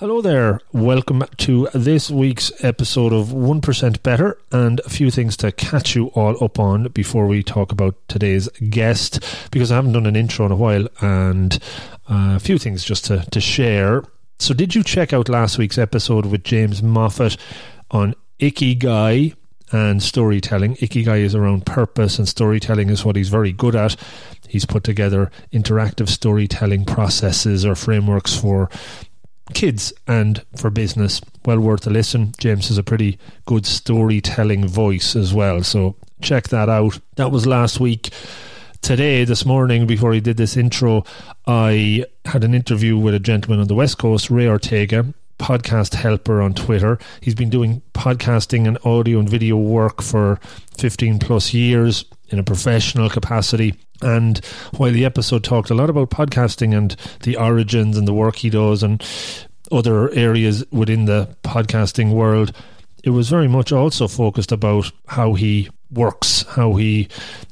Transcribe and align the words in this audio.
Hello 0.00 0.22
there. 0.22 0.60
Welcome 0.72 1.24
to 1.36 1.68
this 1.74 2.10
week's 2.10 2.50
episode 2.64 3.12
of 3.12 3.34
1% 3.34 4.02
Better 4.02 4.38
and 4.50 4.80
a 4.80 4.88
few 4.88 5.10
things 5.10 5.36
to 5.36 5.52
catch 5.52 5.94
you 5.94 6.06
all 6.14 6.42
up 6.42 6.58
on 6.58 6.84
before 6.84 7.26
we 7.26 7.42
talk 7.42 7.70
about 7.70 7.96
today's 8.08 8.48
guest 8.70 9.22
because 9.50 9.70
I 9.70 9.74
haven't 9.74 9.92
done 9.92 10.06
an 10.06 10.16
intro 10.16 10.46
in 10.46 10.52
a 10.52 10.56
while 10.56 10.88
and 11.02 11.52
uh, 12.08 12.36
a 12.36 12.40
few 12.40 12.56
things 12.56 12.82
just 12.82 13.04
to, 13.04 13.26
to 13.30 13.42
share. 13.42 14.02
So, 14.38 14.54
did 14.54 14.74
you 14.74 14.82
check 14.82 15.12
out 15.12 15.28
last 15.28 15.58
week's 15.58 15.76
episode 15.76 16.24
with 16.24 16.44
James 16.44 16.82
Moffat 16.82 17.36
on 17.90 18.14
Ikigai 18.38 19.34
and 19.70 20.02
storytelling? 20.02 20.76
Ikigai 20.76 21.18
is 21.18 21.34
around 21.34 21.66
purpose 21.66 22.18
and 22.18 22.26
storytelling 22.26 22.88
is 22.88 23.04
what 23.04 23.16
he's 23.16 23.28
very 23.28 23.52
good 23.52 23.76
at. 23.76 23.96
He's 24.48 24.64
put 24.64 24.82
together 24.82 25.30
interactive 25.52 26.08
storytelling 26.08 26.86
processes 26.86 27.66
or 27.66 27.74
frameworks 27.74 28.34
for 28.34 28.70
kids 29.54 29.92
and 30.06 30.44
for 30.56 30.70
business. 30.70 31.20
Well 31.44 31.60
worth 31.60 31.86
a 31.86 31.90
listen. 31.90 32.32
James 32.38 32.68
has 32.68 32.78
a 32.78 32.82
pretty 32.82 33.18
good 33.46 33.66
storytelling 33.66 34.66
voice 34.66 35.16
as 35.16 35.32
well. 35.32 35.62
So 35.62 35.96
check 36.20 36.48
that 36.48 36.68
out. 36.68 36.98
That 37.16 37.30
was 37.30 37.46
last 37.46 37.80
week. 37.80 38.10
Today, 38.82 39.24
this 39.24 39.44
morning, 39.44 39.86
before 39.86 40.14
I 40.14 40.20
did 40.20 40.38
this 40.38 40.56
intro, 40.56 41.04
I 41.46 42.04
had 42.24 42.44
an 42.44 42.54
interview 42.54 42.96
with 42.96 43.14
a 43.14 43.20
gentleman 43.20 43.60
on 43.60 43.68
the 43.68 43.74
West 43.74 43.98
Coast, 43.98 44.30
Ray 44.30 44.48
Ortega, 44.48 45.04
podcast 45.38 45.94
helper 45.94 46.40
on 46.40 46.54
Twitter. 46.54 46.98
He's 47.20 47.34
been 47.34 47.50
doing 47.50 47.82
podcasting 47.92 48.66
and 48.66 48.78
audio 48.84 49.18
and 49.18 49.28
video 49.28 49.56
work 49.56 50.00
for 50.00 50.40
15 50.78 51.18
plus 51.18 51.52
years 51.52 52.04
in 52.30 52.38
a 52.38 52.44
professional 52.44 53.10
capacity. 53.10 53.74
And 54.02 54.38
while 54.76 54.92
the 54.92 55.04
episode 55.04 55.44
talked 55.44 55.70
a 55.70 55.74
lot 55.74 55.90
about 55.90 56.10
podcasting 56.10 56.76
and 56.76 56.96
the 57.22 57.36
origins 57.36 57.96
and 57.96 58.08
the 58.08 58.14
work 58.14 58.36
he 58.36 58.50
does 58.50 58.82
and 58.82 59.04
other 59.70 60.10
areas 60.12 60.64
within 60.70 61.04
the 61.04 61.36
podcasting 61.42 62.12
world, 62.12 62.52
it 63.04 63.10
was 63.10 63.28
very 63.28 63.48
much 63.48 63.72
also 63.72 64.08
focused 64.08 64.52
about 64.52 64.90
how 65.06 65.34
he 65.34 65.68
works, 65.92 66.42
how 66.50 66.74
he 66.74 67.08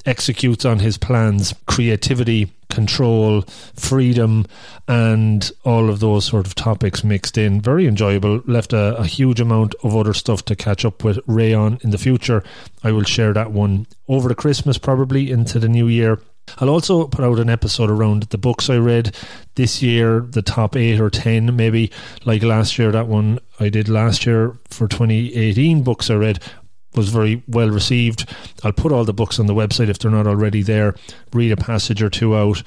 executes 0.07 0.65
on 0.65 0.79
his 0.79 0.99
plans, 0.99 1.55
creativity, 1.67 2.51
control, 2.69 3.43
freedom, 3.75 4.47
and 4.87 5.51
all 5.65 5.89
of 5.89 6.01
those 6.01 6.25
sort 6.25 6.47
of 6.47 6.55
topics 6.55 7.03
mixed 7.03 7.39
in. 7.39 7.61
Very 7.61 7.87
enjoyable. 7.87 8.43
Left 8.47 8.73
a, 8.73 8.97
a 8.97 9.07
huge 9.07 9.41
amount 9.41 9.75
of 9.83 9.97
other 9.97 10.15
stuff 10.15 10.45
to 10.47 10.57
catch 10.57 10.85
up 10.85 11.03
with 11.03 11.19
Ray 11.27 11.55
on 11.55 11.79
in 11.83 11.91
the 11.91 11.99
future. 11.99 12.43
I 12.85 12.93
will 12.93 13.05
share 13.05 13.33
that 13.33 13.51
one 13.51 13.87
over 14.07 14.29
the 14.29 14.35
Christmas, 14.35 14.79
probably 14.79 15.31
into 15.31 15.59
the 15.59 15.69
new 15.69 15.89
year. 15.89 16.21
I'll 16.59 16.71
also 16.71 17.07
put 17.07 17.25
out 17.25 17.39
an 17.39 17.51
episode 17.51 17.91
around 17.91 18.25
the 18.25 18.39
books 18.39 18.71
I 18.71 18.77
read 18.77 19.15
this 19.57 19.83
year, 19.83 20.21
the 20.21 20.41
top 20.41 20.77
eight 20.77 20.99
or 20.99 21.11
ten, 21.11 21.57
maybe 21.57 21.91
like 22.25 22.43
last 22.43 22.79
year. 22.79 22.91
That 22.91 23.07
one 23.07 23.39
I 23.61 23.69
did 23.69 23.89
last 23.89 24.25
year 24.25 24.57
for 24.71 24.89
2018 24.89 25.83
books 25.83 26.11
I 26.11 26.15
read 26.15 26.41
was 26.95 27.09
very 27.11 27.43
well 27.47 27.71
received. 27.71 28.29
I'll 28.65 28.73
put 28.73 28.93
all 28.93 29.05
the 29.05 29.13
books 29.13 29.39
on 29.39 29.47
the 29.47 29.55
website 29.55 29.89
if 29.89 29.99
they're 29.99 30.11
not 30.11 30.27
already 30.27 30.63
there. 30.63 30.95
Read 31.33 31.53
a 31.53 31.57
passage 31.57 32.03
or 32.03 32.11
two 32.11 32.37
out, 32.37 32.63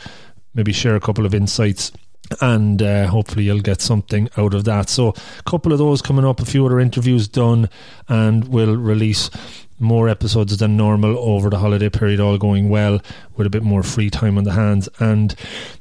maybe 0.54 0.72
share 0.72 0.96
a 0.96 1.02
couple 1.02 1.26
of 1.26 1.34
insights 1.34 1.92
and 2.40 2.82
uh, 2.82 3.08
hopefully 3.08 3.44
you'll 3.46 3.60
get 3.60 3.82
something 3.82 4.30
out 4.38 4.54
of 4.54 4.64
that. 4.64 4.90
So, 4.90 5.10
a 5.10 5.44
couple 5.44 5.74
of 5.74 5.80
those 5.80 6.02
coming 6.02 6.24
up, 6.24 6.40
a 6.40 6.46
few 6.46 6.66
other 6.66 6.80
interviews 6.80 7.28
done, 7.28 7.70
and 8.08 8.48
we'll 8.48 8.78
release 8.78 9.30
more 9.82 10.08
episodes 10.08 10.56
than 10.58 10.78
normal 10.78 11.18
over 11.18 11.50
the 11.50 11.58
holiday 11.58 11.90
period, 11.90 12.20
all 12.20 12.38
going 12.38 12.70
well 12.70 13.02
with 13.36 13.48
a 13.48 13.50
bit 13.50 13.64
more 13.64 13.84
free 13.84 14.10
time 14.10 14.38
on 14.38 14.44
the 14.44 14.54
hands. 14.54 14.88
And 15.00 15.36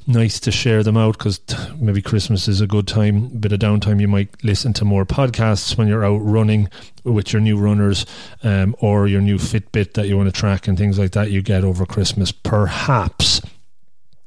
nice 0.07 0.41
to 0.41 0.51
share 0.51 0.83
them 0.83 0.97
out 0.97 1.19
because 1.19 1.39
t- 1.39 1.57
maybe 1.77 2.03
Christmas 2.03 2.49
is 2.49 2.61
a 2.61 2.67
good 2.67 2.89
time, 2.89 3.29
bit 3.29 3.53
of 3.53 3.61
downtime. 3.61 4.01
You 4.01 4.09
might 4.09 4.43
listen 4.43 4.73
to 4.75 4.85
more 4.85 5.05
podcasts 5.05 5.77
when 5.77 5.87
you're 5.87 6.05
out 6.05 6.19
running 6.19 6.69
with 7.05 7.33
your 7.33 7.41
new 7.41 7.59
runners 7.59 8.07
um, 8.43 8.75
or 8.81 9.07
your 9.07 9.21
new 9.21 9.37
Fitbit 9.37 9.95
that 9.95 10.09
you 10.09 10.17
want 10.17 10.33
to 10.33 10.39
track 10.39 10.67
and 10.67 10.77
things 10.77 10.99
like 10.99 11.13
that 11.13 11.31
you 11.31 11.43
get 11.43 11.65
over 11.65 11.87
Christmas, 11.87 12.33
perhaps. 12.33 13.41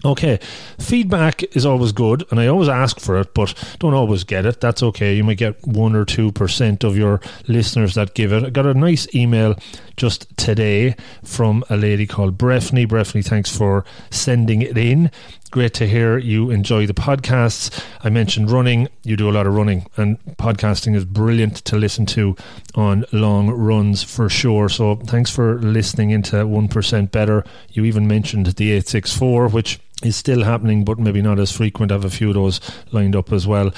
Okay, 0.06 0.38
feedback 0.80 1.44
is 1.56 1.66
always 1.66 1.94
good, 1.94 2.26
and 2.30 2.38
I 2.38 2.48
always 2.48 2.68
ask 2.68 3.00
for 3.00 3.18
it, 3.22 3.34
but 3.34 3.54
don't 3.80 3.94
always 3.94 4.26
get 4.26 4.46
it. 4.46 4.60
That's 4.60 4.84
okay. 4.84 5.16
You 5.16 5.24
might 5.24 5.38
get 5.38 5.66
one 5.66 5.96
or 5.96 6.04
two 6.04 6.34
percent 6.34 6.84
of 6.84 6.98
your 6.98 7.22
listeners 7.48 7.96
that 7.96 8.14
give 8.14 8.34
it. 8.34 8.44
I 8.44 8.50
got 8.50 8.66
a 8.66 8.74
nice 8.74 9.08
email 9.16 9.56
just 9.96 10.36
today 10.36 10.98
from 11.24 11.64
a 11.70 11.78
lady 11.78 12.06
called 12.06 12.38
Breffney. 12.38 12.86
Breffney, 12.86 13.24
thanks 13.24 13.56
for 13.56 13.86
sending 14.10 14.62
it 14.62 14.78
in. 14.78 15.10
Great 15.52 15.74
to 15.76 15.88
hear 15.88 16.18
you 16.18 16.50
enjoy 16.50 16.86
the 16.86 16.94
podcasts. 16.94 17.82
I 18.02 18.10
mentioned 18.10 18.52
running. 18.52 18.90
You 19.04 19.16
do 19.16 19.30
a 19.30 19.32
lot 19.32 19.48
of 19.48 19.54
running, 19.54 19.86
and 19.96 20.18
podcasting 20.36 20.96
is 20.96 21.06
brilliant 21.06 21.58
to 21.66 21.78
listen 21.78 22.06
to 22.08 22.36
on 22.76 23.06
long 23.14 23.52
runs 23.52 24.04
for 24.04 24.28
sure. 24.28 24.68
So 24.68 24.96
thanks 24.96 25.30
for 25.30 25.60
listening 25.60 26.10
into 26.10 26.38
1% 26.38 27.12
Better. 27.12 27.46
You 27.70 27.86
even 27.86 28.06
mentioned 28.08 28.48
the 28.48 28.72
864, 28.72 29.48
which 29.50 29.80
is 30.06 30.16
still 30.16 30.44
happening, 30.44 30.84
but 30.84 31.00
maybe 31.00 31.22
not 31.22 31.40
as 31.40 31.52
frequent. 31.52 31.92
I 31.92 31.96
have 31.96 32.06
a 32.06 32.10
few 32.10 32.30
of 32.30 32.36
those 32.36 32.60
lined 32.92 33.16
up 33.16 33.32
as 33.32 33.48
well. 33.48 33.72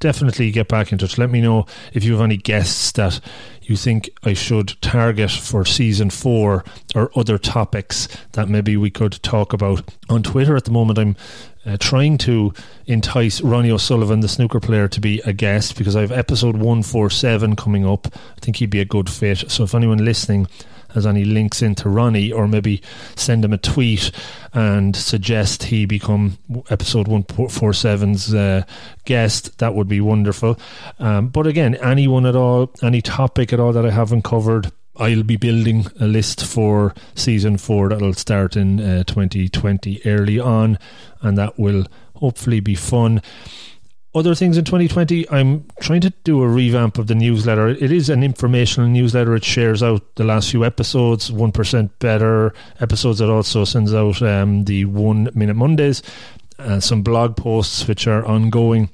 Definitely 0.00 0.50
get 0.50 0.68
back 0.68 0.92
in 0.92 0.98
touch. 0.98 1.18
Let 1.18 1.30
me 1.30 1.40
know 1.40 1.66
if 1.92 2.04
you 2.04 2.12
have 2.12 2.22
any 2.22 2.36
guests 2.36 2.92
that 2.92 3.20
you 3.62 3.76
think 3.76 4.08
I 4.22 4.32
should 4.32 4.80
target 4.80 5.30
for 5.30 5.64
season 5.64 6.10
four 6.10 6.64
or 6.94 7.10
other 7.16 7.36
topics 7.36 8.08
that 8.32 8.48
maybe 8.48 8.76
we 8.76 8.90
could 8.90 9.22
talk 9.22 9.52
about. 9.52 9.82
On 10.08 10.22
Twitter 10.22 10.56
at 10.56 10.64
the 10.64 10.70
moment, 10.70 10.98
I'm 10.98 11.16
uh, 11.66 11.76
trying 11.78 12.16
to 12.18 12.54
entice 12.86 13.40
Ronnie 13.42 13.70
O'Sullivan, 13.70 14.20
the 14.20 14.28
snooker 14.28 14.60
player, 14.60 14.88
to 14.88 15.00
be 15.00 15.20
a 15.26 15.32
guest 15.32 15.76
because 15.76 15.96
I 15.96 16.00
have 16.00 16.12
episode 16.12 16.54
147 16.56 17.56
coming 17.56 17.86
up. 17.86 18.06
I 18.06 18.40
think 18.40 18.56
he'd 18.56 18.70
be 18.70 18.80
a 18.80 18.86
good 18.86 19.10
fit. 19.10 19.50
So 19.50 19.64
if 19.64 19.74
anyone 19.74 20.04
listening 20.04 20.46
has 20.94 21.06
any 21.06 21.24
links 21.24 21.62
into 21.62 21.88
Ronnie, 21.88 22.32
or 22.32 22.48
maybe 22.48 22.82
send 23.14 23.44
him 23.44 23.52
a 23.52 23.58
tweet 23.58 24.10
and 24.52 24.94
suggest 24.96 25.64
he 25.64 25.84
become 25.84 26.38
episode 26.70 27.06
147's 27.06 28.34
uh, 28.34 28.62
guest, 29.04 29.58
that 29.58 29.74
would 29.74 29.88
be 29.88 30.00
wonderful. 30.00 30.58
Um, 30.98 31.28
but 31.28 31.46
again, 31.46 31.74
anyone 31.76 32.26
at 32.26 32.36
all, 32.36 32.72
any 32.82 33.02
topic 33.02 33.52
at 33.52 33.60
all 33.60 33.72
that 33.72 33.86
I 33.86 33.90
haven't 33.90 34.22
covered, 34.22 34.72
I'll 34.96 35.22
be 35.22 35.36
building 35.36 35.86
a 36.00 36.06
list 36.06 36.44
for 36.44 36.94
season 37.14 37.56
four 37.56 37.88
that'll 37.90 38.14
start 38.14 38.56
in 38.56 38.80
uh, 38.80 39.04
2020 39.04 40.02
early 40.04 40.40
on, 40.40 40.78
and 41.20 41.38
that 41.38 41.58
will 41.58 41.86
hopefully 42.14 42.60
be 42.60 42.74
fun 42.74 43.22
other 44.14 44.34
things 44.34 44.56
in 44.56 44.64
2020, 44.64 45.28
I'm 45.30 45.66
trying 45.80 46.00
to 46.00 46.10
do 46.24 46.42
a 46.42 46.48
revamp 46.48 46.98
of 46.98 47.08
the 47.08 47.14
newsletter. 47.14 47.68
It 47.68 47.92
is 47.92 48.08
an 48.08 48.22
informational 48.22 48.88
newsletter. 48.88 49.34
It 49.36 49.44
shares 49.44 49.82
out 49.82 50.14
the 50.16 50.24
last 50.24 50.50
few 50.50 50.64
episodes, 50.64 51.30
1% 51.30 51.90
better 51.98 52.54
episodes. 52.80 53.20
It 53.20 53.28
also 53.28 53.64
sends 53.64 53.92
out 53.92 54.22
um, 54.22 54.64
the 54.64 54.86
One 54.86 55.28
Minute 55.34 55.56
Mondays, 55.56 56.02
uh, 56.58 56.80
some 56.80 57.02
blog 57.02 57.36
posts 57.36 57.86
which 57.86 58.06
are 58.06 58.24
ongoing, 58.24 58.88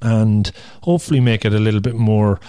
and 0.00 0.50
hopefully 0.82 1.20
make 1.20 1.44
it 1.44 1.52
a 1.52 1.60
little 1.60 1.80
bit 1.80 1.94
more 1.94 2.40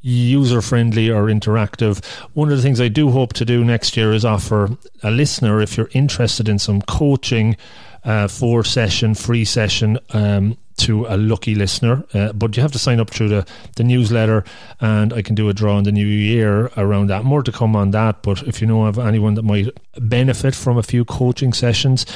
user 0.00 0.62
friendly 0.62 1.10
or 1.10 1.24
interactive. 1.24 2.04
One 2.34 2.50
of 2.50 2.56
the 2.56 2.62
things 2.62 2.80
I 2.80 2.88
do 2.88 3.10
hope 3.10 3.32
to 3.34 3.44
do 3.44 3.64
next 3.64 3.96
year 3.96 4.12
is 4.12 4.24
offer 4.24 4.70
a 5.02 5.10
listener, 5.10 5.60
if 5.60 5.76
you're 5.76 5.90
interested 5.92 6.48
in 6.48 6.60
some 6.60 6.82
coaching, 6.82 7.56
uh, 8.04 8.28
four 8.28 8.62
session, 8.62 9.14
free 9.14 9.44
session. 9.44 9.98
Um, 10.10 10.56
to 10.78 11.06
a 11.06 11.16
lucky 11.16 11.54
listener. 11.54 12.04
Uh, 12.14 12.32
but 12.32 12.56
you 12.56 12.62
have 12.62 12.72
to 12.72 12.78
sign 12.78 13.00
up 13.00 13.10
through 13.10 13.28
the, 13.28 13.46
the 13.76 13.84
newsletter, 13.84 14.44
and 14.80 15.12
I 15.12 15.22
can 15.22 15.34
do 15.34 15.48
a 15.48 15.54
draw 15.54 15.78
in 15.78 15.84
the 15.84 15.92
new 15.92 16.06
year 16.06 16.70
around 16.76 17.08
that. 17.08 17.24
More 17.24 17.42
to 17.42 17.52
come 17.52 17.76
on 17.76 17.90
that. 17.92 18.22
But 18.22 18.42
if 18.44 18.60
you 18.60 18.66
know 18.66 18.86
of 18.86 18.98
anyone 18.98 19.34
that 19.34 19.42
might 19.42 19.68
benefit 19.98 20.54
from 20.54 20.78
a 20.78 20.82
few 20.82 21.04
coaching 21.04 21.52
sessions 21.52 22.06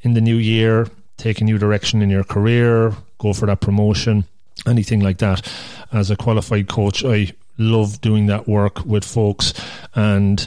in 0.00 0.14
the 0.14 0.20
new 0.20 0.36
year, 0.36 0.88
take 1.16 1.40
a 1.40 1.44
new 1.44 1.58
direction 1.58 2.02
in 2.02 2.10
your 2.10 2.24
career, 2.24 2.94
go 3.18 3.32
for 3.32 3.46
that 3.46 3.60
promotion, 3.60 4.24
anything 4.66 5.00
like 5.00 5.18
that. 5.18 5.46
As 5.92 6.10
a 6.10 6.16
qualified 6.16 6.68
coach, 6.68 7.04
I 7.04 7.32
love 7.58 8.00
doing 8.00 8.26
that 8.26 8.48
work 8.48 8.84
with 8.84 9.04
folks 9.04 9.54
and 9.94 10.46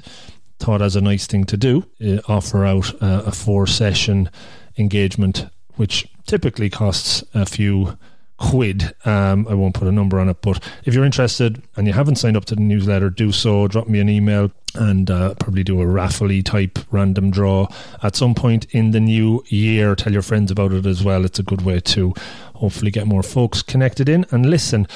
thought 0.60 0.82
as 0.82 0.96
a 0.96 1.02
nice 1.02 1.26
thing 1.26 1.46
to 1.46 1.58
do, 1.58 1.86
uh, 2.06 2.20
offer 2.28 2.66
out 2.66 2.94
uh, 3.02 3.24
a 3.26 3.32
four 3.32 3.66
session 3.66 4.30
engagement, 4.78 5.48
which 5.76 6.08
typically 6.30 6.70
costs 6.70 7.24
a 7.34 7.44
few 7.44 7.98
quid. 8.38 8.94
Um, 9.04 9.48
I 9.50 9.56
won't 9.56 9.74
put 9.74 9.88
a 9.88 9.92
number 9.92 10.20
on 10.20 10.30
it, 10.30 10.42
but 10.42 10.64
if 10.86 10.94
you're 10.94 11.04
interested 11.04 11.62
and 11.76 11.88
you 11.88 11.94
haven't 11.94 12.18
signed 12.18 12.38
up 12.38 12.46
to 12.46 12.56
the 12.56 12.62
newsletter, 12.62 13.10
do 13.10 13.32
so. 13.32 13.68
Drop 13.68 13.88
me 13.88 14.00
an 14.00 14.10
email 14.10 14.52
and 14.76 15.10
uh, 15.10 15.34
probably 15.40 15.64
do 15.64 15.82
a 15.82 15.88
raffle 15.88 16.30
type 16.44 16.78
random 16.92 17.32
draw 17.32 17.68
at 18.04 18.16
some 18.16 18.36
point 18.36 18.66
in 18.66 18.92
the 18.92 19.00
new 19.00 19.44
year. 19.48 19.96
Tell 19.96 20.14
your 20.14 20.22
friends 20.22 20.52
about 20.52 20.72
it 20.72 20.86
as 20.86 21.04
well. 21.04 21.26
It's 21.26 21.40
a 21.40 21.44
good 21.44 21.64
way 21.64 21.80
to 21.80 22.14
hopefully 22.54 22.92
get 22.92 23.08
more 23.08 23.24
folks 23.24 23.64
connected 23.64 24.08
in 24.08 24.26
and 24.30 24.46
listen. 24.46 24.88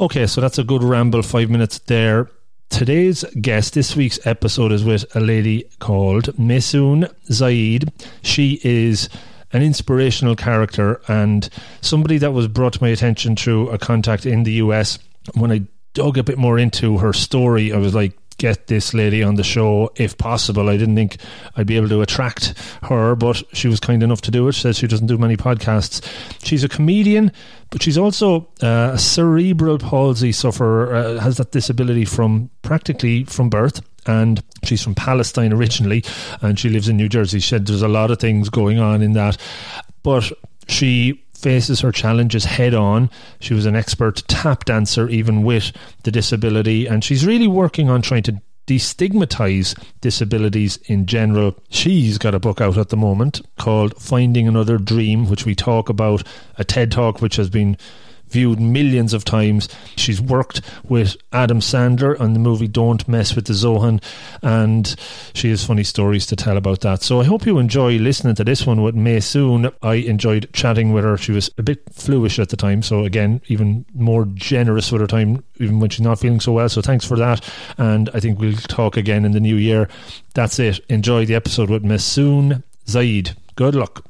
Okay, 0.00 0.26
so 0.26 0.42
that's 0.42 0.58
a 0.58 0.64
good 0.64 0.82
ramble, 0.82 1.22
five 1.22 1.48
minutes 1.48 1.78
there. 1.78 2.28
Today's 2.68 3.24
guest, 3.40 3.72
this 3.72 3.96
week's 3.96 4.24
episode, 4.26 4.70
is 4.70 4.84
with 4.84 5.16
a 5.16 5.20
lady 5.20 5.64
called 5.78 6.24
Maysoon 6.36 7.10
Zayid. 7.30 7.90
She 8.22 8.60
is 8.62 9.08
an 9.54 9.62
inspirational 9.62 10.36
character 10.36 11.00
and 11.08 11.48
somebody 11.80 12.18
that 12.18 12.32
was 12.32 12.48
brought 12.48 12.74
to 12.74 12.82
my 12.82 12.88
attention 12.88 13.36
through 13.36 13.70
a 13.70 13.78
contact 13.78 14.26
in 14.26 14.42
the 14.42 14.52
US. 14.54 14.98
When 15.34 15.50
I 15.50 15.62
dug 15.94 16.18
a 16.18 16.24
bit 16.24 16.36
more 16.36 16.58
into 16.58 16.98
her 16.98 17.12
story, 17.12 17.72
I 17.72 17.78
was 17.78 17.94
like, 17.94 18.18
get 18.36 18.66
this 18.66 18.94
lady 18.94 19.22
on 19.22 19.36
the 19.36 19.44
show 19.44 19.92
if 19.94 20.18
possible. 20.18 20.68
I 20.68 20.76
didn't 20.76 20.96
think 20.96 21.18
I'd 21.56 21.68
be 21.68 21.76
able 21.76 21.88
to 21.90 22.02
attract 22.02 22.58
her, 22.82 23.14
but 23.14 23.42
she 23.52 23.68
was 23.68 23.78
kind 23.78 24.02
enough 24.02 24.22
to 24.22 24.32
do 24.32 24.48
it. 24.48 24.52
She 24.52 24.62
says 24.62 24.76
she 24.76 24.88
doesn't 24.88 25.06
do 25.06 25.18
many 25.18 25.36
podcasts. 25.36 26.04
She's 26.44 26.64
a 26.64 26.68
comedian, 26.68 27.30
but 27.70 27.80
she's 27.80 27.96
also 27.96 28.48
uh, 28.60 28.90
a 28.94 28.98
cerebral 28.98 29.78
palsy 29.78 30.32
sufferer, 30.32 30.94
uh, 30.94 31.20
has 31.20 31.36
that 31.36 31.52
disability 31.52 32.04
from 32.04 32.50
practically 32.62 33.22
from 33.24 33.50
birth. 33.50 33.80
And 34.06 34.42
she's 34.64 34.82
from 34.82 34.94
Palestine 34.94 35.52
originally, 35.52 36.04
and 36.42 36.58
she 36.58 36.68
lives 36.68 36.88
in 36.88 36.96
New 36.96 37.08
Jersey. 37.08 37.40
She 37.40 37.48
said 37.48 37.66
there's 37.66 37.82
a 37.82 37.88
lot 37.88 38.10
of 38.10 38.18
things 38.18 38.48
going 38.48 38.78
on 38.78 39.02
in 39.02 39.12
that, 39.14 39.36
but 40.02 40.30
she 40.68 41.24
faces 41.34 41.80
her 41.80 41.92
challenges 41.92 42.44
head 42.44 42.74
on. 42.74 43.10
She 43.40 43.54
was 43.54 43.66
an 43.66 43.76
expert 43.76 44.22
tap 44.28 44.64
dancer, 44.64 45.08
even 45.08 45.42
with 45.42 45.72
the 46.04 46.10
disability, 46.10 46.86
and 46.86 47.04
she's 47.04 47.26
really 47.26 47.48
working 47.48 47.90
on 47.90 48.02
trying 48.02 48.22
to 48.24 48.40
destigmatize 48.66 49.78
disabilities 50.00 50.78
in 50.86 51.06
general. 51.06 51.54
She's 51.68 52.16
got 52.16 52.34
a 52.34 52.38
book 52.38 52.60
out 52.60 52.78
at 52.78 52.88
the 52.88 52.96
moment 52.96 53.42
called 53.58 54.00
Finding 54.00 54.48
Another 54.48 54.78
Dream, 54.78 55.28
which 55.28 55.44
we 55.44 55.54
talk 55.54 55.88
about, 55.88 56.22
a 56.56 56.64
TED 56.64 56.90
talk 56.90 57.20
which 57.20 57.36
has 57.36 57.50
been 57.50 57.76
viewed 58.34 58.58
millions 58.58 59.14
of 59.14 59.24
times. 59.24 59.68
She's 59.94 60.20
worked 60.20 60.60
with 60.82 61.16
Adam 61.32 61.60
Sandler 61.60 62.18
on 62.20 62.32
the 62.32 62.40
movie 62.40 62.66
Don't 62.66 63.06
Mess 63.06 63.36
with 63.36 63.46
the 63.46 63.52
Zohan, 63.52 64.02
and 64.42 64.94
she 65.34 65.50
has 65.50 65.64
funny 65.64 65.84
stories 65.84 66.26
to 66.26 66.36
tell 66.36 66.56
about 66.56 66.80
that. 66.80 67.02
So 67.02 67.20
I 67.20 67.24
hope 67.24 67.46
you 67.46 67.58
enjoy 67.58 67.96
listening 67.98 68.34
to 68.34 68.44
this 68.44 68.66
one 68.66 68.82
with 68.82 68.96
Maysoon. 68.96 69.72
I 69.82 69.94
enjoyed 69.94 70.50
chatting 70.52 70.92
with 70.92 71.04
her. 71.04 71.16
She 71.16 71.30
was 71.30 71.48
a 71.58 71.62
bit 71.62 71.84
fluish 71.92 72.40
at 72.40 72.48
the 72.48 72.56
time, 72.56 72.82
so 72.82 73.04
again, 73.04 73.40
even 73.46 73.86
more 73.94 74.24
generous 74.34 74.90
with 74.90 75.00
her 75.00 75.06
time, 75.06 75.44
even 75.60 75.78
when 75.78 75.90
she's 75.90 76.00
not 76.00 76.18
feeling 76.18 76.40
so 76.40 76.52
well. 76.52 76.68
So 76.68 76.82
thanks 76.82 77.06
for 77.06 77.16
that, 77.16 77.48
and 77.78 78.10
I 78.12 78.18
think 78.18 78.40
we'll 78.40 78.56
talk 78.56 78.96
again 78.96 79.24
in 79.24 79.30
the 79.30 79.40
new 79.40 79.56
year. 79.56 79.88
That's 80.34 80.58
it. 80.58 80.80
Enjoy 80.88 81.24
the 81.24 81.36
episode 81.36 81.70
with 81.70 81.84
Maysoon 81.84 82.64
Zayid. 82.86 83.36
Good 83.54 83.76
luck. 83.76 84.04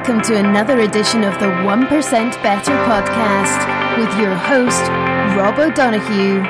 Welcome 0.00 0.22
to 0.22 0.38
another 0.38 0.80
edition 0.80 1.24
of 1.24 1.34
the 1.40 1.44
1% 1.44 2.42
Better 2.42 2.72
podcast 2.72 3.98
with 3.98 4.18
your 4.18 4.34
host, 4.34 4.80
Rob 5.36 5.58
O'Donoghue. 5.58 6.40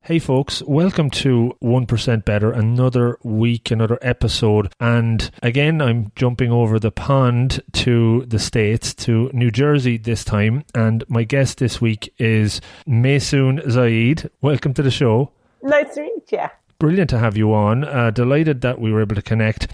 Hey, 0.00 0.18
folks, 0.20 0.62
welcome 0.62 1.10
to 1.10 1.54
1% 1.62 2.24
Better, 2.24 2.50
another 2.50 3.18
week, 3.22 3.70
another 3.70 3.98
episode. 4.00 4.72
And 4.80 5.30
again, 5.42 5.82
I'm 5.82 6.12
jumping 6.16 6.50
over 6.50 6.78
the 6.78 6.90
pond 6.90 7.62
to 7.74 8.24
the 8.24 8.38
States, 8.38 8.94
to 8.94 9.30
New 9.34 9.50
Jersey 9.50 9.98
this 9.98 10.24
time. 10.24 10.64
And 10.74 11.04
my 11.08 11.24
guest 11.24 11.58
this 11.58 11.78
week 11.78 12.14
is 12.16 12.62
Maysoon 12.86 13.62
Zayid. 13.66 14.30
Welcome 14.40 14.72
to 14.72 14.82
the 14.82 14.90
show. 14.90 15.32
Nice 15.62 15.94
to 15.96 16.00
meet 16.00 16.32
you 16.32 16.48
brilliant 16.78 17.10
to 17.10 17.18
have 17.18 17.36
you 17.36 17.52
on. 17.52 17.84
Uh, 17.84 18.10
delighted 18.10 18.60
that 18.62 18.80
we 18.80 18.92
were 18.92 19.00
able 19.00 19.16
to 19.16 19.22
connect. 19.22 19.68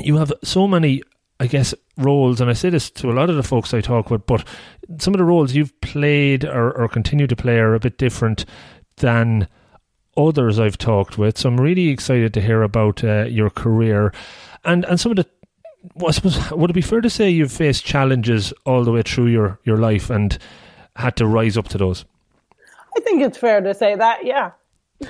You 0.00 0.16
have 0.16 0.32
so 0.42 0.66
many, 0.66 1.02
I 1.38 1.46
guess, 1.46 1.74
roles, 1.96 2.40
and 2.40 2.50
I 2.50 2.54
say 2.54 2.70
this 2.70 2.90
to 2.90 3.10
a 3.10 3.14
lot 3.14 3.30
of 3.30 3.36
the 3.36 3.42
folks 3.42 3.72
I 3.72 3.80
talk 3.80 4.10
with, 4.10 4.26
but 4.26 4.44
some 4.98 5.14
of 5.14 5.18
the 5.18 5.24
roles 5.24 5.54
you've 5.54 5.78
played 5.80 6.44
or, 6.44 6.72
or 6.72 6.88
continue 6.88 7.26
to 7.26 7.36
play 7.36 7.58
are 7.58 7.74
a 7.74 7.80
bit 7.80 7.98
different 7.98 8.44
than 8.96 9.48
others 10.16 10.58
I've 10.58 10.78
talked 10.78 11.18
with. 11.18 11.38
So 11.38 11.48
I'm 11.48 11.60
really 11.60 11.88
excited 11.88 12.34
to 12.34 12.40
hear 12.40 12.62
about 12.62 13.04
uh, 13.04 13.24
your 13.24 13.50
career 13.50 14.12
and 14.64 14.84
and 14.84 14.98
some 14.98 15.12
of 15.12 15.16
the. 15.16 15.26
I 16.04 16.12
suppose 16.12 16.50
would 16.50 16.70
it 16.70 16.74
be 16.74 16.80
fair 16.80 17.02
to 17.02 17.10
say 17.10 17.28
you've 17.28 17.52
faced 17.52 17.84
challenges 17.84 18.54
all 18.64 18.84
the 18.84 18.92
way 18.92 19.02
through 19.02 19.26
your 19.26 19.58
your 19.64 19.76
life 19.76 20.08
and 20.08 20.38
had 20.96 21.16
to 21.16 21.26
rise 21.26 21.58
up 21.58 21.68
to 21.68 21.78
those? 21.78 22.04
I 22.96 23.00
think 23.00 23.22
it's 23.22 23.36
fair 23.36 23.60
to 23.60 23.74
say 23.74 23.94
that, 23.96 24.24
yeah. 24.24 24.52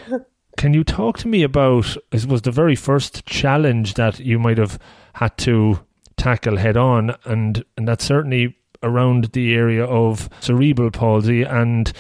Can 0.65 0.73
you 0.73 0.83
talk 0.83 1.19
to 1.19 1.29
me 1.29 1.43
about, 1.43 1.95
I 2.11 2.17
suppose, 2.17 2.41
the 2.41 2.51
very 2.51 2.75
first 2.75 3.27
challenge 3.27 3.93
that 3.95 4.19
you 4.19 4.39
might 4.39 4.57
have 4.57 4.79
had 5.13 5.37
to 5.37 5.81
tackle 6.17 6.57
head 6.57 6.79
on, 6.79 7.15
and 7.27 7.63
and 7.77 7.87
that's 7.87 8.07
certainly 8.07 8.57
around 8.83 9.33
the 9.35 9.55
area 9.55 9.85
of 9.85 10.31
cerebral 10.41 10.91
palsy, 10.91 11.43
and 11.43 11.93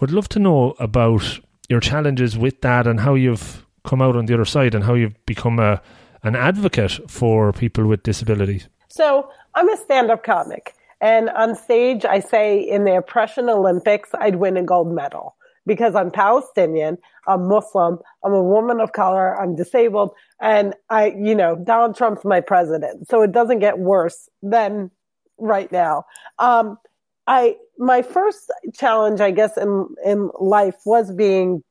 would 0.00 0.12
love 0.12 0.30
to 0.30 0.38
know 0.38 0.74
about 0.78 1.40
your 1.68 1.80
challenges 1.80 2.38
with 2.38 2.62
that 2.62 2.86
and 2.86 3.00
how 3.00 3.12
you've 3.12 3.66
come 3.84 4.00
out 4.00 4.16
on 4.16 4.24
the 4.24 4.32
other 4.32 4.46
side 4.46 4.74
and 4.74 4.84
how 4.84 4.94
you've 4.94 5.26
become 5.26 5.58
a 5.58 5.82
an 6.22 6.34
advocate 6.34 6.98
for 7.10 7.52
people 7.52 7.86
with 7.86 8.02
disabilities. 8.02 8.66
So 8.88 9.28
I'm 9.54 9.68
a 9.68 9.76
stand-up 9.76 10.24
comic, 10.24 10.72
and 11.02 11.28
on 11.28 11.54
stage, 11.54 12.06
I 12.06 12.20
say 12.20 12.60
in 12.60 12.84
the 12.84 12.96
Oppression 12.96 13.50
Olympics, 13.50 14.08
I'd 14.14 14.36
win 14.36 14.56
a 14.56 14.62
gold 14.62 14.90
medal 14.90 15.36
because 15.66 15.94
I'm 15.94 16.10
Palestinian, 16.10 16.98
I'm 17.26 17.48
Muslim, 17.48 17.98
I'm 18.24 18.32
a 18.32 18.42
woman 18.42 18.80
of 18.80 18.92
color, 18.92 19.38
I'm 19.40 19.56
disabled, 19.56 20.12
and 20.40 20.74
I, 20.90 21.08
you 21.18 21.34
know, 21.34 21.56
Donald 21.56 21.96
Trump's 21.96 22.24
my 22.24 22.40
president. 22.40 23.08
So 23.08 23.22
it 23.22 23.32
doesn't 23.32 23.58
get 23.58 23.78
worse 23.78 24.28
than 24.42 24.90
right 25.38 25.70
now. 25.70 26.04
Um, 26.38 26.78
I, 27.26 27.56
my 27.78 28.02
first 28.02 28.52
challenge, 28.72 29.20
I 29.20 29.32
guess, 29.32 29.56
in, 29.56 29.88
in 30.04 30.30
life 30.38 30.76
was 30.84 31.12
being, 31.12 31.62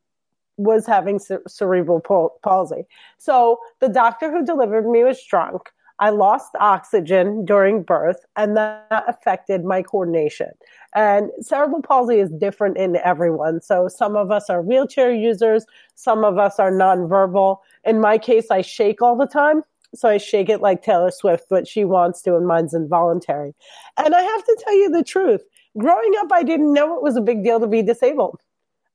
was 0.58 0.86
having 0.86 1.20
cerebral 1.48 2.02
palsy. 2.44 2.84
So 3.18 3.60
the 3.80 3.90
doctor 3.90 4.30
who 4.30 4.46
delivered 4.46 4.88
me 4.88 5.04
was 5.04 5.24
drunk. 5.24 5.72
I 6.00 6.10
lost 6.10 6.52
oxygen 6.60 7.46
during 7.46 7.84
birth 7.84 8.26
and 8.36 8.58
that 8.58 9.06
affected 9.08 9.64
my 9.64 9.82
coordination. 9.82 10.50
And 10.94 11.32
cerebral 11.40 11.82
palsy 11.82 12.20
is 12.20 12.32
different 12.32 12.78
in 12.78 12.98
everyone. 12.98 13.62
So 13.62 13.88
some 13.88 14.16
of 14.16 14.30
us 14.30 14.50
are 14.50 14.62
wheelchair 14.62 15.14
users, 15.14 15.66
some 15.96 16.26
of 16.26 16.38
us 16.38 16.60
are 16.60 16.72
nonverbal. 16.72 17.58
In 17.86 18.02
my 18.02 18.18
case, 18.18 18.52
I 18.52 18.62
shake 18.62 19.02
all 19.02 19.18
the 19.18 19.28
time. 19.28 19.64
So 19.94 20.10
I 20.10 20.18
shake 20.18 20.50
it 20.50 20.60
like 20.62 20.84
Taylor 20.84 21.12
Swift, 21.12 21.46
but 21.50 21.68
she 21.68 21.86
wants 21.86 22.22
to, 22.24 22.36
and 22.36 22.46
mine's 22.46 22.74
involuntary. 22.74 23.56
And 23.98 24.14
I 24.14 24.22
have 24.22 24.44
to 24.44 24.58
tell 24.66 24.76
you 24.76 24.90
the 24.90 25.04
truth. 25.04 25.42
Growing 25.78 26.14
up, 26.20 26.28
I 26.34 26.44
didn't 26.44 26.74
know 26.74 26.98
it 26.98 27.04
was 27.04 27.16
a 27.16 27.22
big 27.22 27.44
deal 27.46 27.62
to 27.62 27.68
be 27.68 27.82
disabled. 27.82 28.42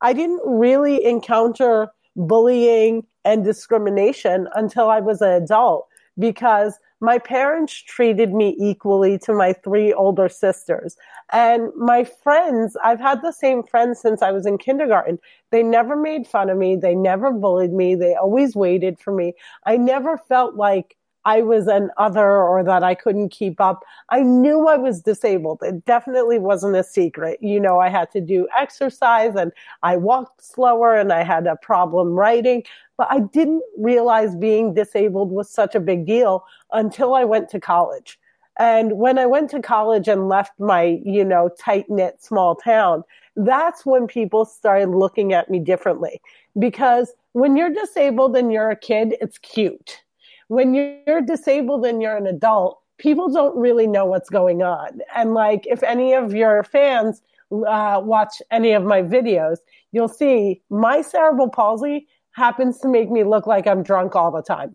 I 0.03 0.13
didn't 0.13 0.43
really 0.45 1.03
encounter 1.05 1.89
bullying 2.17 3.07
and 3.25 3.45
discrimination 3.45 4.49
until 4.55 4.91
I 4.91 5.01
was 5.01 5.23
an 5.23 5.31
adult 5.31 5.87
because 6.21 6.79
my 7.01 7.19
parents 7.19 7.73
treated 7.73 8.33
me 8.33 8.55
equally 8.59 9.19
to 9.19 9.33
my 9.33 9.55
three 9.55 9.93
older 9.93 10.29
sisters. 10.29 10.97
And 11.33 11.71
my 11.75 12.05
friends, 12.05 12.77
I've 12.85 13.01
had 13.01 13.23
the 13.23 13.33
same 13.33 13.63
friends 13.63 14.01
since 14.01 14.21
I 14.21 14.31
was 14.31 14.45
in 14.45 14.59
kindergarten. 14.59 15.19
They 15.51 15.63
never 15.63 15.97
made 15.97 16.27
fun 16.27 16.51
of 16.51 16.59
me. 16.59 16.77
They 16.77 16.95
never 16.95 17.33
bullied 17.33 17.73
me. 17.73 17.95
They 17.95 18.15
always 18.15 18.55
waited 18.55 19.01
for 19.01 19.13
me. 19.13 19.33
I 19.65 19.79
never 19.79 20.19
felt 20.19 20.57
like 20.57 20.97
I 21.25 21.43
was 21.43 21.67
an 21.67 21.91
other 21.99 22.43
or 22.43 22.65
that 22.65 22.83
I 22.83 22.95
couldn't 22.95 23.31
keep 23.31 23.61
up. 23.61 23.85
I 24.09 24.23
knew 24.23 24.69
I 24.69 24.77
was 24.77 25.03
disabled. 25.03 25.61
It 25.63 25.85
definitely 25.85 26.39
wasn't 26.39 26.77
a 26.77 26.85
secret. 26.85 27.39
You 27.43 27.61
know, 27.61 27.79
I 27.79 27.89
had 27.89 28.11
to 28.13 28.21
do 28.21 28.49
exercise 28.59 29.35
and 29.37 29.53
I 29.83 29.97
walked 29.97 30.43
slower 30.43 30.95
and 30.95 31.13
I 31.13 31.23
had 31.23 31.47
a 31.47 31.57
problem 31.57 32.15
writing, 32.15 32.65
but 32.97 33.09
I 33.11 33.21
didn't 33.21 33.63
realize 33.77 34.35
being 34.35 34.73
disabled 34.73 35.31
was 35.31 35.51
such 35.51 35.75
a 35.75 35.81
big 35.81 36.07
deal 36.07 36.45
until 36.73 37.15
I 37.15 37.25
went 37.25 37.51
to 37.51 37.61
college. 37.61 38.19
And 38.59 38.99
when 38.99 39.19
I 39.19 39.27
went 39.27 39.51
to 39.51 39.61
college 39.61 40.09
and 40.09 40.29
left 40.29 40.53
my, 40.59 41.01
you 41.05 41.25
know, 41.25 41.51
tight 41.59 41.89
knit 41.89 42.23
small 42.23 42.55
town, 42.55 43.05
that's 43.37 43.87
when 43.87 44.07
people 44.07 44.45
started 44.45 44.91
looking 44.91 45.33
at 45.33 45.51
me 45.51 45.61
differently. 45.61 46.21
Because 46.59 47.13
when 47.33 47.57
you're 47.57 47.73
disabled 47.73 48.37
and 48.37 48.53
you're 48.53 48.71
a 48.71 48.77
kid, 48.77 49.17
it's 49.21 49.39
cute 49.39 50.03
when 50.51 50.75
you're 50.75 51.21
disabled 51.21 51.87
and 51.87 52.03
you're 52.03 52.17
an 52.17 52.27
adult, 52.27 52.81
people 52.99 53.29
don't 53.29 53.57
really 53.57 53.87
know 53.87 54.05
what's 54.05 54.29
going 54.29 54.65
on. 54.65 55.01
And 55.15 55.33
like, 55.33 55.65
if 55.69 55.81
any 55.85 56.13
of 56.13 56.35
your 56.35 56.65
fans 56.65 57.23
uh, 57.53 58.01
watch 58.03 58.43
any 58.51 58.73
of 58.73 58.83
my 58.83 59.01
videos, 59.01 59.59
you'll 59.93 60.09
see 60.09 60.61
my 60.69 61.03
cerebral 61.03 61.49
palsy 61.49 62.09
happens 62.33 62.79
to 62.79 62.89
make 62.89 63.13
me 63.13 63.23
look 63.23 63.47
like 63.47 63.69
I'm 63.69 63.85
drunk 63.85 64.17
all 64.17 64.33
the 64.33 64.43
time. 64.43 64.75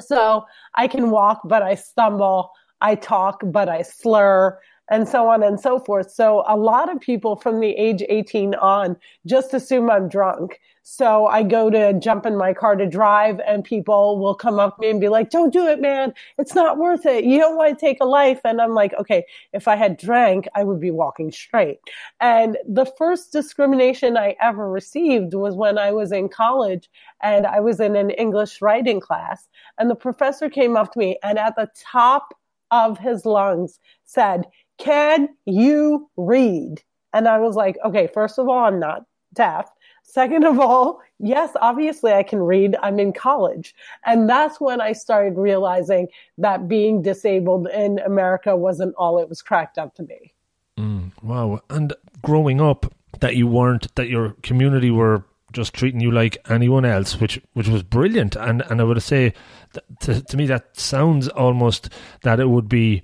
So 0.00 0.44
I 0.74 0.86
can 0.86 1.10
walk, 1.10 1.40
but 1.44 1.62
I 1.62 1.76
stumble. 1.76 2.50
I 2.82 2.94
talk, 2.94 3.40
but 3.42 3.70
I 3.70 3.80
slur. 3.80 4.58
And 4.90 5.08
so 5.08 5.28
on 5.28 5.42
and 5.42 5.58
so 5.58 5.78
forth. 5.78 6.10
So 6.10 6.44
a 6.46 6.56
lot 6.56 6.92
of 6.92 7.00
people 7.00 7.36
from 7.36 7.60
the 7.60 7.70
age 7.70 8.02
18 8.08 8.54
on 8.56 8.96
just 9.26 9.54
assume 9.54 9.90
I'm 9.90 10.08
drunk. 10.08 10.60
So 10.86 11.26
I 11.26 11.42
go 11.42 11.70
to 11.70 11.98
jump 11.98 12.26
in 12.26 12.36
my 12.36 12.52
car 12.52 12.76
to 12.76 12.86
drive 12.86 13.40
and 13.46 13.64
people 13.64 14.18
will 14.18 14.34
come 14.34 14.60
up 14.60 14.76
to 14.76 14.82
me 14.82 14.90
and 14.90 15.00
be 15.00 15.08
like, 15.08 15.30
don't 15.30 15.50
do 15.50 15.66
it, 15.66 15.80
man. 15.80 16.12
It's 16.36 16.54
not 16.54 16.76
worth 16.76 17.06
it. 17.06 17.24
You 17.24 17.38
don't 17.38 17.56
want 17.56 17.78
to 17.78 17.80
take 17.80 18.02
a 18.02 18.04
life. 18.04 18.40
And 18.44 18.60
I'm 18.60 18.74
like, 18.74 18.92
okay, 19.00 19.24
if 19.54 19.66
I 19.66 19.76
had 19.76 19.96
drank, 19.96 20.46
I 20.54 20.62
would 20.62 20.80
be 20.80 20.90
walking 20.90 21.32
straight. 21.32 21.78
And 22.20 22.58
the 22.68 22.84
first 22.84 23.32
discrimination 23.32 24.18
I 24.18 24.36
ever 24.42 24.70
received 24.70 25.32
was 25.32 25.54
when 25.54 25.78
I 25.78 25.90
was 25.92 26.12
in 26.12 26.28
college 26.28 26.90
and 27.22 27.46
I 27.46 27.60
was 27.60 27.80
in 27.80 27.96
an 27.96 28.10
English 28.10 28.60
writing 28.60 29.00
class 29.00 29.48
and 29.78 29.88
the 29.88 29.94
professor 29.94 30.50
came 30.50 30.76
up 30.76 30.92
to 30.92 30.98
me 30.98 31.16
and 31.22 31.38
at 31.38 31.56
the 31.56 31.70
top 31.82 32.34
of 32.70 32.98
his 32.98 33.24
lungs 33.24 33.78
said, 34.04 34.44
can 34.78 35.28
you 35.46 36.10
read? 36.16 36.82
And 37.12 37.28
I 37.28 37.38
was 37.38 37.54
like, 37.54 37.76
okay, 37.84 38.08
first 38.12 38.38
of 38.38 38.48
all, 38.48 38.64
I'm 38.64 38.80
not 38.80 39.04
deaf. 39.32 39.70
Second 40.02 40.44
of 40.44 40.60
all, 40.60 41.00
yes, 41.18 41.50
obviously 41.60 42.12
I 42.12 42.22
can 42.22 42.40
read. 42.40 42.76
I'm 42.82 42.98
in 42.98 43.12
college. 43.12 43.74
And 44.04 44.28
that's 44.28 44.60
when 44.60 44.80
I 44.80 44.92
started 44.92 45.38
realizing 45.38 46.08
that 46.38 46.68
being 46.68 47.02
disabled 47.02 47.68
in 47.68 47.98
America 48.00 48.56
wasn't 48.56 48.94
all 48.96 49.18
it 49.18 49.28
was 49.28 49.42
cracked 49.42 49.78
up 49.78 49.94
to 49.94 50.02
be. 50.02 50.32
Mm, 50.78 51.12
wow. 51.22 51.60
And 51.70 51.94
growing 52.22 52.60
up, 52.60 52.92
that 53.20 53.36
you 53.36 53.46
weren't, 53.46 53.94
that 53.94 54.08
your 54.08 54.30
community 54.42 54.90
were 54.90 55.24
just 55.52 55.72
treating 55.72 56.00
you 56.00 56.10
like 56.10 56.36
anyone 56.50 56.84
else, 56.84 57.20
which 57.20 57.40
which 57.52 57.68
was 57.68 57.82
brilliant. 57.82 58.36
And 58.36 58.62
and 58.62 58.80
I 58.80 58.84
would 58.84 59.02
say, 59.02 59.32
to, 60.00 60.20
to 60.20 60.36
me, 60.36 60.46
that 60.46 60.76
sounds 60.78 61.28
almost 61.28 61.90
that 62.22 62.40
it 62.40 62.48
would 62.48 62.68
be 62.68 63.02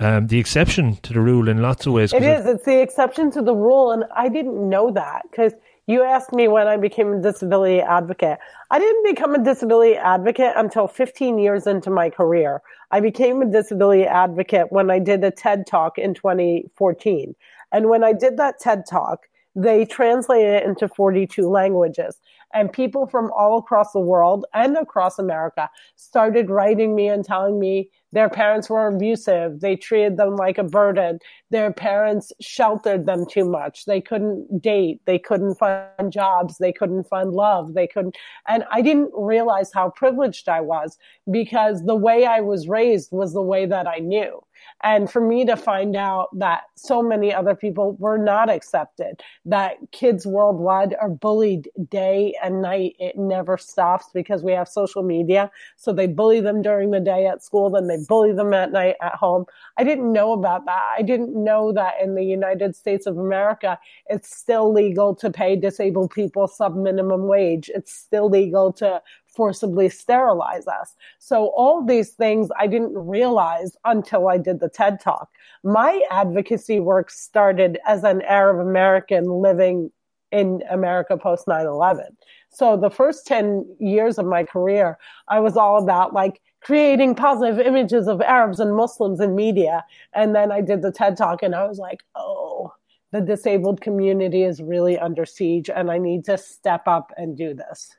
um, 0.00 0.26
the 0.26 0.38
exception 0.38 0.96
to 0.96 1.12
the 1.12 1.20
rule 1.20 1.48
in 1.48 1.60
lots 1.62 1.86
of 1.86 1.92
ways. 1.92 2.12
It 2.12 2.22
is. 2.22 2.46
It, 2.46 2.56
it's 2.56 2.64
the 2.64 2.80
exception 2.80 3.30
to 3.32 3.42
the 3.42 3.54
rule, 3.54 3.92
and 3.92 4.04
I 4.16 4.28
didn't 4.28 4.68
know 4.68 4.90
that 4.92 5.22
because 5.30 5.52
you 5.86 6.02
asked 6.02 6.32
me 6.32 6.48
when 6.48 6.66
I 6.66 6.76
became 6.76 7.12
a 7.12 7.20
disability 7.20 7.80
advocate. 7.80 8.38
I 8.70 8.78
didn't 8.78 9.04
become 9.04 9.34
a 9.34 9.42
disability 9.42 9.96
advocate 9.96 10.52
until 10.56 10.86
15 10.88 11.38
years 11.38 11.66
into 11.66 11.90
my 11.90 12.08
career. 12.10 12.62
I 12.90 13.00
became 13.00 13.42
a 13.42 13.46
disability 13.46 14.04
advocate 14.04 14.66
when 14.70 14.90
I 14.90 15.00
did 15.00 15.22
a 15.24 15.30
TED 15.30 15.66
talk 15.66 15.98
in 15.98 16.14
2014. 16.14 17.34
And 17.72 17.88
when 17.88 18.02
I 18.02 18.12
did 18.12 18.36
that 18.36 18.58
TED 18.60 18.84
talk, 18.88 19.26
they 19.54 19.84
translated 19.84 20.62
it 20.62 20.64
into 20.64 20.88
42 20.88 21.48
languages. 21.48 22.20
And 22.54 22.72
people 22.72 23.06
from 23.06 23.30
all 23.36 23.58
across 23.58 23.92
the 23.92 24.00
world 24.00 24.46
and 24.54 24.76
across 24.76 25.18
America 25.18 25.68
started 25.96 26.50
writing 26.50 26.94
me 26.94 27.08
and 27.08 27.24
telling 27.24 27.58
me 27.58 27.90
their 28.12 28.28
parents 28.28 28.68
were 28.68 28.88
abusive. 28.88 29.60
They 29.60 29.76
treated 29.76 30.16
them 30.16 30.36
like 30.36 30.58
a 30.58 30.64
burden. 30.64 31.20
Their 31.50 31.72
parents 31.72 32.32
sheltered 32.40 33.06
them 33.06 33.24
too 33.26 33.44
much. 33.44 33.84
They 33.84 34.00
couldn't 34.00 34.60
date. 34.60 35.00
They 35.04 35.18
couldn't 35.18 35.56
find 35.56 36.12
jobs. 36.12 36.58
They 36.58 36.72
couldn't 36.72 37.08
find 37.08 37.30
love. 37.30 37.74
They 37.74 37.86
couldn't. 37.86 38.16
And 38.48 38.64
I 38.70 38.82
didn't 38.82 39.10
realize 39.14 39.72
how 39.72 39.90
privileged 39.90 40.48
I 40.48 40.60
was 40.60 40.98
because 41.30 41.84
the 41.84 41.96
way 41.96 42.26
I 42.26 42.40
was 42.40 42.68
raised 42.68 43.12
was 43.12 43.32
the 43.32 43.42
way 43.42 43.66
that 43.66 43.86
I 43.86 43.98
knew. 43.98 44.40
And 44.82 45.10
for 45.10 45.20
me 45.20 45.44
to 45.44 45.56
find 45.56 45.96
out 45.96 46.28
that 46.38 46.62
so 46.74 47.02
many 47.02 47.34
other 47.34 47.54
people 47.54 47.96
were 47.98 48.18
not 48.18 48.48
accepted, 48.48 49.20
that 49.44 49.76
kids 49.92 50.26
worldwide 50.26 50.94
are 51.00 51.10
bullied 51.10 51.68
day 51.88 52.34
and 52.42 52.62
night, 52.62 52.96
it 52.98 53.18
never 53.18 53.58
stops 53.58 54.06
because 54.14 54.42
we 54.42 54.52
have 54.52 54.68
social 54.68 55.02
media. 55.02 55.50
So 55.76 55.92
they 55.92 56.06
bully 56.06 56.40
them 56.40 56.62
during 56.62 56.90
the 56.90 57.00
day 57.00 57.26
at 57.26 57.42
school, 57.42 57.70
then 57.70 57.88
they 57.88 57.98
bully 58.08 58.32
them 58.32 58.54
at 58.54 58.72
night 58.72 58.96
at 59.02 59.14
home. 59.14 59.44
I 59.76 59.84
didn't 59.84 60.12
know 60.12 60.32
about 60.32 60.64
that. 60.66 60.94
I 60.96 61.02
didn't 61.02 61.32
know 61.34 61.72
that 61.72 61.94
in 62.02 62.14
the 62.14 62.24
United 62.24 62.74
States 62.74 63.06
of 63.06 63.18
America, 63.18 63.78
it's 64.06 64.34
still 64.34 64.72
legal 64.72 65.14
to 65.16 65.30
pay 65.30 65.56
disabled 65.56 66.10
people 66.10 66.48
sub 66.48 66.76
minimum 66.76 67.26
wage. 67.26 67.70
It's 67.74 67.92
still 67.92 68.28
legal 68.28 68.72
to 68.74 69.02
forcibly 69.34 69.88
sterilize 69.88 70.66
us. 70.66 70.94
So 71.18 71.48
all 71.48 71.84
these 71.84 72.10
things 72.10 72.48
I 72.58 72.66
didn't 72.66 72.94
realize 72.94 73.76
until 73.84 74.28
I 74.28 74.38
did 74.38 74.60
the 74.60 74.68
TED 74.68 75.00
talk. 75.00 75.30
My 75.62 76.02
advocacy 76.10 76.80
work 76.80 77.10
started 77.10 77.78
as 77.86 78.04
an 78.04 78.22
Arab 78.22 78.66
American 78.66 79.24
living 79.24 79.90
in 80.32 80.62
America 80.70 81.16
post 81.16 81.46
9-11. 81.46 82.04
So 82.50 82.76
the 82.76 82.90
first 82.90 83.26
10 83.26 83.76
years 83.78 84.18
of 84.18 84.26
my 84.26 84.44
career, 84.44 84.98
I 85.28 85.40
was 85.40 85.56
all 85.56 85.82
about 85.82 86.12
like 86.12 86.40
creating 86.60 87.14
positive 87.14 87.58
images 87.64 88.06
of 88.06 88.20
Arabs 88.20 88.60
and 88.60 88.76
Muslims 88.76 89.20
in 89.20 89.34
media. 89.34 89.84
And 90.12 90.34
then 90.34 90.52
I 90.52 90.60
did 90.60 90.82
the 90.82 90.92
TED 90.92 91.16
talk 91.16 91.42
and 91.42 91.54
I 91.54 91.66
was 91.66 91.78
like, 91.78 92.02
oh, 92.14 92.72
the 93.12 93.20
disabled 93.20 93.80
community 93.80 94.42
is 94.42 94.62
really 94.62 94.98
under 94.98 95.26
siege 95.26 95.68
and 95.68 95.90
I 95.90 95.98
need 95.98 96.24
to 96.26 96.38
step 96.38 96.86
up 96.86 97.12
and 97.16 97.36
do 97.36 97.54
this. 97.54 97.96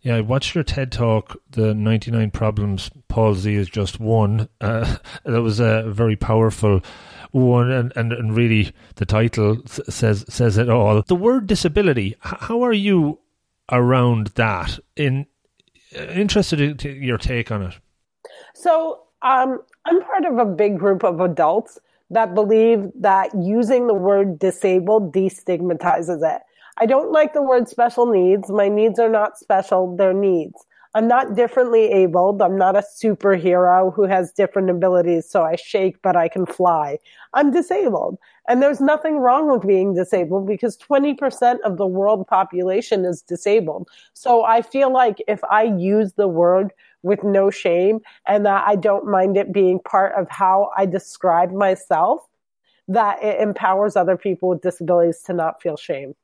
Yeah, 0.00 0.16
I 0.16 0.20
watched 0.20 0.54
your 0.54 0.64
TED 0.64 0.92
talk. 0.92 1.36
The 1.50 1.74
ninety 1.74 2.10
nine 2.10 2.30
problems 2.30 2.90
palsy 3.08 3.54
is 3.54 3.68
just 3.68 4.00
one. 4.00 4.48
Uh, 4.60 4.96
that 5.24 5.42
was 5.42 5.60
a 5.60 5.84
very 5.88 6.16
powerful 6.16 6.82
one, 7.30 7.70
and, 7.70 7.92
and, 7.96 8.12
and 8.12 8.36
really 8.36 8.72
the 8.96 9.06
title 9.06 9.62
says 9.66 10.24
says 10.28 10.58
it 10.58 10.68
all. 10.68 11.02
The 11.02 11.14
word 11.14 11.46
disability. 11.46 12.16
How 12.20 12.62
are 12.62 12.72
you 12.72 13.20
around 13.70 14.28
that? 14.34 14.78
In 14.96 15.26
uh, 15.96 16.02
interested 16.02 16.60
in 16.60 17.02
your 17.02 17.18
take 17.18 17.50
on 17.50 17.62
it. 17.62 17.74
So 18.54 19.02
um, 19.22 19.60
I'm 19.84 20.02
part 20.02 20.24
of 20.24 20.38
a 20.38 20.44
big 20.44 20.78
group 20.78 21.04
of 21.04 21.20
adults 21.20 21.78
that 22.10 22.34
believe 22.34 22.90
that 23.00 23.30
using 23.34 23.86
the 23.86 23.94
word 23.94 24.38
disabled 24.38 25.12
destigmatizes 25.14 26.22
it. 26.22 26.42
I 26.80 26.86
don't 26.86 27.10
like 27.10 27.34
the 27.34 27.42
word 27.42 27.68
special 27.68 28.06
needs. 28.06 28.50
My 28.50 28.68
needs 28.68 29.00
are 29.00 29.08
not 29.08 29.36
special, 29.36 29.96
they're 29.96 30.12
needs. 30.12 30.64
I'm 30.94 31.06
not 31.06 31.34
differently 31.34 31.90
abled. 31.92 32.40
I'm 32.40 32.56
not 32.56 32.76
a 32.76 32.82
superhero 32.82 33.92
who 33.94 34.04
has 34.04 34.32
different 34.32 34.70
abilities, 34.70 35.28
so 35.28 35.42
I 35.42 35.56
shake, 35.56 36.00
but 36.02 36.16
I 36.16 36.28
can 36.28 36.46
fly. 36.46 36.98
I'm 37.34 37.50
disabled. 37.50 38.18
And 38.48 38.62
there's 38.62 38.80
nothing 38.80 39.18
wrong 39.18 39.50
with 39.50 39.66
being 39.66 39.94
disabled 39.94 40.46
because 40.46 40.78
20% 40.78 41.58
of 41.64 41.76
the 41.76 41.86
world 41.86 42.26
population 42.26 43.04
is 43.04 43.22
disabled. 43.22 43.88
So 44.14 44.44
I 44.44 44.62
feel 44.62 44.92
like 44.92 45.22
if 45.28 45.44
I 45.44 45.64
use 45.64 46.14
the 46.14 46.28
word 46.28 46.72
with 47.02 47.22
no 47.22 47.50
shame 47.50 48.00
and 48.26 48.46
that 48.46 48.64
I 48.66 48.76
don't 48.76 49.06
mind 49.06 49.36
it 49.36 49.52
being 49.52 49.80
part 49.80 50.14
of 50.18 50.26
how 50.30 50.70
I 50.76 50.86
describe 50.86 51.52
myself, 51.52 52.22
that 52.88 53.22
it 53.22 53.40
empowers 53.40 53.94
other 53.94 54.16
people 54.16 54.48
with 54.48 54.62
disabilities 54.62 55.20
to 55.26 55.34
not 55.34 55.60
feel 55.60 55.76
shame. 55.76 56.14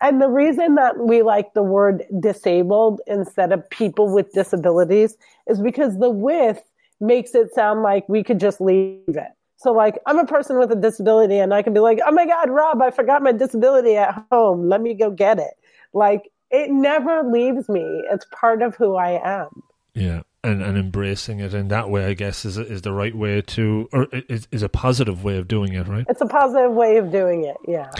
And 0.00 0.20
the 0.20 0.28
reason 0.28 0.74
that 0.74 0.98
we 0.98 1.22
like 1.22 1.54
the 1.54 1.62
word 1.62 2.04
disabled 2.20 3.00
instead 3.06 3.52
of 3.52 3.68
people 3.70 4.12
with 4.12 4.32
disabilities 4.32 5.16
is 5.46 5.58
because 5.58 5.98
the 5.98 6.10
with 6.10 6.62
makes 7.00 7.34
it 7.34 7.54
sound 7.54 7.82
like 7.82 8.08
we 8.08 8.22
could 8.22 8.38
just 8.38 8.60
leave 8.60 9.00
it. 9.08 9.32
So 9.56 9.72
like 9.72 9.98
I'm 10.06 10.18
a 10.18 10.26
person 10.26 10.58
with 10.58 10.70
a 10.70 10.76
disability 10.76 11.38
and 11.38 11.54
I 11.54 11.62
can 11.62 11.72
be 11.72 11.80
like, 11.80 11.98
"Oh 12.06 12.12
my 12.12 12.26
god, 12.26 12.50
Rob, 12.50 12.82
I 12.82 12.90
forgot 12.90 13.22
my 13.22 13.32
disability 13.32 13.96
at 13.96 14.22
home. 14.30 14.68
Let 14.68 14.82
me 14.82 14.92
go 14.92 15.10
get 15.10 15.38
it." 15.38 15.54
Like 15.94 16.30
it 16.50 16.70
never 16.70 17.22
leaves 17.22 17.68
me. 17.68 18.02
It's 18.10 18.26
part 18.38 18.60
of 18.60 18.76
who 18.76 18.96
I 18.96 19.20
am. 19.24 19.62
Yeah. 19.94 20.22
And, 20.44 20.62
and 20.62 20.78
embracing 20.78 21.40
it 21.40 21.54
in 21.54 21.68
that 21.68 21.90
way, 21.90 22.04
I 22.04 22.12
guess, 22.12 22.44
is 22.44 22.56
is 22.56 22.82
the 22.82 22.92
right 22.92 23.16
way 23.16 23.40
to, 23.42 23.88
or 23.92 24.06
is, 24.12 24.46
is 24.52 24.62
a 24.62 24.68
positive 24.68 25.24
way 25.24 25.38
of 25.38 25.48
doing 25.48 25.72
it, 25.72 25.88
right? 25.88 26.06
It's 26.08 26.20
a 26.20 26.26
positive 26.26 26.70
way 26.70 26.98
of 26.98 27.10
doing 27.10 27.44
it, 27.44 27.56
yeah 27.66 27.90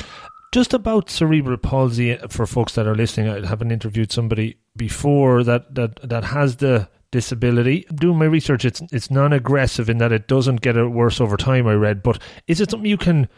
just 0.53 0.75
about 0.75 1.11
cerebral 1.11 1.57
palsy 1.57 2.19
uh, 2.19 2.29
for 2.29 2.47
folks 2.47 2.75
that 2.75 2.87
are 2.87 2.95
listening. 2.95 3.29
I 3.29 3.47
haven't 3.47 3.73
interviewed 3.73 4.13
somebody 4.13 4.57
before 4.77 5.45
that 5.45 5.75
that 5.75 6.09
that 6.09 6.25
has 6.25 6.57
the 6.57 6.89
disability. 7.11 7.87
Doing 7.95 8.19
my 8.19 8.27
research, 8.27 8.65
it's 8.65 8.83
it's 8.93 9.11
non-aggressive 9.11 9.89
in 9.89 9.99
that 9.99 10.13
it 10.13 10.29
doesn't 10.29 10.61
get 10.61 10.77
worse 10.91 11.21
over 11.21 11.37
time. 11.37 11.67
I 11.67 11.75
read, 11.75 12.03
but 12.03 12.21
is 12.47 12.61
it 12.61 12.71
something 12.71 12.91
you 12.91 12.99
can 12.99 13.29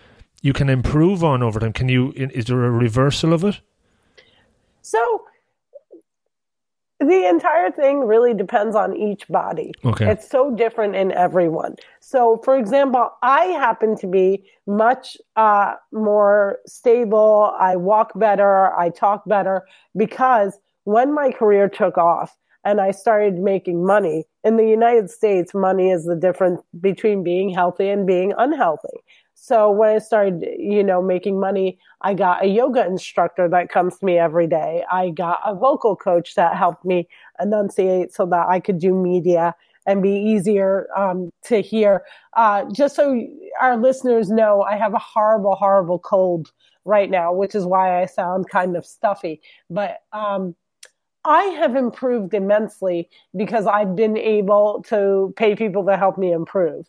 you 0.43 0.53
can 0.53 0.69
improve 0.69 1.25
on 1.25 1.43
over 1.43 1.61
time? 1.61 1.73
Can 1.73 1.89
you? 1.89 2.13
Is 2.17 2.47
there 2.47 2.65
a 2.65 2.71
reversal 2.71 3.33
of 3.33 3.45
it? 3.45 3.61
So 4.83 5.25
the 7.01 7.29
entire 7.29 7.71
thing 7.71 8.01
really 8.01 8.35
depends 8.35 8.75
on 8.75 8.97
each 8.97 9.29
body. 9.29 9.73
Okay. 9.85 10.11
It's 10.11 10.29
so 10.29 10.55
different 10.55 10.97
in 10.97 11.13
everyone. 11.13 11.77
So, 12.01 12.41
for 12.45 12.59
example, 12.59 13.11
I 13.23 13.45
happen 13.45 13.97
to 13.99 14.07
be 14.07 14.45
much 14.67 15.17
uh, 15.37 15.75
more 15.93 16.59
stable. 16.67 17.55
I 17.59 17.77
walk 17.77 18.13
better. 18.17 18.77
I 18.77 18.91
talk 18.91 19.23
better 19.27 19.63
because 19.97 20.59
when 20.85 21.15
my 21.15 21.31
career 21.31 21.69
took 21.69 21.99
off 21.99 22.37
and 22.65 22.81
I 22.81 22.91
started 22.91 23.35
making 23.35 23.87
money 23.87 24.25
in 24.43 24.57
the 24.57 24.67
United 24.67 25.11
States, 25.11 25.55
money 25.55 25.91
is 25.91 26.05
the 26.05 26.17
difference 26.17 26.61
between 26.81 27.23
being 27.23 27.49
healthy 27.51 27.89
and 27.89 28.07
being 28.07 28.35
unhealthy. 28.37 29.05
So 29.41 29.71
when 29.71 29.95
I 29.95 29.99
started, 29.99 30.45
you 30.59 30.83
know, 30.83 31.01
making 31.01 31.39
money, 31.39 31.79
I 32.03 32.13
got 32.13 32.45
a 32.45 32.49
yoga 32.49 32.85
instructor 32.85 33.49
that 33.49 33.71
comes 33.71 33.97
to 33.99 34.05
me 34.05 34.19
every 34.19 34.49
day. 34.49 34.85
I 34.91 35.11
got 35.11 35.39
a 35.45 35.55
vocal 35.55 35.95
coach 35.95 36.35
that 36.35 36.57
helped 36.57 36.85
me 36.85 37.09
enunciate 37.41 38.13
so 38.13 38.27
that 38.27 38.49
I 38.49 38.59
could 38.59 38.81
do 38.81 38.93
media 38.93 39.55
and 39.87 40.03
be 40.03 40.11
easier 40.11 40.89
um, 40.97 41.31
to 41.45 41.63
hear. 41.63 42.03
Uh, 42.37 42.65
just 42.73 42.97
so 42.97 43.19
our 43.61 43.77
listeners 43.77 44.29
know, 44.29 44.63
I 44.63 44.77
have 44.77 44.93
a 44.93 44.99
horrible, 44.99 45.55
horrible 45.55 46.01
cold 46.01 46.53
right 46.85 47.09
now, 47.09 47.33
which 47.33 47.55
is 47.55 47.65
why 47.65 48.03
I 48.03 48.07
sound 48.07 48.51
kind 48.51 48.77
of 48.77 48.85
stuffy. 48.85 49.41
But 49.71 49.99
um, 50.13 50.57
I 51.25 51.45
have 51.45 51.77
improved 51.77 52.35
immensely 52.35 53.09
because 53.37 53.69
I've 53.69 53.95
been 53.95 54.19
able 54.19 54.85
to 54.89 55.33
pay 55.37 55.55
people 55.55 55.87
to 55.87 55.97
help 55.97 56.19
me 56.19 56.33
improve. 56.33 56.87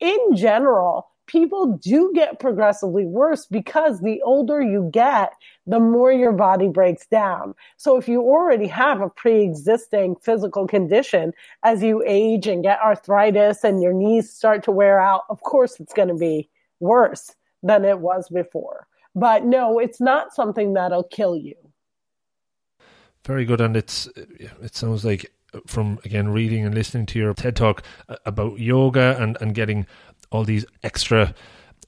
In 0.00 0.34
general, 0.34 1.11
people 1.26 1.78
do 1.78 2.12
get 2.14 2.40
progressively 2.40 3.04
worse 3.06 3.46
because 3.46 4.00
the 4.00 4.20
older 4.22 4.60
you 4.60 4.88
get, 4.92 5.32
the 5.66 5.80
more 5.80 6.12
your 6.12 6.32
body 6.32 6.68
breaks 6.68 7.06
down. 7.06 7.54
So 7.76 7.96
if 7.96 8.08
you 8.08 8.20
already 8.22 8.66
have 8.66 9.00
a 9.00 9.08
pre-existing 9.08 10.16
physical 10.16 10.66
condition, 10.66 11.32
as 11.62 11.82
you 11.82 12.02
age 12.06 12.46
and 12.46 12.62
get 12.62 12.80
arthritis 12.80 13.64
and 13.64 13.82
your 13.82 13.92
knees 13.92 14.30
start 14.30 14.62
to 14.64 14.72
wear 14.72 15.00
out, 15.00 15.22
of 15.30 15.40
course 15.42 15.78
it's 15.80 15.92
going 15.94 16.08
to 16.08 16.14
be 16.14 16.48
worse 16.80 17.34
than 17.62 17.84
it 17.84 18.00
was 18.00 18.28
before. 18.28 18.86
But 19.14 19.44
no, 19.44 19.78
it's 19.78 20.00
not 20.00 20.34
something 20.34 20.74
that'll 20.74 21.04
kill 21.04 21.36
you. 21.36 21.54
Very 23.24 23.44
good, 23.44 23.60
and 23.60 23.76
it's 23.76 24.08
it 24.16 24.74
sounds 24.74 25.04
like 25.04 25.32
from 25.66 25.98
again 26.04 26.30
reading 26.30 26.64
and 26.64 26.74
listening 26.74 27.06
to 27.06 27.18
your 27.18 27.34
TED 27.34 27.54
talk 27.54 27.84
uh, 28.08 28.16
about 28.26 28.58
yoga 28.58 29.16
and 29.20 29.36
and 29.40 29.54
getting 29.54 29.86
all 30.32 30.44
these 30.44 30.66
extra, 30.82 31.34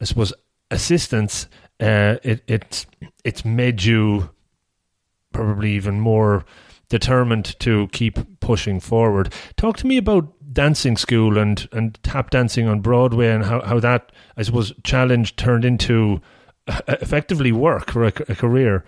I 0.01 0.05
suppose, 0.05 0.33
assistance. 0.71 1.49
Uh, 1.81 2.17
it 2.23 2.43
it's 2.47 2.87
it's 3.25 3.45
made 3.45 3.83
you 3.83 4.31
probably 5.33 5.73
even 5.73 5.99
more 5.99 6.45
determined 6.89 7.59
to 7.59 7.89
keep 7.89 8.19
pushing 8.41 8.79
forward. 8.79 9.33
Talk 9.57 9.77
to 9.79 9.87
me 9.87 9.97
about 9.97 10.33
dancing 10.53 10.97
school 10.97 11.39
and, 11.39 11.69
and 11.73 11.99
tap 12.05 12.31
dancing 12.31 12.69
on 12.69 12.81
Broadway 12.81 13.29
and 13.29 13.45
how, 13.45 13.61
how 13.63 13.81
that, 13.81 14.13
I 14.37 14.43
suppose, 14.43 14.73
challenge 14.85 15.35
turned 15.35 15.65
into 15.65 16.21
effectively 16.87 17.51
work 17.51 17.97
or 17.97 18.05
a, 18.05 18.13
a 18.29 18.35
career. 18.37 18.85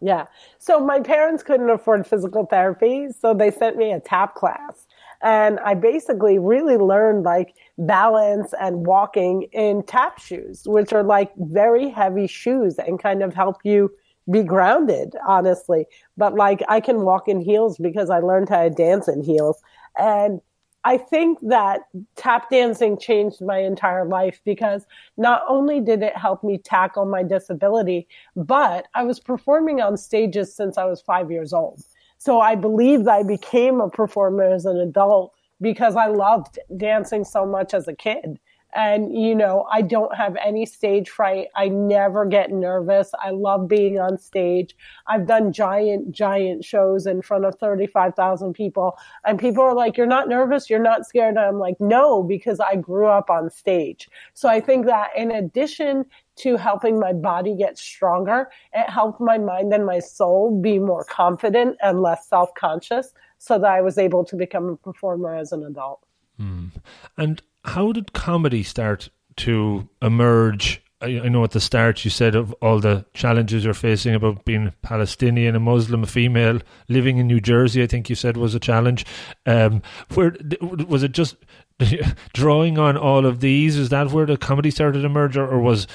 Yeah. 0.00 0.26
So 0.58 0.80
my 0.80 1.00
parents 1.00 1.42
couldn't 1.42 1.70
afford 1.70 2.06
physical 2.06 2.46
therapy, 2.46 3.08
so 3.18 3.32
they 3.32 3.50
sent 3.50 3.76
me 3.76 3.92
a 3.92 4.00
tap 4.00 4.34
class. 4.34 4.85
And 5.22 5.58
I 5.60 5.74
basically 5.74 6.38
really 6.38 6.76
learned 6.76 7.24
like 7.24 7.54
balance 7.78 8.52
and 8.60 8.86
walking 8.86 9.42
in 9.52 9.82
tap 9.84 10.18
shoes, 10.18 10.62
which 10.66 10.92
are 10.92 11.02
like 11.02 11.32
very 11.36 11.88
heavy 11.88 12.26
shoes 12.26 12.76
and 12.78 13.02
kind 13.02 13.22
of 13.22 13.34
help 13.34 13.58
you 13.64 13.90
be 14.30 14.42
grounded, 14.42 15.14
honestly. 15.26 15.86
But 16.16 16.34
like 16.34 16.62
I 16.68 16.80
can 16.80 17.02
walk 17.02 17.28
in 17.28 17.40
heels 17.40 17.78
because 17.78 18.10
I 18.10 18.18
learned 18.18 18.48
how 18.48 18.64
to 18.64 18.70
dance 18.70 19.08
in 19.08 19.22
heels. 19.22 19.60
And 19.98 20.40
I 20.84 20.98
think 20.98 21.40
that 21.42 21.80
tap 22.14 22.48
dancing 22.48 22.96
changed 22.96 23.40
my 23.40 23.58
entire 23.58 24.04
life 24.04 24.40
because 24.44 24.86
not 25.16 25.42
only 25.48 25.80
did 25.80 26.00
it 26.02 26.16
help 26.16 26.44
me 26.44 26.58
tackle 26.58 27.06
my 27.06 27.24
disability, 27.24 28.06
but 28.36 28.86
I 28.94 29.02
was 29.02 29.18
performing 29.18 29.80
on 29.80 29.96
stages 29.96 30.54
since 30.54 30.78
I 30.78 30.84
was 30.84 31.00
five 31.00 31.28
years 31.28 31.52
old. 31.52 31.82
So 32.18 32.40
I 32.40 32.54
believe 32.54 33.06
I 33.06 33.22
became 33.22 33.80
a 33.80 33.90
performer 33.90 34.44
as 34.44 34.64
an 34.64 34.78
adult 34.78 35.32
because 35.60 35.96
I 35.96 36.06
loved 36.06 36.58
dancing 36.76 37.24
so 37.24 37.46
much 37.46 37.74
as 37.74 37.88
a 37.88 37.94
kid. 37.94 38.38
And, 38.74 39.16
you 39.16 39.34
know, 39.34 39.66
I 39.72 39.80
don't 39.80 40.14
have 40.14 40.36
any 40.44 40.66
stage 40.66 41.08
fright. 41.08 41.46
I 41.54 41.68
never 41.68 42.26
get 42.26 42.50
nervous. 42.50 43.10
I 43.22 43.30
love 43.30 43.68
being 43.68 43.98
on 43.98 44.18
stage. 44.18 44.76
I've 45.06 45.26
done 45.26 45.50
giant, 45.50 46.12
giant 46.12 46.62
shows 46.62 47.06
in 47.06 47.22
front 47.22 47.46
of 47.46 47.54
35,000 47.54 48.52
people. 48.52 48.98
And 49.24 49.38
people 49.38 49.62
are 49.62 49.74
like, 49.74 49.96
You're 49.96 50.06
not 50.06 50.28
nervous? 50.28 50.68
You're 50.68 50.78
not 50.78 51.06
scared? 51.06 51.36
And 51.36 51.46
I'm 51.46 51.58
like, 51.58 51.76
No, 51.80 52.22
because 52.22 52.60
I 52.60 52.76
grew 52.76 53.06
up 53.06 53.30
on 53.30 53.50
stage. 53.50 54.10
So 54.34 54.46
I 54.46 54.60
think 54.60 54.84
that 54.86 55.08
in 55.16 55.30
addition 55.30 56.04
to 56.36 56.56
helping 56.56 57.00
my 57.00 57.12
body 57.12 57.56
get 57.56 57.78
stronger, 57.78 58.48
it 58.72 58.90
helped 58.90 59.20
my 59.20 59.38
mind 59.38 59.72
and 59.72 59.86
my 59.86 59.98
soul 59.98 60.60
be 60.60 60.78
more 60.78 61.04
confident 61.04 61.76
and 61.82 62.02
less 62.02 62.28
self 62.28 62.52
conscious 62.54 63.12
so 63.38 63.58
that 63.58 63.70
I 63.70 63.80
was 63.80 63.98
able 63.98 64.24
to 64.26 64.36
become 64.36 64.68
a 64.68 64.76
performer 64.76 65.34
as 65.34 65.52
an 65.52 65.64
adult. 65.64 66.06
Mm. 66.40 66.70
And 67.16 67.42
how 67.64 67.92
did 67.92 68.12
comedy 68.12 68.62
start 68.62 69.08
to 69.36 69.88
emerge? 70.02 70.82
I, 71.00 71.20
I, 71.20 71.28
know 71.28 71.44
at 71.44 71.50
the 71.50 71.60
start 71.60 72.04
you 72.04 72.10
said 72.10 72.34
of 72.34 72.54
all 72.62 72.80
the 72.80 73.04
challenges 73.12 73.64
you're 73.64 73.74
facing 73.74 74.14
about 74.14 74.46
being 74.46 74.72
Palestinian, 74.80 75.54
a 75.54 75.60
Muslim, 75.60 76.04
a 76.04 76.06
female, 76.06 76.60
living 76.88 77.18
in 77.18 77.26
New 77.26 77.40
Jersey. 77.40 77.82
I 77.82 77.86
think 77.86 78.08
you 78.08 78.16
said 78.16 78.36
was 78.36 78.54
a 78.54 78.60
challenge. 78.60 79.04
Um, 79.44 79.82
where 80.14 80.34
was 80.60 81.02
it? 81.02 81.12
Just 81.12 81.36
drawing 82.32 82.78
on 82.78 82.96
all 82.96 83.26
of 83.26 83.40
these? 83.40 83.76
Is 83.76 83.90
that 83.90 84.10
where 84.10 84.26
the 84.26 84.38
comedy 84.38 84.70
started 84.70 85.00
to 85.00 85.06
emerge, 85.06 85.36
or, 85.36 85.46
or 85.46 85.60
was 85.60 85.86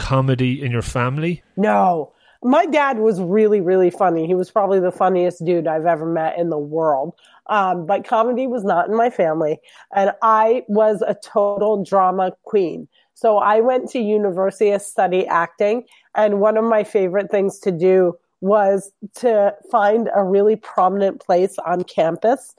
comedy 0.00 0.62
in 0.62 0.72
your 0.72 0.82
family? 0.82 1.42
No, 1.56 2.12
my 2.42 2.64
dad 2.64 2.98
was 2.98 3.20
really, 3.20 3.60
really 3.60 3.90
funny. 3.90 4.26
He 4.26 4.34
was 4.34 4.50
probably 4.50 4.80
the 4.80 4.90
funniest 4.90 5.44
dude 5.44 5.66
I've 5.66 5.84
ever 5.84 6.06
met 6.06 6.38
in 6.38 6.48
the 6.48 6.58
world. 6.58 7.14
Um, 7.46 7.84
but 7.84 8.06
comedy 8.06 8.46
was 8.46 8.64
not 8.64 8.88
in 8.88 8.96
my 8.96 9.10
family. 9.10 9.58
And 9.94 10.12
I 10.22 10.64
was 10.68 11.02
a 11.06 11.14
total 11.22 11.84
drama 11.84 12.32
queen. 12.44 12.88
So 13.14 13.36
I 13.36 13.60
went 13.60 13.90
to 13.90 13.98
university 14.00 14.70
to 14.70 14.80
study 14.80 15.26
acting. 15.26 15.84
And 16.14 16.40
one 16.40 16.56
of 16.56 16.64
my 16.64 16.82
favorite 16.82 17.30
things 17.30 17.58
to 17.60 17.70
do 17.70 18.16
was 18.40 18.90
to 19.16 19.54
find 19.70 20.08
a 20.14 20.24
really 20.24 20.56
prominent 20.56 21.20
place 21.20 21.58
on 21.66 21.84
campus 21.84 22.54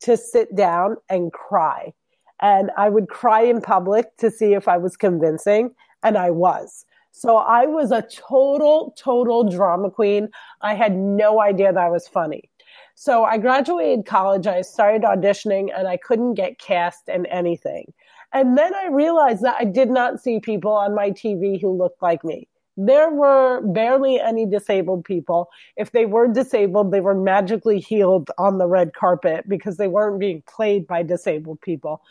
to 0.00 0.16
sit 0.16 0.56
down 0.56 0.96
and 1.10 1.30
cry. 1.32 1.92
And 2.40 2.70
I 2.78 2.88
would 2.88 3.08
cry 3.08 3.42
in 3.42 3.60
public 3.60 4.16
to 4.18 4.30
see 4.30 4.54
if 4.54 4.68
I 4.68 4.78
was 4.78 4.96
convincing. 4.96 5.74
And 6.06 6.16
I 6.16 6.30
was. 6.30 6.86
So 7.10 7.38
I 7.38 7.66
was 7.66 7.90
a 7.90 8.06
total, 8.14 8.94
total 8.96 9.42
drama 9.42 9.90
queen. 9.90 10.28
I 10.60 10.74
had 10.74 10.94
no 10.94 11.40
idea 11.40 11.72
that 11.72 11.82
I 11.82 11.88
was 11.88 12.06
funny. 12.06 12.48
So 12.94 13.24
I 13.24 13.38
graduated 13.38 14.06
college. 14.06 14.46
I 14.46 14.60
started 14.60 15.02
auditioning 15.02 15.70
and 15.76 15.88
I 15.88 15.96
couldn't 15.96 16.34
get 16.34 16.60
cast 16.60 17.08
in 17.08 17.26
anything. 17.26 17.92
And 18.32 18.56
then 18.56 18.72
I 18.72 18.86
realized 18.86 19.42
that 19.42 19.56
I 19.58 19.64
did 19.64 19.90
not 19.90 20.22
see 20.22 20.38
people 20.38 20.70
on 20.70 20.94
my 20.94 21.10
TV 21.10 21.60
who 21.60 21.76
looked 21.76 22.00
like 22.00 22.22
me. 22.22 22.46
There 22.76 23.10
were 23.10 23.62
barely 23.62 24.20
any 24.20 24.46
disabled 24.46 25.04
people. 25.04 25.48
If 25.76 25.90
they 25.90 26.06
were 26.06 26.28
disabled, 26.28 26.92
they 26.92 27.00
were 27.00 27.14
magically 27.14 27.80
healed 27.80 28.30
on 28.38 28.58
the 28.58 28.68
red 28.68 28.94
carpet 28.94 29.48
because 29.48 29.76
they 29.76 29.88
weren't 29.88 30.20
being 30.20 30.42
played 30.46 30.86
by 30.86 31.02
disabled 31.02 31.60
people. 31.62 32.02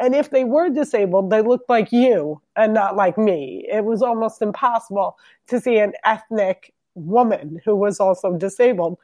And 0.00 0.14
if 0.14 0.30
they 0.30 0.44
were 0.44 0.68
disabled, 0.70 1.30
they 1.30 1.42
looked 1.42 1.68
like 1.68 1.92
you 1.92 2.40
and 2.56 2.72
not 2.72 2.96
like 2.96 3.18
me. 3.18 3.66
It 3.70 3.84
was 3.84 4.02
almost 4.02 4.42
impossible 4.42 5.16
to 5.48 5.60
see 5.60 5.78
an 5.78 5.92
ethnic 6.04 6.72
woman 6.94 7.60
who 7.64 7.76
was 7.76 8.00
also 8.00 8.36
disabled. 8.36 8.98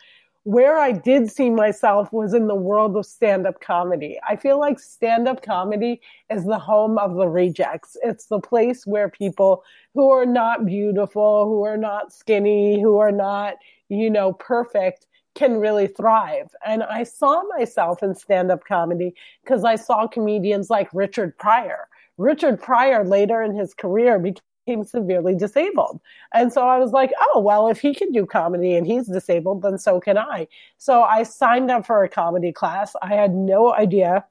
Where 0.45 0.79
I 0.79 0.93
did 0.93 1.31
see 1.31 1.51
myself 1.51 2.11
was 2.11 2.33
in 2.33 2.47
the 2.47 2.55
world 2.55 2.97
of 2.97 3.05
stand 3.05 3.47
up 3.47 3.61
comedy. 3.61 4.19
I 4.27 4.37
feel 4.37 4.59
like 4.59 4.81
stand 4.81 5.29
up 5.29 5.43
comedy 5.43 6.01
is 6.31 6.45
the 6.45 6.59
home 6.59 6.97
of 6.97 7.17
the 7.17 7.29
rejects. 7.29 7.99
It's 8.03 8.27
the 8.27 8.41
place 8.41 8.87
where 8.87 9.11
people 9.11 9.63
who 9.93 10.11
are 10.11 10.25
not 10.25 10.65
beautiful, 10.65 11.45
who 11.45 11.65
are 11.65 11.77
not 11.77 12.15
skinny, 12.15 12.81
who 12.81 12.99
are 12.99 13.13
not, 13.13 13.57
you 13.91 14.09
know, 14.09 14.33
perfect 14.33 15.07
can 15.39 15.59
really 15.59 15.87
thrive. 15.87 16.55
And 16.67 16.83
I 16.83 17.05
saw 17.05 17.45
myself 17.57 18.03
in 18.03 18.17
stand 18.17 18.51
up 18.51 18.65
comedy 18.65 19.15
because 19.45 19.65
I 19.65 19.77
saw 19.77 20.09
comedians 20.09 20.69
like 20.69 20.89
Richard 20.93 21.39
Pryor. 21.39 21.87
Richard 22.17 22.61
Pryor 22.61 23.05
later 23.05 23.41
in 23.41 23.55
his 23.55 23.73
career 23.73 24.19
became 24.19 24.85
severely 24.85 25.37
disabled. 25.37 26.01
And 26.35 26.53
so 26.53 26.67
I 26.67 26.79
was 26.79 26.91
like, 26.91 27.13
oh, 27.21 27.39
well, 27.39 27.69
if 27.69 27.81
he 27.81 27.95
can 27.95 28.11
do 28.11 28.27
comedy 28.27 28.75
and 28.75 28.85
he's 28.85 29.07
disabled, 29.07 29.63
then 29.63 29.79
so 29.79 30.01
can 30.01 30.19
I. 30.19 30.49
So 30.77 31.03
I 31.03 31.23
signed 31.23 31.71
up 31.71 31.87
for 31.87 32.03
a 32.03 32.09
comedy 32.09 32.53
class. 32.53 32.97
I 33.01 33.15
had 33.15 33.33
no 33.33 33.73
idea 33.73 34.25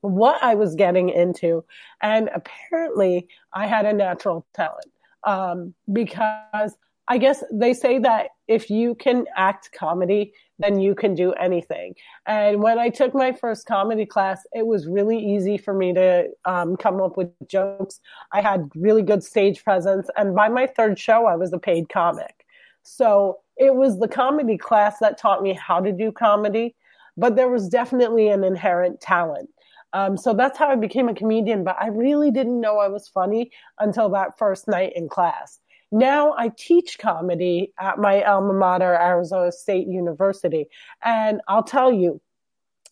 what 0.00 0.42
I 0.42 0.54
was 0.54 0.74
getting 0.74 1.10
into. 1.10 1.62
And 2.00 2.30
apparently 2.34 3.28
I 3.52 3.66
had 3.66 3.84
a 3.84 3.92
natural 3.92 4.46
talent 4.54 4.90
um, 5.24 5.74
because 5.92 6.78
I 7.10 7.18
guess 7.18 7.42
they 7.50 7.74
say 7.74 7.98
that 7.98 8.28
if 8.46 8.70
you 8.70 8.94
can 8.94 9.26
act 9.36 9.70
comedy, 9.76 10.32
then 10.60 10.78
you 10.78 10.94
can 10.94 11.16
do 11.16 11.32
anything. 11.32 11.94
And 12.24 12.62
when 12.62 12.78
I 12.78 12.88
took 12.88 13.16
my 13.16 13.32
first 13.32 13.66
comedy 13.66 14.06
class, 14.06 14.42
it 14.52 14.64
was 14.64 14.86
really 14.86 15.18
easy 15.18 15.58
for 15.58 15.74
me 15.74 15.92
to 15.92 16.28
um, 16.44 16.76
come 16.76 17.00
up 17.00 17.16
with 17.16 17.28
jokes. 17.48 17.98
I 18.32 18.40
had 18.40 18.70
really 18.76 19.02
good 19.02 19.24
stage 19.24 19.64
presence. 19.64 20.08
And 20.16 20.36
by 20.36 20.48
my 20.48 20.68
third 20.68 21.00
show, 21.00 21.26
I 21.26 21.34
was 21.34 21.52
a 21.52 21.58
paid 21.58 21.88
comic. 21.88 22.46
So 22.84 23.40
it 23.56 23.74
was 23.74 23.98
the 23.98 24.06
comedy 24.06 24.56
class 24.56 25.00
that 25.00 25.18
taught 25.18 25.42
me 25.42 25.52
how 25.52 25.80
to 25.80 25.90
do 25.90 26.12
comedy, 26.12 26.76
but 27.16 27.34
there 27.34 27.48
was 27.48 27.68
definitely 27.68 28.28
an 28.28 28.44
inherent 28.44 29.00
talent. 29.00 29.50
Um, 29.94 30.16
so 30.16 30.32
that's 30.32 30.56
how 30.56 30.68
I 30.68 30.76
became 30.76 31.08
a 31.08 31.14
comedian, 31.14 31.64
but 31.64 31.76
I 31.80 31.88
really 31.88 32.30
didn't 32.30 32.60
know 32.60 32.78
I 32.78 32.86
was 32.86 33.08
funny 33.08 33.50
until 33.80 34.08
that 34.10 34.38
first 34.38 34.68
night 34.68 34.92
in 34.94 35.08
class. 35.08 35.58
Now 35.92 36.34
I 36.36 36.50
teach 36.56 36.98
comedy 36.98 37.72
at 37.78 37.98
my 37.98 38.22
alma 38.22 38.52
mater, 38.52 38.94
Arizona 38.94 39.50
State 39.50 39.88
University. 39.88 40.66
And 41.02 41.40
I'll 41.48 41.64
tell 41.64 41.92
you, 41.92 42.20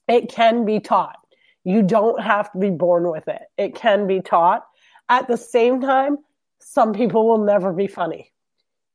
it 0.09 0.29
can 0.29 0.65
be 0.65 0.81
taught. 0.81 1.17
You 1.65 1.83
don't 1.83 2.21
have 2.21 2.51
to 2.53 2.59
be 2.59 2.71
born 2.71 3.11
with 3.11 3.29
it. 3.29 3.43
It 3.57 3.75
can 3.75 4.07
be 4.07 4.21
taught. 4.21 4.65
At 5.09 5.29
the 5.29 5.37
same 5.37 5.81
time, 5.81 6.19
some 6.59 6.93
people 6.93 7.29
will 7.29 7.45
never 7.45 7.73
be 7.73 7.87
funny. 7.87 8.33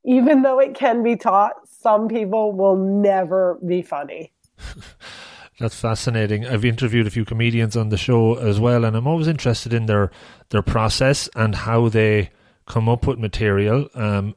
Even 0.04 0.42
though 0.42 0.58
it 0.58 0.74
can 0.74 1.02
be 1.02 1.16
taught, 1.16 1.54
some 1.66 2.08
people 2.08 2.52
will 2.52 2.76
never 2.76 3.58
be 3.66 3.80
funny. 3.80 4.32
That's 5.58 5.78
fascinating. 5.78 6.46
I've 6.46 6.64
interviewed 6.64 7.06
a 7.06 7.10
few 7.10 7.24
comedians 7.24 7.76
on 7.76 7.88
the 7.88 7.96
show 7.96 8.34
as 8.34 8.58
well, 8.58 8.84
and 8.84 8.96
I'm 8.96 9.06
always 9.06 9.28
interested 9.28 9.72
in 9.72 9.86
their 9.86 10.10
their 10.50 10.62
process 10.62 11.28
and 11.36 11.54
how 11.54 11.88
they 11.88 12.30
come 12.66 12.88
up 12.88 13.06
with 13.06 13.18
material. 13.18 13.88
Um, 13.94 14.34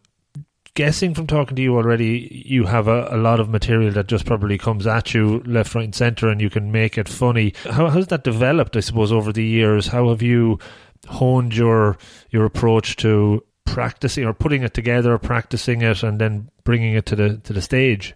guessing 0.78 1.16
from 1.16 1.26
talking 1.26 1.56
to 1.56 1.62
you 1.62 1.76
already, 1.76 2.44
you 2.46 2.66
have 2.66 2.88
a, 2.88 3.08
a, 3.10 3.18
lot 3.18 3.40
of 3.40 3.50
material 3.50 3.92
that 3.94 4.06
just 4.08 4.26
probably 4.26 4.60
comes 4.60 4.86
at 4.86 5.14
you 5.14 5.42
left, 5.44 5.74
right, 5.74 5.86
and 5.86 5.96
centre, 5.96 6.30
and 6.30 6.40
you 6.40 6.52
can 6.52 6.72
make 6.72 6.98
it 7.00 7.10
funny. 7.10 7.54
How 7.64 7.90
has 7.90 8.08
that 8.08 8.24
developed? 8.24 8.78
I 8.78 8.82
suppose 8.82 9.12
over 9.12 9.34
the 9.34 9.44
years, 9.44 9.88
how 9.88 10.10
have 10.10 10.22
you 10.22 10.60
honed 11.08 11.56
your 11.56 11.98
your 12.30 12.46
approach 12.46 12.96
to 12.98 13.44
practicing 13.66 14.26
or 14.26 14.34
putting 14.34 14.62
it 14.62 14.76
together, 14.76 15.18
practicing 15.18 15.82
it, 15.82 16.04
and 16.04 16.20
then 16.20 16.50
bringing 16.64 16.94
it 16.94 17.08
to 17.08 17.16
the 17.16 17.38
to 17.38 17.54
the 17.54 17.62
stage? 17.62 18.14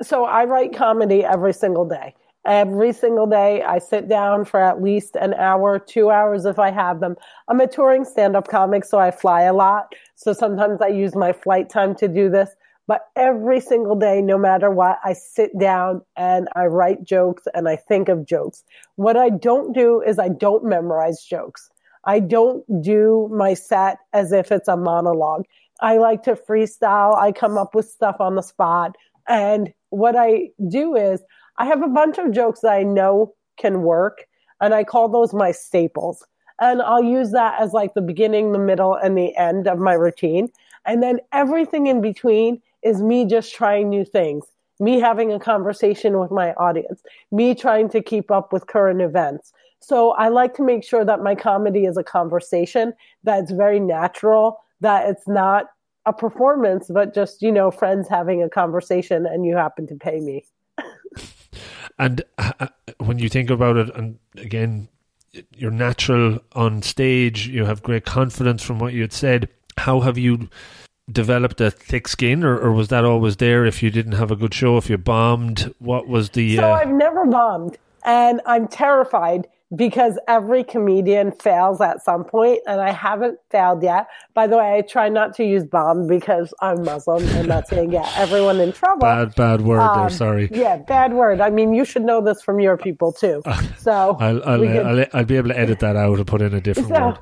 So 0.00 0.24
I 0.24 0.44
write 0.44 0.74
comedy 0.74 1.24
every 1.24 1.52
single 1.52 1.86
day. 1.86 2.14
Every 2.44 2.92
single 2.92 3.26
day, 3.26 3.62
I 3.62 3.78
sit 3.78 4.08
down 4.08 4.44
for 4.44 4.60
at 4.60 4.82
least 4.82 5.14
an 5.16 5.32
hour, 5.34 5.78
two 5.78 6.10
hours 6.10 6.44
if 6.44 6.58
I 6.58 6.72
have 6.72 6.98
them. 6.98 7.16
I'm 7.48 7.60
a 7.60 7.68
touring 7.68 8.04
stand 8.04 8.36
up 8.36 8.48
comic, 8.48 8.84
so 8.84 8.98
I 8.98 9.12
fly 9.12 9.42
a 9.42 9.52
lot. 9.52 9.94
So 10.16 10.32
sometimes 10.32 10.80
I 10.80 10.88
use 10.88 11.14
my 11.14 11.32
flight 11.32 11.70
time 11.70 11.94
to 11.96 12.08
do 12.08 12.28
this. 12.28 12.50
But 12.88 13.02
every 13.14 13.60
single 13.60 13.94
day, 13.94 14.20
no 14.20 14.36
matter 14.36 14.70
what, 14.70 14.98
I 15.04 15.12
sit 15.12 15.56
down 15.56 16.02
and 16.16 16.48
I 16.56 16.64
write 16.64 17.04
jokes 17.04 17.44
and 17.54 17.68
I 17.68 17.76
think 17.76 18.08
of 18.08 18.26
jokes. 18.26 18.64
What 18.96 19.16
I 19.16 19.30
don't 19.30 19.72
do 19.72 20.02
is 20.02 20.18
I 20.18 20.28
don't 20.28 20.64
memorize 20.64 21.22
jokes. 21.24 21.70
I 22.04 22.18
don't 22.18 22.64
do 22.82 23.30
my 23.32 23.54
set 23.54 23.98
as 24.12 24.32
if 24.32 24.50
it's 24.50 24.66
a 24.66 24.76
monologue. 24.76 25.44
I 25.80 25.98
like 25.98 26.24
to 26.24 26.34
freestyle. 26.34 27.16
I 27.16 27.30
come 27.30 27.56
up 27.56 27.74
with 27.74 27.88
stuff 27.88 28.16
on 28.18 28.34
the 28.34 28.42
spot. 28.42 28.96
And 29.28 29.72
what 29.90 30.16
I 30.16 30.48
do 30.68 30.96
is 30.96 31.22
I 31.62 31.66
have 31.66 31.84
a 31.84 31.88
bunch 31.88 32.18
of 32.18 32.32
jokes 32.32 32.58
that 32.62 32.72
I 32.72 32.82
know 32.82 33.34
can 33.56 33.82
work, 33.82 34.26
and 34.60 34.74
I 34.74 34.82
call 34.82 35.08
those 35.08 35.32
my 35.32 35.52
staples. 35.52 36.26
And 36.60 36.82
I'll 36.82 37.04
use 37.04 37.30
that 37.30 37.60
as 37.60 37.72
like 37.72 37.94
the 37.94 38.02
beginning, 38.02 38.50
the 38.50 38.58
middle, 38.58 38.94
and 38.96 39.16
the 39.16 39.34
end 39.36 39.68
of 39.68 39.78
my 39.78 39.92
routine. 39.92 40.48
And 40.86 41.04
then 41.04 41.20
everything 41.30 41.86
in 41.86 42.00
between 42.00 42.60
is 42.82 43.00
me 43.00 43.24
just 43.26 43.54
trying 43.54 43.90
new 43.90 44.04
things, 44.04 44.44
me 44.80 44.98
having 44.98 45.32
a 45.32 45.38
conversation 45.38 46.18
with 46.18 46.32
my 46.32 46.52
audience, 46.54 47.00
me 47.30 47.54
trying 47.54 47.88
to 47.90 48.02
keep 48.02 48.32
up 48.32 48.52
with 48.52 48.66
current 48.66 49.00
events. 49.00 49.52
So 49.78 50.14
I 50.14 50.30
like 50.30 50.54
to 50.54 50.64
make 50.64 50.82
sure 50.82 51.04
that 51.04 51.22
my 51.22 51.36
comedy 51.36 51.84
is 51.84 51.96
a 51.96 52.02
conversation 52.02 52.92
that's 53.22 53.52
very 53.52 53.78
natural, 53.78 54.58
that 54.80 55.08
it's 55.08 55.28
not 55.28 55.66
a 56.06 56.12
performance, 56.12 56.90
but 56.92 57.14
just, 57.14 57.40
you 57.40 57.52
know, 57.52 57.70
friends 57.70 58.08
having 58.08 58.42
a 58.42 58.50
conversation 58.50 59.26
and 59.26 59.46
you 59.46 59.54
happen 59.54 59.86
to 59.86 59.94
pay 59.94 60.18
me. 60.18 60.44
And 61.98 62.22
uh, 62.38 62.68
when 62.98 63.18
you 63.18 63.28
think 63.28 63.50
about 63.50 63.76
it, 63.76 63.94
and 63.94 64.18
again, 64.36 64.88
you're 65.56 65.70
natural 65.70 66.40
on 66.52 66.82
stage, 66.82 67.48
you 67.48 67.64
have 67.64 67.82
great 67.82 68.04
confidence 68.04 68.62
from 68.62 68.78
what 68.78 68.92
you 68.92 69.02
had 69.02 69.12
said. 69.12 69.48
How 69.78 70.00
have 70.00 70.18
you 70.18 70.48
developed 71.10 71.60
a 71.60 71.70
thick 71.70 72.08
skin, 72.08 72.44
or, 72.44 72.58
or 72.58 72.72
was 72.72 72.88
that 72.88 73.04
always 73.04 73.36
there 73.36 73.64
if 73.64 73.82
you 73.82 73.90
didn't 73.90 74.12
have 74.12 74.30
a 74.30 74.36
good 74.36 74.54
show, 74.54 74.76
if 74.76 74.90
you 74.90 74.98
bombed? 74.98 75.74
What 75.78 76.08
was 76.08 76.30
the. 76.30 76.56
So 76.56 76.70
uh... 76.70 76.74
I've 76.74 76.90
never 76.92 77.24
bombed, 77.26 77.78
and 78.04 78.40
I'm 78.46 78.68
terrified 78.68 79.46
because 79.74 80.18
every 80.28 80.62
comedian 80.64 81.32
fails 81.32 81.80
at 81.80 82.04
some 82.04 82.24
point 82.24 82.60
and 82.66 82.80
I 82.80 82.90
haven't 82.92 83.38
failed 83.50 83.82
yet. 83.82 84.06
By 84.34 84.46
the 84.46 84.58
way, 84.58 84.76
I 84.76 84.80
try 84.82 85.08
not 85.08 85.34
to 85.36 85.44
use 85.44 85.64
bomb 85.64 86.06
because 86.06 86.52
I'm 86.60 86.84
Muslim 86.84 87.26
and 87.28 87.50
that's 87.50 87.70
going 87.70 87.90
to 87.90 87.96
get 87.96 88.18
everyone 88.18 88.60
in 88.60 88.72
trouble. 88.72 89.00
Bad, 89.00 89.34
bad 89.34 89.62
word 89.62 89.80
um, 89.80 89.98
there, 89.98 90.10
sorry. 90.10 90.48
Yeah, 90.52 90.76
bad 90.76 91.14
word. 91.14 91.40
I 91.40 91.50
mean, 91.50 91.72
you 91.72 91.84
should 91.84 92.02
know 92.02 92.20
this 92.20 92.42
from 92.42 92.60
your 92.60 92.76
people 92.76 93.12
too. 93.12 93.42
So 93.78 94.16
I'll, 94.20 94.42
I'll, 94.44 94.68
I'll, 94.68 95.06
I'll, 95.12 95.24
be 95.24 95.36
able 95.36 95.48
to 95.48 95.58
edit 95.58 95.80
that 95.80 95.96
out 95.96 96.16
and 96.16 96.26
put 96.26 96.40
in 96.40 96.54
a 96.54 96.60
different 96.60 96.88
so, 96.94 97.06
word. 97.06 97.18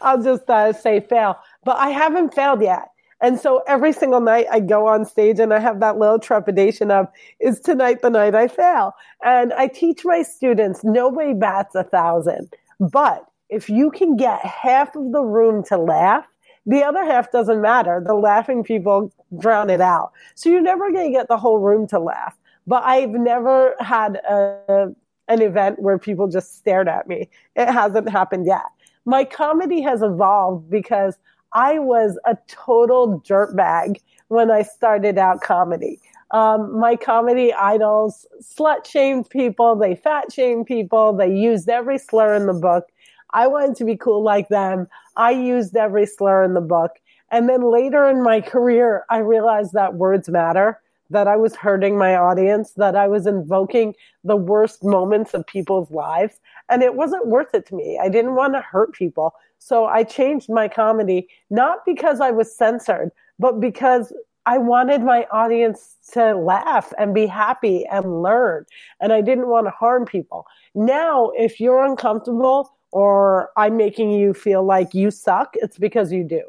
I'll 0.00 0.22
just 0.22 0.48
uh, 0.48 0.72
say 0.72 1.00
fail. 1.00 1.36
But 1.64 1.78
I 1.78 1.90
haven't 1.90 2.32
failed 2.32 2.62
yet. 2.62 2.88
And 3.20 3.40
so 3.40 3.62
every 3.66 3.92
single 3.92 4.20
night 4.20 4.46
I 4.50 4.60
go 4.60 4.86
on 4.86 5.04
stage 5.04 5.38
and 5.38 5.54
I 5.54 5.58
have 5.58 5.80
that 5.80 5.98
little 5.98 6.18
trepidation 6.18 6.90
of, 6.90 7.08
is 7.40 7.60
tonight 7.60 8.02
the 8.02 8.10
night 8.10 8.34
I 8.34 8.46
fail? 8.48 8.94
And 9.24 9.52
I 9.54 9.68
teach 9.68 10.04
my 10.04 10.22
students, 10.22 10.84
nobody 10.84 11.32
bats 11.32 11.74
a 11.74 11.84
thousand. 11.84 12.52
But 12.78 13.24
if 13.48 13.70
you 13.70 13.90
can 13.90 14.16
get 14.16 14.44
half 14.44 14.94
of 14.96 15.12
the 15.12 15.22
room 15.22 15.64
to 15.64 15.78
laugh, 15.78 16.26
the 16.66 16.82
other 16.82 17.04
half 17.04 17.30
doesn't 17.30 17.62
matter. 17.62 18.02
The 18.04 18.14
laughing 18.14 18.64
people 18.64 19.12
drown 19.38 19.70
it 19.70 19.80
out. 19.80 20.12
So 20.34 20.50
you're 20.50 20.60
never 20.60 20.90
going 20.90 21.06
to 21.06 21.18
get 21.18 21.28
the 21.28 21.38
whole 21.38 21.58
room 21.58 21.86
to 21.88 21.98
laugh. 21.98 22.36
But 22.66 22.82
I've 22.84 23.10
never 23.10 23.76
had 23.78 24.16
a, 24.16 24.92
an 25.28 25.42
event 25.42 25.78
where 25.78 25.98
people 25.98 26.26
just 26.26 26.58
stared 26.58 26.88
at 26.88 27.06
me. 27.06 27.28
It 27.54 27.70
hasn't 27.70 28.10
happened 28.10 28.46
yet. 28.46 28.64
My 29.04 29.24
comedy 29.24 29.80
has 29.82 30.02
evolved 30.02 30.68
because 30.68 31.16
I 31.52 31.78
was 31.78 32.18
a 32.24 32.36
total 32.48 33.20
dirtbag 33.20 34.00
when 34.28 34.50
I 34.50 34.62
started 34.62 35.18
out 35.18 35.40
comedy. 35.40 36.00
Um, 36.32 36.78
my 36.78 36.96
comedy 36.96 37.52
idols 37.52 38.26
slut 38.42 38.84
shamed 38.84 39.30
people, 39.30 39.76
they 39.76 39.94
fat 39.94 40.32
shamed 40.32 40.66
people, 40.66 41.12
they 41.12 41.32
used 41.32 41.68
every 41.68 41.98
slur 41.98 42.34
in 42.34 42.46
the 42.46 42.52
book. 42.52 42.86
I 43.30 43.46
wanted 43.46 43.76
to 43.76 43.84
be 43.84 43.96
cool 43.96 44.22
like 44.22 44.48
them. 44.48 44.88
I 45.16 45.30
used 45.30 45.76
every 45.76 46.06
slur 46.06 46.42
in 46.42 46.54
the 46.54 46.60
book. 46.60 46.92
And 47.30 47.48
then 47.48 47.70
later 47.70 48.08
in 48.08 48.22
my 48.22 48.40
career, 48.40 49.04
I 49.10 49.18
realized 49.18 49.72
that 49.72 49.94
words 49.94 50.28
matter, 50.28 50.80
that 51.10 51.26
I 51.28 51.36
was 51.36 51.54
hurting 51.54 51.98
my 51.98 52.16
audience, 52.16 52.72
that 52.72 52.96
I 52.96 53.08
was 53.08 53.26
invoking 53.26 53.94
the 54.24 54.36
worst 54.36 54.84
moments 54.84 55.34
of 55.34 55.46
people's 55.46 55.90
lives. 55.90 56.40
And 56.68 56.82
it 56.82 56.94
wasn't 56.94 57.26
worth 57.26 57.54
it 57.54 57.66
to 57.66 57.74
me. 57.74 57.98
I 58.02 58.08
didn't 58.08 58.34
want 58.34 58.54
to 58.54 58.60
hurt 58.60 58.92
people. 58.94 59.34
So 59.58 59.86
I 59.86 60.04
changed 60.04 60.48
my 60.48 60.68
comedy, 60.68 61.28
not 61.50 61.78
because 61.84 62.20
I 62.20 62.30
was 62.30 62.54
censored, 62.54 63.10
but 63.38 63.60
because 63.60 64.12
I 64.46 64.58
wanted 64.58 65.02
my 65.02 65.26
audience 65.32 65.96
to 66.12 66.36
laugh 66.36 66.92
and 66.98 67.12
be 67.12 67.26
happy 67.26 67.84
and 67.90 68.22
learn. 68.22 68.64
And 69.00 69.12
I 69.12 69.20
didn't 69.20 69.48
want 69.48 69.66
to 69.66 69.72
harm 69.72 70.04
people. 70.04 70.46
Now, 70.74 71.32
if 71.36 71.58
you're 71.58 71.84
uncomfortable 71.84 72.72
or 72.92 73.50
I'm 73.56 73.76
making 73.76 74.12
you 74.12 74.32
feel 74.32 74.64
like 74.64 74.94
you 74.94 75.10
suck, 75.10 75.56
it's 75.56 75.78
because 75.78 76.12
you 76.12 76.22
do. 76.22 76.42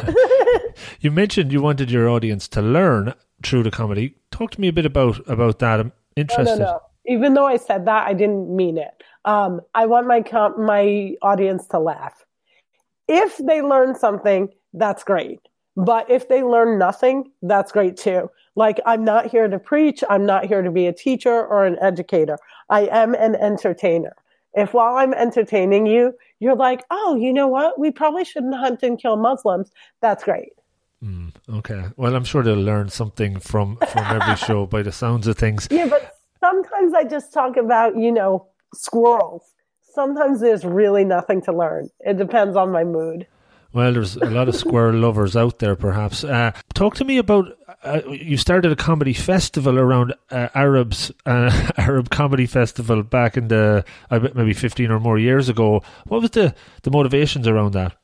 you 1.00 1.10
mentioned 1.10 1.52
you 1.52 1.60
wanted 1.60 1.90
your 1.90 2.08
audience 2.08 2.48
to 2.48 2.62
learn 2.62 3.12
through 3.42 3.64
the 3.64 3.70
comedy. 3.70 4.16
Talk 4.30 4.52
to 4.52 4.60
me 4.60 4.68
a 4.68 4.72
bit 4.72 4.86
about 4.86 5.20
about 5.28 5.58
that. 5.58 5.80
I'm 5.80 5.92
interested. 6.16 6.58
No, 6.58 6.64
no, 6.64 6.72
no. 6.72 6.80
Even 7.06 7.34
though 7.34 7.46
I 7.46 7.58
said 7.58 7.84
that, 7.84 8.08
I 8.08 8.14
didn't 8.14 8.54
mean 8.54 8.78
it. 8.78 9.02
Um, 9.24 9.60
I 9.74 9.86
want 9.86 10.06
my 10.06 10.22
com- 10.22 10.64
my 10.64 11.14
audience 11.22 11.66
to 11.68 11.78
laugh. 11.78 12.24
If 13.08 13.38
they 13.38 13.62
learn 13.62 13.94
something, 13.94 14.48
that's 14.72 15.04
great. 15.04 15.40
But 15.76 16.10
if 16.10 16.28
they 16.28 16.42
learn 16.42 16.78
nothing, 16.78 17.30
that's 17.42 17.72
great 17.72 17.96
too. 17.96 18.30
Like 18.54 18.80
I'm 18.86 19.04
not 19.04 19.26
here 19.26 19.48
to 19.48 19.58
preach. 19.58 20.04
I'm 20.08 20.24
not 20.24 20.46
here 20.46 20.62
to 20.62 20.70
be 20.70 20.86
a 20.86 20.92
teacher 20.92 21.44
or 21.46 21.64
an 21.66 21.76
educator. 21.80 22.38
I 22.70 22.86
am 22.86 23.14
an 23.14 23.34
entertainer. 23.34 24.14
If 24.54 24.72
while 24.72 24.96
I'm 24.96 25.12
entertaining 25.14 25.86
you, 25.86 26.14
you're 26.38 26.54
like, 26.54 26.84
oh, 26.90 27.16
you 27.16 27.32
know 27.32 27.48
what? 27.48 27.78
We 27.78 27.90
probably 27.90 28.24
shouldn't 28.24 28.54
hunt 28.54 28.84
and 28.84 29.00
kill 29.00 29.16
Muslims. 29.16 29.72
That's 30.00 30.22
great. 30.22 30.52
Mm, 31.02 31.32
okay. 31.54 31.86
Well, 31.96 32.14
I'm 32.14 32.24
sure 32.24 32.42
they'll 32.42 32.54
learn 32.54 32.88
something 32.88 33.40
from 33.40 33.76
from 33.88 34.04
every 34.04 34.36
show 34.46 34.66
by 34.66 34.82
the 34.82 34.92
sounds 34.92 35.26
of 35.26 35.36
things. 35.36 35.66
Yeah, 35.70 35.86
but 35.86 36.16
sometimes 36.38 36.94
I 36.94 37.04
just 37.04 37.32
talk 37.32 37.56
about, 37.56 37.96
you 37.96 38.12
know, 38.12 38.46
squirrels. 38.74 39.42
Sometimes 39.94 40.40
there's 40.40 40.64
really 40.64 41.04
nothing 41.04 41.40
to 41.42 41.52
learn. 41.52 41.88
It 42.00 42.16
depends 42.16 42.56
on 42.56 42.72
my 42.72 42.84
mood. 42.84 43.26
Well, 43.74 43.92
there's 43.92 44.16
a 44.16 44.30
lot 44.30 44.48
of 44.48 44.54
squirrel 44.54 44.94
lovers 45.00 45.36
out 45.36 45.58
there, 45.58 45.74
perhaps. 45.74 46.22
Uh, 46.22 46.52
talk 46.74 46.94
to 46.96 47.04
me 47.04 47.18
about 47.18 47.58
uh, 47.82 48.02
you 48.08 48.36
started 48.36 48.70
a 48.70 48.76
comedy 48.76 49.12
festival 49.12 49.78
around 49.78 50.14
uh, 50.30 50.48
Arabs, 50.54 51.10
uh, 51.26 51.70
Arab 51.76 52.08
comedy 52.08 52.46
festival 52.46 53.02
back 53.02 53.36
in 53.36 53.48
the 53.48 53.84
maybe 54.10 54.52
fifteen 54.52 54.92
or 54.92 55.00
more 55.00 55.18
years 55.18 55.48
ago. 55.48 55.82
What 56.06 56.22
was 56.22 56.30
the 56.30 56.54
the 56.82 56.90
motivations 56.92 57.48
around 57.48 57.72
that? 57.72 57.96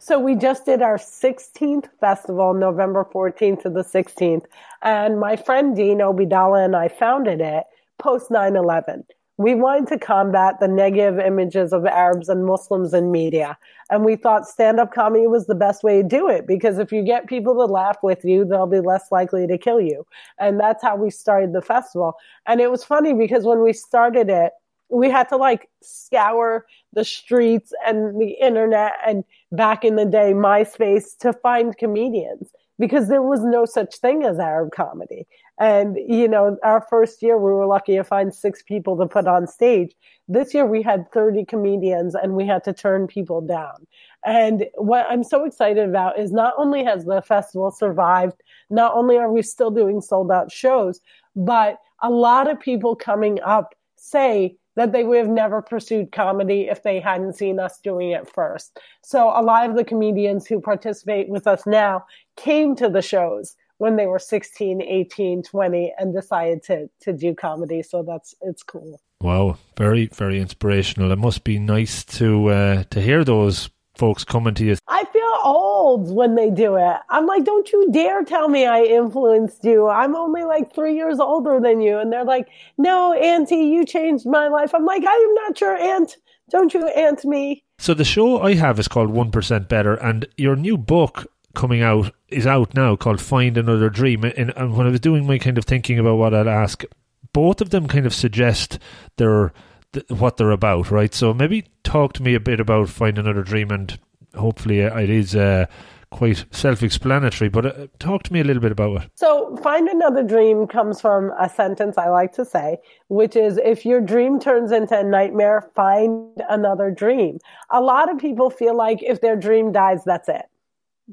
So 0.00 0.18
we 0.18 0.36
just 0.36 0.64
did 0.64 0.80
our 0.80 0.96
16th 0.96 1.88
festival, 2.00 2.54
November 2.54 3.04
14th 3.12 3.62
to 3.62 3.70
the 3.70 3.82
16th, 3.82 4.44
and 4.80 5.18
my 5.18 5.34
friend 5.36 5.74
Dean 5.74 5.98
Obeidallah 5.98 6.64
and 6.64 6.76
I 6.76 6.88
founded 6.88 7.40
it 7.40 7.64
post 7.98 8.30
9/11 8.30 9.04
we 9.38 9.54
wanted 9.54 9.86
to 9.86 9.98
combat 9.98 10.58
the 10.58 10.66
negative 10.66 11.20
images 11.20 11.72
of 11.72 11.86
Arabs 11.86 12.28
and 12.28 12.44
Muslims 12.44 12.92
in 12.92 13.12
media. 13.12 13.56
And 13.88 14.04
we 14.04 14.16
thought 14.16 14.48
stand 14.48 14.80
up 14.80 14.92
comedy 14.92 15.28
was 15.28 15.46
the 15.46 15.54
best 15.54 15.84
way 15.84 16.02
to 16.02 16.08
do 16.08 16.28
it 16.28 16.46
because 16.46 16.78
if 16.78 16.90
you 16.90 17.02
get 17.04 17.28
people 17.28 17.54
to 17.54 17.72
laugh 17.72 17.98
with 18.02 18.24
you, 18.24 18.44
they'll 18.44 18.66
be 18.66 18.80
less 18.80 19.12
likely 19.12 19.46
to 19.46 19.56
kill 19.56 19.80
you. 19.80 20.04
And 20.38 20.58
that's 20.58 20.82
how 20.82 20.96
we 20.96 21.10
started 21.10 21.52
the 21.52 21.62
festival. 21.62 22.14
And 22.46 22.60
it 22.60 22.68
was 22.68 22.82
funny 22.82 23.14
because 23.14 23.44
when 23.44 23.62
we 23.62 23.72
started 23.72 24.28
it, 24.28 24.52
we 24.90 25.08
had 25.08 25.28
to 25.28 25.36
like 25.36 25.68
scour 25.82 26.66
the 26.92 27.04
streets 27.04 27.72
and 27.86 28.20
the 28.20 28.30
internet 28.40 28.94
and 29.06 29.22
back 29.52 29.84
in 29.84 29.94
the 29.94 30.04
day 30.04 30.32
MySpace 30.32 31.16
to 31.18 31.32
find 31.32 31.76
comedians 31.76 32.48
because 32.78 33.08
there 33.08 33.22
was 33.22 33.40
no 33.44 33.64
such 33.64 33.96
thing 33.98 34.24
as 34.24 34.38
Arab 34.38 34.72
comedy. 34.72 35.26
And, 35.60 35.98
you 36.06 36.28
know, 36.28 36.56
our 36.62 36.86
first 36.88 37.22
year, 37.22 37.36
we 37.36 37.50
were 37.50 37.66
lucky 37.66 37.96
to 37.96 38.04
find 38.04 38.32
six 38.32 38.62
people 38.62 38.96
to 38.98 39.06
put 39.06 39.26
on 39.26 39.46
stage. 39.46 39.94
This 40.28 40.54
year, 40.54 40.64
we 40.64 40.82
had 40.82 41.10
30 41.12 41.44
comedians 41.46 42.14
and 42.14 42.34
we 42.34 42.46
had 42.46 42.62
to 42.64 42.72
turn 42.72 43.06
people 43.06 43.40
down. 43.40 43.86
And 44.24 44.66
what 44.74 45.06
I'm 45.10 45.24
so 45.24 45.44
excited 45.44 45.88
about 45.88 46.18
is 46.18 46.32
not 46.32 46.54
only 46.56 46.84
has 46.84 47.04
the 47.04 47.22
festival 47.22 47.70
survived, 47.70 48.40
not 48.70 48.94
only 48.94 49.16
are 49.16 49.32
we 49.32 49.42
still 49.42 49.70
doing 49.70 50.00
sold 50.00 50.30
out 50.30 50.52
shows, 50.52 51.00
but 51.34 51.78
a 52.02 52.10
lot 52.10 52.48
of 52.48 52.60
people 52.60 52.94
coming 52.94 53.40
up 53.42 53.74
say 53.96 54.56
that 54.76 54.92
they 54.92 55.02
would 55.02 55.18
have 55.18 55.28
never 55.28 55.60
pursued 55.60 56.12
comedy 56.12 56.68
if 56.68 56.84
they 56.84 57.00
hadn't 57.00 57.32
seen 57.32 57.58
us 57.58 57.80
doing 57.82 58.12
it 58.12 58.32
first. 58.32 58.78
So 59.02 59.28
a 59.28 59.42
lot 59.42 59.68
of 59.68 59.74
the 59.74 59.82
comedians 59.82 60.46
who 60.46 60.60
participate 60.60 61.28
with 61.28 61.48
us 61.48 61.66
now 61.66 62.04
came 62.36 62.76
to 62.76 62.88
the 62.88 63.02
shows 63.02 63.56
when 63.78 63.96
they 63.96 64.06
were 64.06 64.18
16, 64.18 64.82
18, 64.82 65.42
20 65.42 65.94
and 65.98 66.14
decided 66.14 66.62
to 66.64 66.88
to 67.00 67.12
do 67.12 67.34
comedy. 67.34 67.82
So 67.82 68.02
that's 68.02 68.34
it's 68.42 68.62
cool. 68.62 69.00
Wow, 69.20 69.58
very 69.76 70.06
very 70.06 70.40
inspirational. 70.40 71.10
It 71.10 71.18
must 71.18 71.44
be 71.44 71.58
nice 71.58 72.04
to 72.04 72.48
uh, 72.48 72.84
to 72.90 73.00
hear 73.00 73.24
those 73.24 73.70
folks 73.96 74.24
coming 74.24 74.54
to 74.54 74.64
you. 74.64 74.76
I 74.86 75.04
feel 75.06 75.34
old 75.42 76.14
when 76.14 76.36
they 76.36 76.50
do 76.50 76.76
it. 76.76 76.96
I'm 77.10 77.26
like, 77.26 77.44
don't 77.44 77.70
you 77.72 77.90
dare 77.90 78.22
tell 78.24 78.48
me 78.48 78.64
I 78.64 78.82
influenced 78.82 79.64
you. 79.64 79.88
I'm 79.88 80.14
only 80.14 80.44
like 80.44 80.72
three 80.72 80.94
years 80.94 81.18
older 81.18 81.58
than 81.60 81.80
you. 81.80 81.98
And 81.98 82.12
they're 82.12 82.24
like, 82.24 82.48
no, 82.78 83.12
Auntie, 83.12 83.56
you 83.56 83.84
changed 83.84 84.24
my 84.24 84.46
life. 84.48 84.72
I'm 84.74 84.84
like, 84.84 85.04
I 85.04 85.14
am 85.14 85.34
not 85.34 85.60
your 85.60 85.76
aunt. 85.76 86.16
Don't 86.50 86.72
you 86.72 86.86
aunt 86.88 87.24
me. 87.24 87.64
So 87.78 87.92
the 87.94 88.04
show 88.04 88.40
I 88.40 88.54
have 88.54 88.78
is 88.78 88.88
called 88.88 89.10
1% 89.10 89.68
Better, 89.68 89.94
and 89.94 90.26
your 90.36 90.56
new 90.56 90.78
book 90.78 91.26
coming 91.54 91.82
out 91.82 92.12
is 92.28 92.46
out 92.46 92.74
now 92.74 92.96
called 92.96 93.20
Find 93.20 93.56
Another 93.56 93.90
Dream. 93.90 94.24
And, 94.24 94.52
and 94.56 94.76
when 94.76 94.86
I 94.86 94.90
was 94.90 95.00
doing 95.00 95.26
my 95.26 95.38
kind 95.38 95.58
of 95.58 95.64
thinking 95.64 95.98
about 95.98 96.16
what 96.16 96.34
I'd 96.34 96.46
ask, 96.46 96.84
both 97.32 97.60
of 97.60 97.70
them 97.70 97.86
kind 97.86 98.06
of 98.06 98.14
suggest 98.14 98.78
they're 99.16 99.52
th- 99.92 100.08
what 100.08 100.36
they're 100.36 100.50
about, 100.50 100.90
right? 100.90 101.14
So 101.14 101.32
maybe 101.34 101.66
talk 101.84 102.12
to 102.14 102.22
me 102.22 102.34
a 102.34 102.40
bit 102.40 102.60
about 102.60 102.88
Find 102.88 103.18
Another 103.18 103.42
Dream, 103.42 103.70
and 103.70 103.98
hopefully 104.34 104.80
it 104.80 105.10
is 105.10 105.34
uh, 105.34 105.66
quite 106.10 106.44
self-explanatory. 106.50 107.48
But 107.48 107.66
uh, 107.66 107.86
talk 107.98 108.22
to 108.24 108.32
me 108.32 108.40
a 108.40 108.44
little 108.44 108.62
bit 108.62 108.72
about 108.72 109.04
it. 109.04 109.10
So, 109.14 109.56
Find 109.58 109.88
Another 109.88 110.22
Dream 110.22 110.66
comes 110.66 111.00
from 111.00 111.32
a 111.38 111.48
sentence 111.48 111.98
I 111.98 112.08
like 112.08 112.32
to 112.34 112.44
say, 112.44 112.78
which 113.08 113.36
is, 113.36 113.58
"If 113.58 113.84
your 113.84 114.00
dream 114.00 114.38
turns 114.38 114.72
into 114.72 114.98
a 114.98 115.04
nightmare, 115.04 115.70
find 115.74 116.30
another 116.48 116.90
dream." 116.90 117.38
A 117.70 117.80
lot 117.80 118.10
of 118.10 118.18
people 118.18 118.50
feel 118.50 118.76
like 118.76 119.02
if 119.02 119.20
their 119.20 119.36
dream 119.36 119.72
dies, 119.72 120.04
that's 120.04 120.28
it 120.28 120.46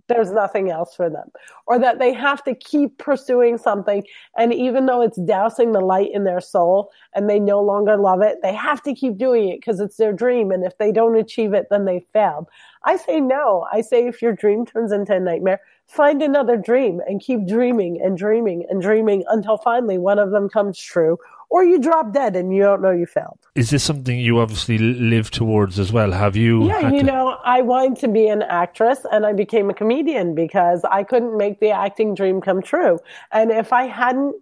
there's 0.08 0.32
nothing 0.32 0.70
else 0.70 0.96
for 0.96 1.10
them. 1.10 1.30
Or 1.68 1.80
that 1.80 2.00
they 2.00 2.14
have 2.14 2.44
to 2.44 2.56
keep 2.56 2.98
pursuing 2.98 3.58
something 3.58 4.04
and 4.38 4.54
even 4.54 4.86
though 4.86 5.02
it's 5.02 5.20
dousing 5.22 5.72
the 5.72 5.82
light 5.82 6.10
in 6.14 6.24
their 6.24 6.42
soul 6.42 6.92
and 7.14 7.30
they 7.30 7.40
no 7.40 7.62
longer 7.62 7.98
love 7.98 8.22
it 8.22 8.38
they 8.42 8.54
have 8.54 8.82
to 8.84 8.94
keep 8.94 9.18
doing 9.18 9.50
it 9.50 9.60
because 9.60 9.80
it's 9.80 9.98
their 9.98 10.14
dream 10.14 10.52
and 10.52 10.64
if 10.64 10.78
they 10.78 10.92
don't 10.92 11.18
achieve 11.18 11.54
it 11.54 11.68
then 11.70 11.86
they 11.86 12.06
failed 12.14 12.48
i 12.84 12.98
say 12.98 13.20
no. 13.20 13.66
I 13.72 13.82
say 13.82 14.08
if 14.08 14.22
your 14.22 14.34
dream 14.34 14.66
turns 14.66 14.92
into 14.92 15.16
a 15.16 15.20
nightmare 15.20 15.60
find 15.88 16.22
another 16.22 16.58
dream 16.58 17.02
and 17.08 17.22
keep 17.22 17.48
dreaming 17.48 18.02
and 18.02 18.18
dreaming 18.18 18.66
and 18.70 18.82
dreaming 18.82 19.24
until 19.28 19.58
finally 19.58 19.98
one 19.98 20.20
of 20.20 20.32
them 20.32 20.50
comes 20.50 20.80
true 20.80 21.18
or 21.50 21.64
you 21.64 21.80
drop 21.80 22.14
dead 22.14 22.36
and 22.36 22.54
you 22.56 22.64
don't 22.64 22.82
know 22.82 22.92
you 22.92 23.06
failed. 23.06 23.40
Is 23.56 23.70
this 23.70 23.84
something 23.84 24.20
you 24.20 24.40
obviously 24.40 24.78
live 24.78 25.32
towards 25.32 25.80
as 25.80 25.92
well? 25.92 26.12
Have 26.12 26.36
you? 26.36 26.68
Yeah, 26.68 26.90
you 26.90 27.00
to- 27.00 27.06
know, 27.06 27.38
I 27.44 27.62
wanted 27.62 27.98
to 28.00 28.08
be 28.08 28.28
an 28.28 28.42
actress 28.44 29.06
and 29.12 29.26
I 29.26 29.34
became 29.34 29.70
a 29.70 29.74
comedian 29.74 30.36
because 30.36 30.84
I 30.86 31.04
couldn't 31.04 31.38
make 31.38 31.60
the 31.60 31.72
acting 31.72 32.16
dream 32.16 32.42
come 32.42 32.62
true. 32.62 33.00
And 33.32 33.52
if 33.52 33.72
I 33.74 33.84
hadn't 33.84 34.36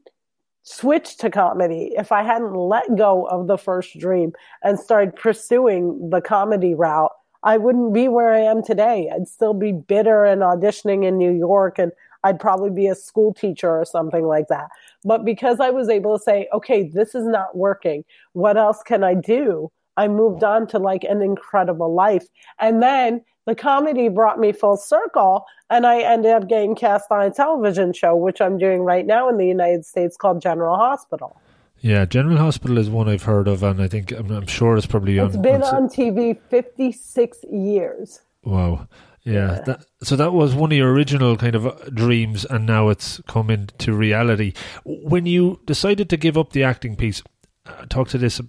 switched 0.64 1.20
to 1.20 1.30
comedy, 1.30 1.92
if 1.98 2.12
I 2.12 2.24
hadn't 2.24 2.56
let 2.56 2.96
go 2.96 3.26
of 3.28 3.48
the 3.48 3.58
first 3.58 4.00
dream 4.00 4.34
and 4.64 4.80
started 4.80 5.16
pursuing 5.16 6.10
the 6.10 6.22
comedy 6.22 6.74
route, 6.74 7.12
I 7.44 7.58
wouldn't 7.58 7.94
be 7.94 8.08
where 8.08 8.34
I 8.34 8.40
am 8.40 8.64
today. 8.64 9.12
I'd 9.14 9.28
still 9.28 9.54
be 9.54 9.74
bitter 9.74 10.24
and 10.24 10.42
auditioning 10.42 11.06
in 11.06 11.18
New 11.18 11.32
York 11.32 11.78
and 11.78 11.92
I'd 12.24 12.40
probably 12.40 12.70
be 12.70 12.88
a 12.88 12.96
school 12.96 13.34
teacher 13.34 13.70
or 13.70 13.86
something 13.86 14.26
like 14.26 14.48
that. 14.48 14.70
But 15.04 15.26
because 15.26 15.60
I 15.60 15.70
was 15.70 15.90
able 15.90 16.18
to 16.18 16.24
say, 16.24 16.48
okay, 16.54 16.84
this 16.84 17.16
is 17.16 17.26
not 17.26 17.56
working. 17.56 18.06
What 18.34 18.58
else 18.58 18.82
can 18.84 19.04
I 19.04 19.14
do? 19.14 19.72
I 19.98 20.08
moved 20.08 20.44
on 20.44 20.68
to 20.68 20.80
like 20.80 21.04
an 21.04 21.22
incredible 21.22 21.94
life. 21.94 22.26
And 22.60 22.82
then 22.82 23.24
the 23.46 23.56
comedy 23.56 24.08
brought 24.08 24.40
me 24.40 24.52
full 24.52 24.78
circle 24.78 25.46
and 25.70 25.86
I 25.86 26.00
ended 26.00 26.32
up 26.32 26.48
getting 26.48 26.76
cast 26.76 27.12
on 27.12 27.24
a 27.24 27.32
television 27.32 27.94
show, 27.94 28.16
which 28.16 28.42
I'm 28.42 28.58
doing 28.58 28.82
right 28.82 29.06
now 29.06 29.30
in 29.30 29.38
the 29.38 29.46
United 29.46 29.86
States 29.86 30.16
called 30.16 30.42
General 30.42 30.78
Hospital. 30.78 31.40
Yeah, 31.82 32.06
General 32.06 32.38
Hospital 32.38 32.78
is 32.78 32.90
one 32.90 33.10
I've 33.10 33.24
heard 33.24 33.46
of, 33.46 33.62
and 33.62 33.82
I 33.82 33.90
think 33.90 34.14
I'm, 34.14 34.32
I'm 34.32 34.48
sure 34.48 34.78
it's 34.78 34.86
probably 34.86 35.18
it's 35.18 35.22
on. 35.22 35.28
It's 35.28 35.38
been 35.38 35.64
on, 35.64 35.84
on 35.84 35.90
TV 35.90 36.40
56 36.50 37.40
years. 37.52 38.22
Wow. 38.46 38.88
Yeah. 39.24 39.62
That, 39.66 39.86
so 40.04 40.16
that 40.16 40.34
was 40.34 40.54
one 40.54 40.72
of 40.72 40.78
your 40.78 40.92
original 40.92 41.38
kind 41.38 41.56
of 41.56 41.66
uh, 41.66 41.76
dreams, 41.94 42.46
and 42.46 42.66
now 42.66 42.90
it's 42.90 43.22
come 43.28 43.50
into 43.50 43.94
reality. 43.94 44.54
When 44.84 45.26
you 45.26 45.62
decided 45.66 46.10
to 46.10 46.18
give 46.18 46.38
up 46.38 46.52
the 46.52 46.64
acting 46.64 46.96
piece, 46.96 47.24
uh, 47.66 47.86
talk 47.86 48.10
to 48.10 48.18
this 48.18 48.42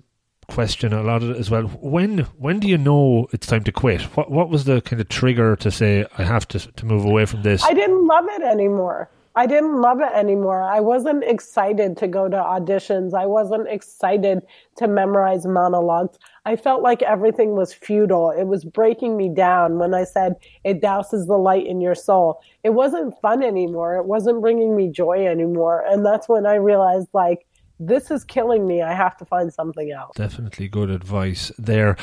question 0.48 0.92
a 0.92 1.02
lot 1.02 1.22
as 1.22 1.50
well. 1.50 1.64
When 1.64 2.18
when 2.36 2.60
do 2.60 2.68
you 2.68 2.76
know 2.76 3.28
it's 3.32 3.46
time 3.46 3.64
to 3.64 3.72
quit? 3.72 4.02
What 4.16 4.30
what 4.30 4.50
was 4.50 4.64
the 4.64 4.80
kind 4.80 5.00
of 5.00 5.08
trigger 5.08 5.56
to 5.56 5.70
say 5.70 6.06
I 6.18 6.24
have 6.24 6.46
to 6.48 6.58
to 6.58 6.86
move 6.86 7.04
away 7.04 7.24
from 7.26 7.42
this? 7.42 7.62
I 7.64 7.72
didn't 7.72 8.06
love 8.06 8.26
it 8.28 8.42
anymore. 8.42 9.08
I 9.36 9.46
didn't 9.46 9.80
love 9.80 10.00
it 10.00 10.12
anymore. 10.14 10.62
I 10.62 10.78
wasn't 10.78 11.24
excited 11.24 11.96
to 11.96 12.06
go 12.06 12.28
to 12.28 12.36
auditions. 12.36 13.14
I 13.14 13.26
wasn't 13.26 13.68
excited 13.68 14.42
to 14.76 14.86
memorize 14.86 15.44
monologues. 15.44 16.18
I 16.44 16.54
felt 16.54 16.82
like 16.82 17.02
everything 17.02 17.56
was 17.56 17.74
futile. 17.74 18.30
It 18.30 18.44
was 18.44 18.64
breaking 18.64 19.16
me 19.16 19.28
down 19.28 19.78
when 19.78 19.92
I 19.92 20.04
said 20.04 20.34
it 20.62 20.80
douses 20.80 21.26
the 21.26 21.36
light 21.36 21.66
in 21.66 21.80
your 21.80 21.96
soul. 21.96 22.40
It 22.62 22.70
wasn't 22.70 23.20
fun 23.20 23.42
anymore. 23.42 23.96
It 23.96 24.06
wasn't 24.06 24.40
bringing 24.40 24.76
me 24.76 24.88
joy 24.88 25.26
anymore. 25.26 25.84
And 25.88 26.06
that's 26.06 26.28
when 26.28 26.46
I 26.46 26.54
realized 26.54 27.08
like, 27.12 27.44
this 27.80 28.12
is 28.12 28.22
killing 28.22 28.68
me. 28.68 28.82
I 28.82 28.94
have 28.94 29.16
to 29.16 29.24
find 29.24 29.52
something 29.52 29.90
else. 29.90 30.12
Definitely 30.14 30.68
good 30.68 30.90
advice 30.90 31.50
there. 31.58 31.96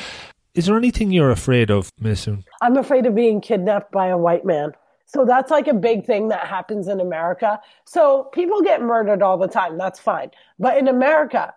Is 0.54 0.66
there 0.66 0.76
anything 0.76 1.10
you're 1.10 1.30
afraid 1.30 1.70
of, 1.70 1.90
Maysoon? 1.98 2.44
I'm 2.60 2.76
afraid 2.76 3.06
of 3.06 3.14
being 3.14 3.40
kidnapped 3.40 3.90
by 3.90 4.08
a 4.08 4.18
white 4.18 4.44
man. 4.44 4.72
So 5.12 5.26
that's 5.26 5.50
like 5.50 5.68
a 5.68 5.74
big 5.74 6.06
thing 6.06 6.28
that 6.28 6.46
happens 6.46 6.88
in 6.88 6.98
America. 6.98 7.60
So 7.84 8.24
people 8.32 8.62
get 8.62 8.80
murdered 8.80 9.22
all 9.22 9.36
the 9.36 9.48
time. 9.48 9.76
That's 9.76 10.00
fine. 10.00 10.30
But 10.58 10.78
in 10.78 10.88
America, 10.88 11.52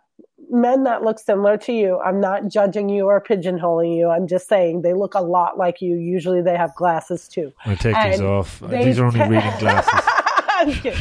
men 0.50 0.84
that 0.84 1.04
look 1.04 1.20
similar 1.20 1.58
to 1.60 1.72
you, 1.72 2.00
I'm 2.00 2.20
not 2.20 2.50
judging 2.50 2.90
you 2.90 3.06
or 3.06 3.22
pigeonholing 3.22 3.96
you. 3.96 4.10
I'm 4.10 4.28
just 4.28 4.50
saying 4.50 4.82
they 4.82 4.94
look 4.94 5.14
a 5.14 5.22
lot 5.22 5.58
like 5.58 5.82
you. 5.82 5.96
Usually 5.96 6.42
they 6.42 6.58
have 6.58 6.76
glasses 6.76 7.30
too. 7.30 7.54
I 7.66 7.76
take 7.76 7.96
and 7.96 8.14
these 8.14 8.22
off. 8.22 8.60
These 8.60 9.00
are 9.00 9.06
only 9.06 9.22
reading 9.30 9.54
glasses. 9.60 10.98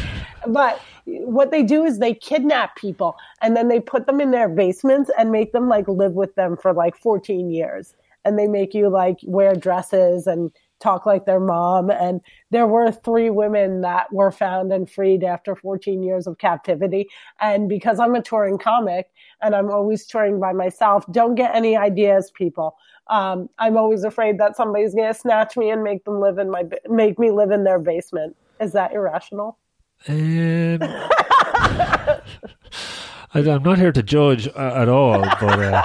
but 0.47 0.81
what 1.07 1.51
they 1.51 1.65
do 1.65 1.85
is 1.85 1.99
they 1.99 2.15
kidnap 2.15 2.77
people 2.77 3.17
and 3.43 3.57
then 3.57 3.67
they 3.67 3.81
put 3.81 4.07
them 4.07 4.21
in 4.21 4.31
their 4.31 4.49
basements 4.49 5.11
and 5.19 5.33
make 5.33 5.53
them 5.53 5.69
like 5.69 5.89
live 5.89 6.13
with 6.13 6.35
them 6.37 6.57
for 6.57 6.73
like 6.73 6.97
14 6.97 7.51
years. 7.51 7.95
And 8.25 8.39
they 8.39 8.47
make 8.47 8.75
you 8.75 8.89
like 8.89 9.19
wear 9.25 9.55
dresses 9.55 10.27
and 10.27 10.51
talk 10.85 11.07
like 11.07 11.25
their 11.25 11.41
mom. 11.41 11.91
And 11.91 12.21
there 12.51 12.67
were 12.67 12.93
three 12.93 13.31
women 13.31 13.81
that 13.81 14.13
were 14.13 14.31
found 14.31 14.73
and 14.73 14.89
freed 14.89 15.25
after 15.25 15.57
14 15.57 16.03
years 16.03 16.27
of 16.27 16.39
captivity. 16.39 17.09
And 17.41 17.69
because 17.69 17.99
I'm 17.99 18.15
a 18.15 18.23
touring 18.23 18.59
comic 18.59 19.11
and 19.41 19.57
I'm 19.57 19.71
always 19.71 20.07
touring 20.07 20.39
by 20.39 20.53
myself, 20.53 21.05
don't 21.11 21.35
get 21.35 21.55
any 21.55 21.77
ideas, 21.77 22.31
people. 22.31 22.77
Um, 23.09 23.49
I'm 23.59 23.77
always 23.77 24.05
afraid 24.05 24.39
that 24.39 24.57
somebody's 24.57 24.95
going 24.95 25.13
to 25.13 25.19
snatch 25.19 25.57
me 25.57 25.71
and 25.71 25.83
make 25.83 26.05
them 26.05 26.21
live 26.21 26.39
in 26.39 26.51
my, 26.51 26.65
make 26.89 27.19
me 27.19 27.31
live 27.31 27.51
in 27.51 27.65
their 27.65 27.79
basement. 27.79 28.37
Is 28.61 28.73
that 28.73 28.93
irrational? 28.93 29.59
Um, 30.07 30.79
I, 33.37 33.41
am 33.41 33.63
not 33.63 33.79
here 33.79 33.93
to 33.93 34.03
judge 34.03 34.49
uh, 34.49 34.75
at 34.77 34.89
all, 34.89 35.21
but 35.21 35.59
uh, 35.59 35.83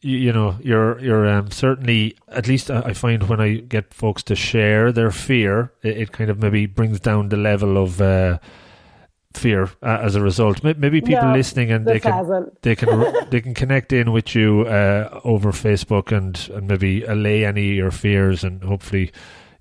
you, 0.00 0.18
you 0.18 0.32
know, 0.32 0.56
you're 0.60 0.98
you're 1.00 1.28
um, 1.28 1.50
certainly 1.50 2.16
at 2.28 2.46
least 2.46 2.70
I 2.70 2.92
find 2.92 3.28
when 3.28 3.40
I 3.40 3.56
get 3.56 3.94
folks 3.94 4.22
to 4.24 4.36
share 4.36 4.92
their 4.92 5.10
fear, 5.10 5.72
it, 5.82 5.96
it 5.98 6.12
kind 6.12 6.30
of 6.30 6.38
maybe 6.38 6.66
brings 6.66 7.00
down 7.00 7.28
the 7.28 7.36
level 7.36 7.76
of. 7.78 8.00
Uh, 8.00 8.38
fear 9.36 9.64
uh, 9.82 9.98
as 10.02 10.14
a 10.14 10.20
result. 10.22 10.64
Maybe 10.64 11.00
people 11.00 11.30
listening 11.30 11.70
and 11.70 11.86
they 11.86 12.00
can 12.00 12.12
hasn't. 12.12 12.62
they 12.62 12.74
can 12.74 13.14
they 13.30 13.40
can 13.40 13.54
connect 13.54 13.92
in 13.92 14.12
with 14.12 14.34
you 14.34 14.62
uh, 14.62 15.20
over 15.24 15.52
Facebook 15.52 16.10
and 16.16 16.48
and 16.54 16.66
maybe 16.66 17.04
allay 17.04 17.44
any 17.44 17.72
of 17.72 17.76
your 17.76 17.90
fears 17.90 18.42
and 18.42 18.62
hopefully. 18.62 19.12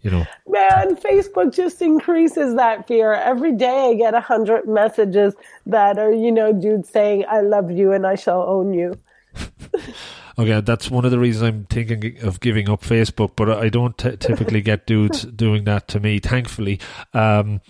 You 0.01 0.11
know, 0.11 0.25
man, 0.47 0.97
Facebook 0.97 1.51
just 1.51 1.81
increases 1.81 2.53
that 2.57 2.87
fear. 2.87 3.13
Every 3.13 3.51
day 3.53 3.89
I 3.89 3.95
get 3.95 4.13
a 4.13 4.21
hundred 4.21 4.67
messages 4.67 5.33
that 5.65 5.97
are, 5.97 6.11
you 6.11 6.31
know, 6.31 6.53
dudes 6.53 6.89
saying, 6.89 7.25
I 7.27 7.41
love 7.41 7.71
you 7.71 7.91
and 7.91 8.05
I 8.05 8.13
shall 8.13 8.43
own 8.43 8.71
you. 8.71 8.99
Okay, 10.37 10.59
that's 10.61 10.91
one 10.91 11.05
of 11.05 11.11
the 11.11 11.19
reasons 11.19 11.43
I'm 11.43 11.65
thinking 11.65 12.17
of 12.21 12.41
giving 12.41 12.69
up 12.69 12.81
Facebook, 12.81 13.31
but 13.35 13.49
I 13.49 13.69
don't 13.69 13.97
t- 13.97 14.17
typically 14.17 14.61
get 14.61 14.85
dudes 14.85 15.23
doing 15.43 15.63
that 15.63 15.87
to 15.89 15.99
me. 15.99 16.19
Thankfully, 16.19 16.79
um, 17.13 17.61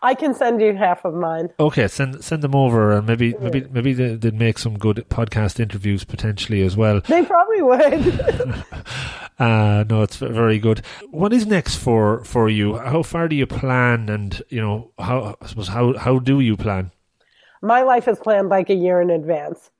I 0.00 0.14
can 0.14 0.34
send 0.34 0.60
you 0.60 0.74
half 0.74 1.04
of 1.04 1.14
mine. 1.14 1.50
Okay, 1.60 1.86
send 1.86 2.24
send 2.24 2.42
them 2.42 2.54
over, 2.54 2.92
and 2.92 3.06
maybe 3.06 3.34
maybe 3.40 3.66
maybe 3.70 3.92
they, 3.92 4.16
would 4.16 4.34
make 4.34 4.58
some 4.58 4.76
good 4.76 5.04
podcast 5.08 5.60
interviews 5.60 6.02
potentially 6.04 6.62
as 6.62 6.76
well. 6.76 7.00
They 7.00 7.24
probably 7.24 7.62
would. 7.62 7.82
uh, 9.38 9.84
no, 9.88 10.02
it's 10.02 10.16
very 10.16 10.58
good. 10.58 10.82
What 11.10 11.32
is 11.32 11.46
next 11.46 11.76
for 11.76 12.24
for 12.24 12.48
you? 12.48 12.78
How 12.78 13.02
far 13.02 13.26
do 13.26 13.36
you 13.36 13.46
plan, 13.46 14.08
and 14.08 14.42
you 14.48 14.60
know 14.60 14.90
how 14.98 15.36
I 15.40 15.46
suppose 15.46 15.68
how 15.68 15.96
how 15.96 16.18
do 16.18 16.40
you 16.40 16.56
plan? 16.56 16.90
My 17.60 17.82
life 17.82 18.08
is 18.08 18.18
planned 18.18 18.48
like 18.48 18.70
a 18.70 18.74
year 18.74 19.00
in 19.00 19.10
advance. 19.10 19.70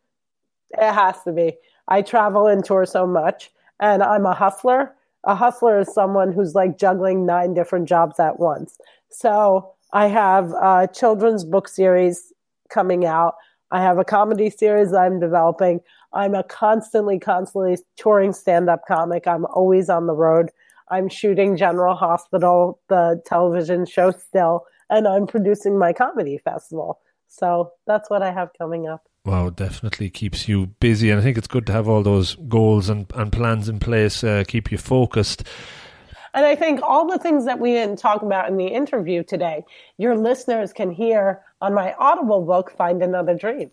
It 0.71 0.93
has 0.93 1.21
to 1.25 1.33
be. 1.33 1.55
I 1.93 2.01
travel 2.01 2.47
and 2.47 2.65
tour 2.65 2.87
so 2.87 3.07
much, 3.07 3.51
and 3.79 4.03
I'm 4.03 4.25
a 4.25 4.33
hustler. 4.33 4.95
A 5.25 5.35
hustler 5.35 5.81
is 5.81 5.93
someone 5.93 6.33
who's 6.33 6.55
like 6.55 6.79
juggling 6.79 7.27
nine 7.27 7.53
different 7.53 7.87
jobs 7.87 8.19
at 8.19 8.41
once. 8.41 8.79
So 9.11 9.75
I 9.93 10.07
have 10.07 10.53
a 10.53 10.89
children's 10.91 11.45
book 11.45 11.69
series 11.69 12.33
coming 12.71 13.05
out. 13.05 13.35
I 13.73 13.83
have 13.83 13.99
a 13.99 14.07
comedy 14.07 14.49
series 14.49 14.95
I'm 14.95 15.21
developing. 15.21 15.81
I'm 16.15 16.35
a 16.35 16.43
constantly, 16.45 17.19
constantly 17.19 17.77
touring 17.99 18.33
stand 18.33 18.71
up 18.71 18.87
comic. 18.89 19.27
I'm 19.27 19.45
always 19.45 19.91
on 19.91 20.07
the 20.07 20.15
road. 20.15 20.49
I'm 20.89 21.11
shooting 21.11 21.59
General 21.59 21.95
Hospital, 21.95 22.81
the 22.89 23.21
television 23.27 23.85
show 23.85 24.13
still, 24.13 24.65
and 24.89 25.07
I'm 25.07 25.27
producing 25.27 25.79
my 25.79 25.93
comedy 25.93 26.39
festival. 26.39 27.01
So 27.29 27.73
that's 27.87 28.09
what 28.09 28.23
I 28.23 28.33
have 28.33 28.49
coming 28.57 28.89
up. 28.89 29.07
Wow, 29.25 29.51
definitely 29.51 30.11
keeps 30.11 30.49
you 30.49 30.67
busy. 30.67 31.11
And 31.11 31.21
I 31.21 31.23
think 31.23 31.39
it's 31.39 31.47
good 31.47 31.67
to 31.67 31.73
have 31.73 31.89
all 31.89 32.03
those 32.03 32.35
goals 32.49 32.89
and, 32.89 33.07
and 33.15 33.31
plans 33.31 33.69
in 33.69 33.79
place, 33.79 34.25
uh, 34.25 34.43
keep 34.47 34.73
you 34.73 34.79
focused. 34.79 35.45
And 36.35 36.45
I 36.45 36.57
think 36.57 36.81
all 36.83 37.07
the 37.07 37.19
things 37.19 37.45
that 37.45 37.61
we 37.61 37.73
didn't 37.73 37.99
talk 37.99 38.23
about 38.23 38.49
in 38.49 38.57
the 38.57 38.67
interview 38.67 39.23
today, 39.23 39.65
your 39.99 40.17
listeners 40.17 40.73
can 40.73 40.91
hear 40.91 41.43
on 41.61 41.75
my 41.75 41.93
Audible 41.99 42.45
book, 42.45 42.73
Find 42.77 43.03
Another 43.03 43.35
Dream. 43.35 43.71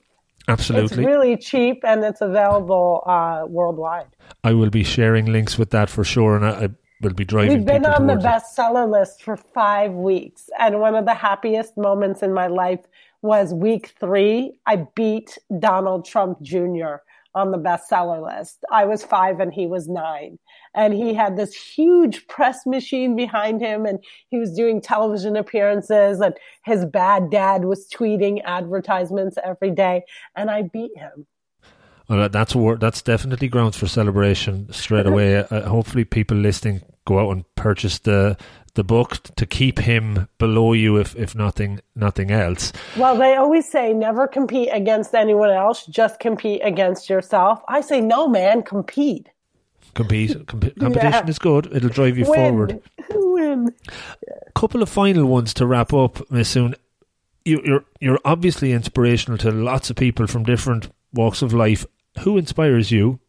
Absolutely. 0.48 0.86
It's 0.86 0.98
really 0.98 1.38
cheap 1.38 1.82
and 1.84 2.04
it's 2.04 2.22
available 2.22 3.04
uh, 3.06 3.46
worldwide. 3.48 4.08
I 4.44 4.54
will 4.54 4.70
be 4.70 4.84
sharing 4.84 5.26
links 5.26 5.58
with 5.58 5.70
that 5.72 5.90
for 5.90 6.04
sure. 6.04 6.36
And 6.36 6.46
I, 6.46 6.66
I 6.66 6.70
will 7.02 7.14
be 7.14 7.24
driving. 7.24 7.58
We've 7.58 7.66
been 7.66 7.86
on 7.86 8.08
the 8.08 8.16
bestseller 8.16 8.90
list 8.90 9.24
for 9.24 9.38
five 9.38 9.94
weeks. 9.94 10.50
And 10.60 10.80
one 10.80 10.96
of 10.96 11.06
the 11.06 11.14
happiest 11.14 11.78
moments 11.78 12.22
in 12.22 12.34
my 12.34 12.48
life 12.48 12.82
was 13.22 13.54
week 13.54 13.94
three. 14.00 14.54
I 14.66 14.88
beat 14.96 15.38
Donald 15.60 16.06
Trump 16.06 16.42
Jr. 16.42 16.98
on 17.36 17.52
the 17.52 17.58
bestseller 17.58 18.24
list. 18.24 18.64
I 18.72 18.86
was 18.86 19.04
five 19.04 19.40
and 19.40 19.54
he 19.54 19.68
was 19.68 19.88
nine. 19.88 20.40
And 20.74 20.94
he 20.94 21.14
had 21.14 21.36
this 21.36 21.54
huge 21.54 22.28
press 22.28 22.66
machine 22.66 23.16
behind 23.16 23.62
him 23.62 23.86
and 23.86 24.00
he 24.30 24.38
was 24.38 24.54
doing 24.54 24.82
television 24.82 25.36
appearances 25.36 26.22
and 26.22 26.36
his 26.64 26.86
bad 26.86 27.30
dad 27.30 27.66
was 27.66 27.88
tweeting 27.88 28.42
advertisements 28.46 29.38
every 29.44 29.72
day. 29.72 30.04
And 30.36 30.50
I 30.50 30.64
beat 30.64 30.92
him. 30.96 31.28
Well, 32.08 32.28
that's 32.28 32.56
that's 32.80 33.04
definitely 33.04 33.50
grounds 33.50 33.78
for 33.78 33.88
celebration 33.88 34.74
straight 34.74 35.06
away. 35.06 35.46
Uh, 35.52 35.62
hopefully, 35.70 36.06
people 36.06 36.38
listening 36.38 36.82
go 37.06 37.20
out 37.20 37.32
and 37.32 37.44
purchase 37.56 38.00
the 38.00 38.36
the 38.72 38.84
book 38.84 39.20
to 39.36 39.46
keep 39.46 39.80
him 39.80 40.28
below 40.38 40.74
you 40.74 40.98
if 40.98 41.16
if 41.16 41.36
nothing 41.36 41.80
nothing 41.96 42.32
else. 42.32 42.72
Well, 42.98 43.18
they 43.18 43.36
always 43.36 43.70
say 43.70 43.94
never 43.94 44.28
compete 44.28 44.70
against 44.72 45.14
anyone 45.14 45.52
else, 45.52 45.86
just 45.86 46.20
compete 46.20 46.62
against 46.64 47.10
yourself. 47.10 47.62
I 47.68 47.82
say 47.82 48.02
no, 48.02 48.28
man, 48.28 48.64
compete. 48.64 49.30
Compete. 49.94 50.48
competition 50.80 51.12
yeah. 51.12 51.28
is 51.28 51.40
good. 51.40 51.70
It'll 51.74 51.90
drive 51.90 52.18
you 52.18 52.26
Win. 52.26 52.34
forward. 52.34 52.82
Win. 53.10 53.74
A 54.48 54.52
couple 54.52 54.82
of 54.82 54.90
final 54.90 55.26
ones 55.26 55.54
to 55.56 55.66
wrap 55.66 55.94
up, 55.94 56.16
Maysoon. 56.30 56.76
You, 57.46 57.62
you're 57.64 57.86
you're 58.00 58.20
obviously 58.26 58.72
inspirational 58.72 59.38
to 59.40 59.52
lots 59.52 59.90
of 59.90 59.96
people 59.96 60.28
from 60.28 60.44
different 60.44 60.90
walks 61.14 61.42
of 61.42 61.54
life. 61.54 61.86
Who 62.20 62.38
inspires 62.38 62.92
you? 62.92 63.20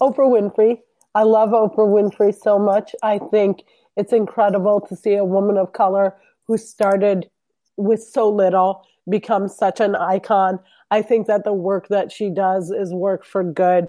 Oprah 0.00 0.28
Winfrey. 0.28 0.80
I 1.14 1.22
love 1.22 1.50
Oprah 1.50 1.88
Winfrey 1.88 2.34
so 2.34 2.58
much. 2.58 2.94
I 3.02 3.18
think 3.18 3.62
it's 3.96 4.12
incredible 4.12 4.80
to 4.82 4.96
see 4.96 5.14
a 5.14 5.24
woman 5.24 5.56
of 5.56 5.72
color 5.72 6.16
who 6.46 6.56
started 6.56 7.28
with 7.76 8.02
so 8.02 8.28
little 8.28 8.84
become 9.08 9.48
such 9.48 9.80
an 9.80 9.94
icon. 9.94 10.58
I 10.90 11.02
think 11.02 11.26
that 11.26 11.44
the 11.44 11.52
work 11.52 11.88
that 11.88 12.12
she 12.12 12.30
does 12.30 12.70
is 12.70 12.92
work 12.92 13.24
for 13.24 13.42
good. 13.42 13.88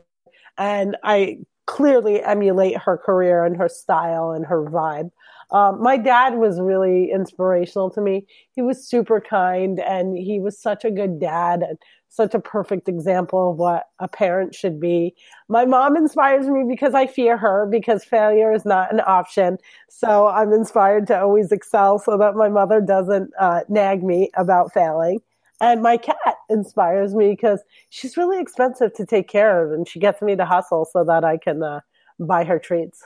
And 0.58 0.98
I 1.04 1.40
clearly 1.68 2.22
emulate 2.24 2.78
her 2.78 2.98
career 2.98 3.44
and 3.44 3.58
her 3.58 3.70
style 3.70 4.32
and 4.32 4.46
her 4.46 4.64
vibe. 4.64 5.12
Um, 5.52 5.82
my 5.82 5.98
dad 5.98 6.36
was 6.36 6.60
really 6.60 7.12
inspirational 7.12 7.90
to 7.92 8.02
me. 8.02 8.26
He 8.54 8.62
was 8.62 8.88
super 8.88 9.22
kind 9.22 9.80
and 9.80 10.18
he 10.18 10.40
was 10.40 10.60
such 10.60 10.84
a 10.86 10.92
good 10.92 11.20
dad 11.20 11.62
and 11.62 11.78
such 12.16 12.34
a 12.34 12.40
perfect 12.40 12.88
example 12.88 13.52
of 13.52 13.58
what 13.58 13.88
a 14.00 14.08
parent 14.08 14.56
should 14.56 14.80
be. 14.80 15.14
My 15.50 15.66
mom 15.66 15.98
inspires 15.98 16.48
me 16.48 16.64
because 16.68 16.94
I 16.94 17.08
fear 17.08 17.38
her 17.38 17.68
because 17.70 18.06
failure 18.06 18.54
is 18.54 18.66
not 18.66 18.94
an 18.94 19.02
option. 19.06 19.58
So 19.90 20.28
I'm 20.28 20.54
inspired 20.54 21.08
to 21.08 21.20
always 21.20 21.52
excel 21.52 22.00
so 22.00 22.18
that 22.18 22.36
my 22.36 22.48
mother 22.48 22.80
doesn't 22.80 23.32
uh, 23.40 23.62
nag 23.68 24.04
me 24.04 24.30
about 24.36 24.74
failing. 24.74 25.20
And 25.62 25.82
my 25.82 25.98
cat 25.98 26.36
inspires 26.50 27.16
me 27.16 27.30
because 27.30 27.62
she's 27.90 28.18
really 28.18 28.40
expensive 28.40 28.94
to 28.94 29.06
take 29.06 29.28
care 29.28 29.66
of 29.66 29.72
and 29.72 29.88
she 29.88 30.00
gets 30.00 30.22
me 30.22 30.36
to 30.36 30.46
hustle 30.46 30.86
so 30.86 31.04
that 31.04 31.24
I 31.24 31.38
can 31.38 31.64
uh, 31.64 31.82
buy 32.20 32.44
her 32.44 32.60
treats. 32.60 33.04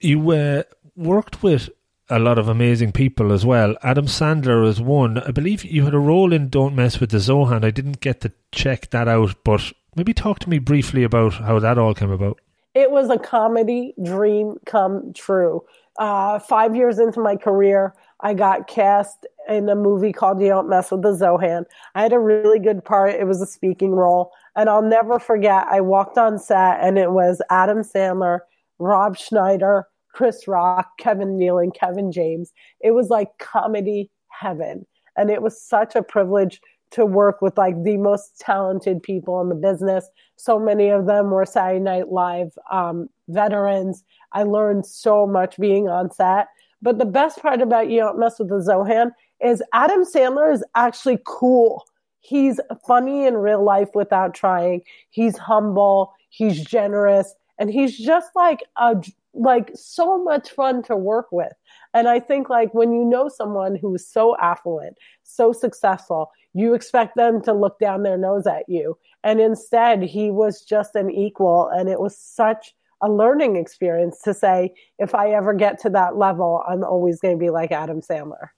You 0.00 0.30
uh, 0.30 0.62
worked 0.96 1.42
with 1.42 1.70
a 2.10 2.18
lot 2.18 2.38
of 2.38 2.48
amazing 2.48 2.92
people 2.92 3.32
as 3.32 3.46
well. 3.46 3.76
Adam 3.82 4.06
Sandler 4.06 4.66
is 4.66 4.80
one. 4.80 5.18
I 5.18 5.30
believe 5.30 5.64
you 5.64 5.84
had 5.84 5.94
a 5.94 5.98
role 5.98 6.32
in 6.32 6.48
Don't 6.48 6.76
Mess 6.76 7.00
with 7.00 7.10
the 7.10 7.18
Zohan. 7.18 7.64
I 7.64 7.70
didn't 7.70 8.00
get 8.00 8.20
to 8.22 8.32
check 8.52 8.90
that 8.90 9.08
out, 9.08 9.36
but 9.44 9.72
maybe 9.96 10.12
talk 10.12 10.38
to 10.40 10.50
me 10.50 10.58
briefly 10.58 11.02
about 11.02 11.34
how 11.34 11.58
that 11.58 11.78
all 11.78 11.94
came 11.94 12.10
about. 12.10 12.40
It 12.74 12.90
was 12.90 13.08
a 13.08 13.18
comedy 13.18 13.94
dream 14.02 14.56
come 14.66 15.12
true. 15.14 15.64
Uh, 15.98 16.40
five 16.40 16.74
years 16.74 16.98
into 16.98 17.20
my 17.20 17.36
career, 17.36 17.94
I 18.20 18.34
got 18.34 18.66
cast 18.66 19.26
in 19.48 19.68
a 19.68 19.76
movie 19.76 20.12
called 20.12 20.40
You 20.40 20.48
Don't 20.48 20.68
Mess 20.68 20.90
with 20.90 21.02
the 21.02 21.12
Zohan. 21.12 21.64
I 21.94 22.02
had 22.02 22.12
a 22.12 22.18
really 22.18 22.58
good 22.58 22.84
part. 22.84 23.14
It 23.14 23.26
was 23.26 23.40
a 23.40 23.46
speaking 23.46 23.92
role. 23.92 24.32
And 24.56 24.68
I'll 24.68 24.82
never 24.82 25.18
forget, 25.18 25.66
I 25.70 25.80
walked 25.80 26.18
on 26.18 26.38
set 26.38 26.78
and 26.80 26.98
it 26.98 27.12
was 27.12 27.40
Adam 27.50 27.82
Sandler, 27.82 28.40
Rob 28.78 29.16
Schneider, 29.16 29.86
Chris 30.14 30.46
Rock, 30.46 30.96
Kevin 30.98 31.36
Nealon, 31.36 31.74
Kevin 31.74 32.12
James. 32.12 32.52
It 32.80 32.92
was 32.92 33.10
like 33.10 33.38
comedy 33.38 34.10
heaven. 34.28 34.86
And 35.16 35.30
it 35.30 35.42
was 35.42 35.60
such 35.60 35.94
a 35.94 36.02
privilege 36.02 36.60
to 36.92 37.04
work 37.04 37.42
with 37.42 37.58
like 37.58 37.82
the 37.82 37.96
most 37.96 38.38
talented 38.38 39.02
people 39.02 39.40
in 39.40 39.48
the 39.48 39.54
business. 39.56 40.08
So 40.36 40.58
many 40.58 40.88
of 40.88 41.06
them 41.06 41.30
were 41.30 41.44
Saturday 41.44 41.80
Night 41.80 42.12
Live 42.12 42.52
um, 42.70 43.08
veterans. 43.28 44.04
I 44.32 44.44
learned 44.44 44.86
so 44.86 45.26
much 45.26 45.56
being 45.58 45.88
on 45.88 46.12
set. 46.12 46.46
But 46.80 46.98
the 46.98 47.06
best 47.06 47.40
part 47.40 47.60
about 47.60 47.90
You 47.90 48.00
Don't 48.00 48.20
Mess 48.20 48.38
with 48.38 48.48
the 48.48 48.56
Zohan 48.56 49.10
is 49.42 49.62
Adam 49.72 50.04
Sandler 50.04 50.52
is 50.52 50.62
actually 50.76 51.18
cool. 51.26 51.84
He's 52.20 52.60
funny 52.86 53.26
in 53.26 53.34
real 53.34 53.64
life 53.64 53.88
without 53.94 54.34
trying. 54.34 54.82
He's 55.10 55.36
humble. 55.36 56.12
He's 56.28 56.62
generous. 56.64 57.34
And 57.58 57.70
he's 57.70 57.98
just 57.98 58.30
like 58.36 58.62
a 58.76 58.96
like 59.34 59.70
so 59.74 60.22
much 60.22 60.50
fun 60.50 60.82
to 60.84 60.96
work 60.96 61.26
with. 61.32 61.52
And 61.92 62.08
I 62.08 62.20
think 62.20 62.48
like 62.48 62.72
when 62.74 62.92
you 62.92 63.04
know 63.04 63.28
someone 63.28 63.76
who 63.76 63.94
is 63.94 64.08
so 64.08 64.36
affluent, 64.40 64.96
so 65.22 65.52
successful, 65.52 66.30
you 66.52 66.74
expect 66.74 67.16
them 67.16 67.42
to 67.42 67.52
look 67.52 67.78
down 67.78 68.02
their 68.02 68.18
nose 68.18 68.46
at 68.46 68.68
you. 68.68 68.96
And 69.22 69.40
instead, 69.40 70.02
he 70.02 70.30
was 70.30 70.62
just 70.62 70.94
an 70.94 71.10
equal. 71.10 71.68
And 71.68 71.88
it 71.88 72.00
was 72.00 72.16
such 72.16 72.74
a 73.02 73.10
learning 73.10 73.56
experience 73.56 74.20
to 74.22 74.32
say, 74.32 74.72
if 74.98 75.14
I 75.14 75.30
ever 75.30 75.52
get 75.52 75.80
to 75.80 75.90
that 75.90 76.16
level, 76.16 76.62
I'm 76.66 76.84
always 76.84 77.20
going 77.20 77.36
to 77.36 77.44
be 77.44 77.50
like 77.50 77.72
Adam 77.72 78.00
Sandler. 78.00 78.48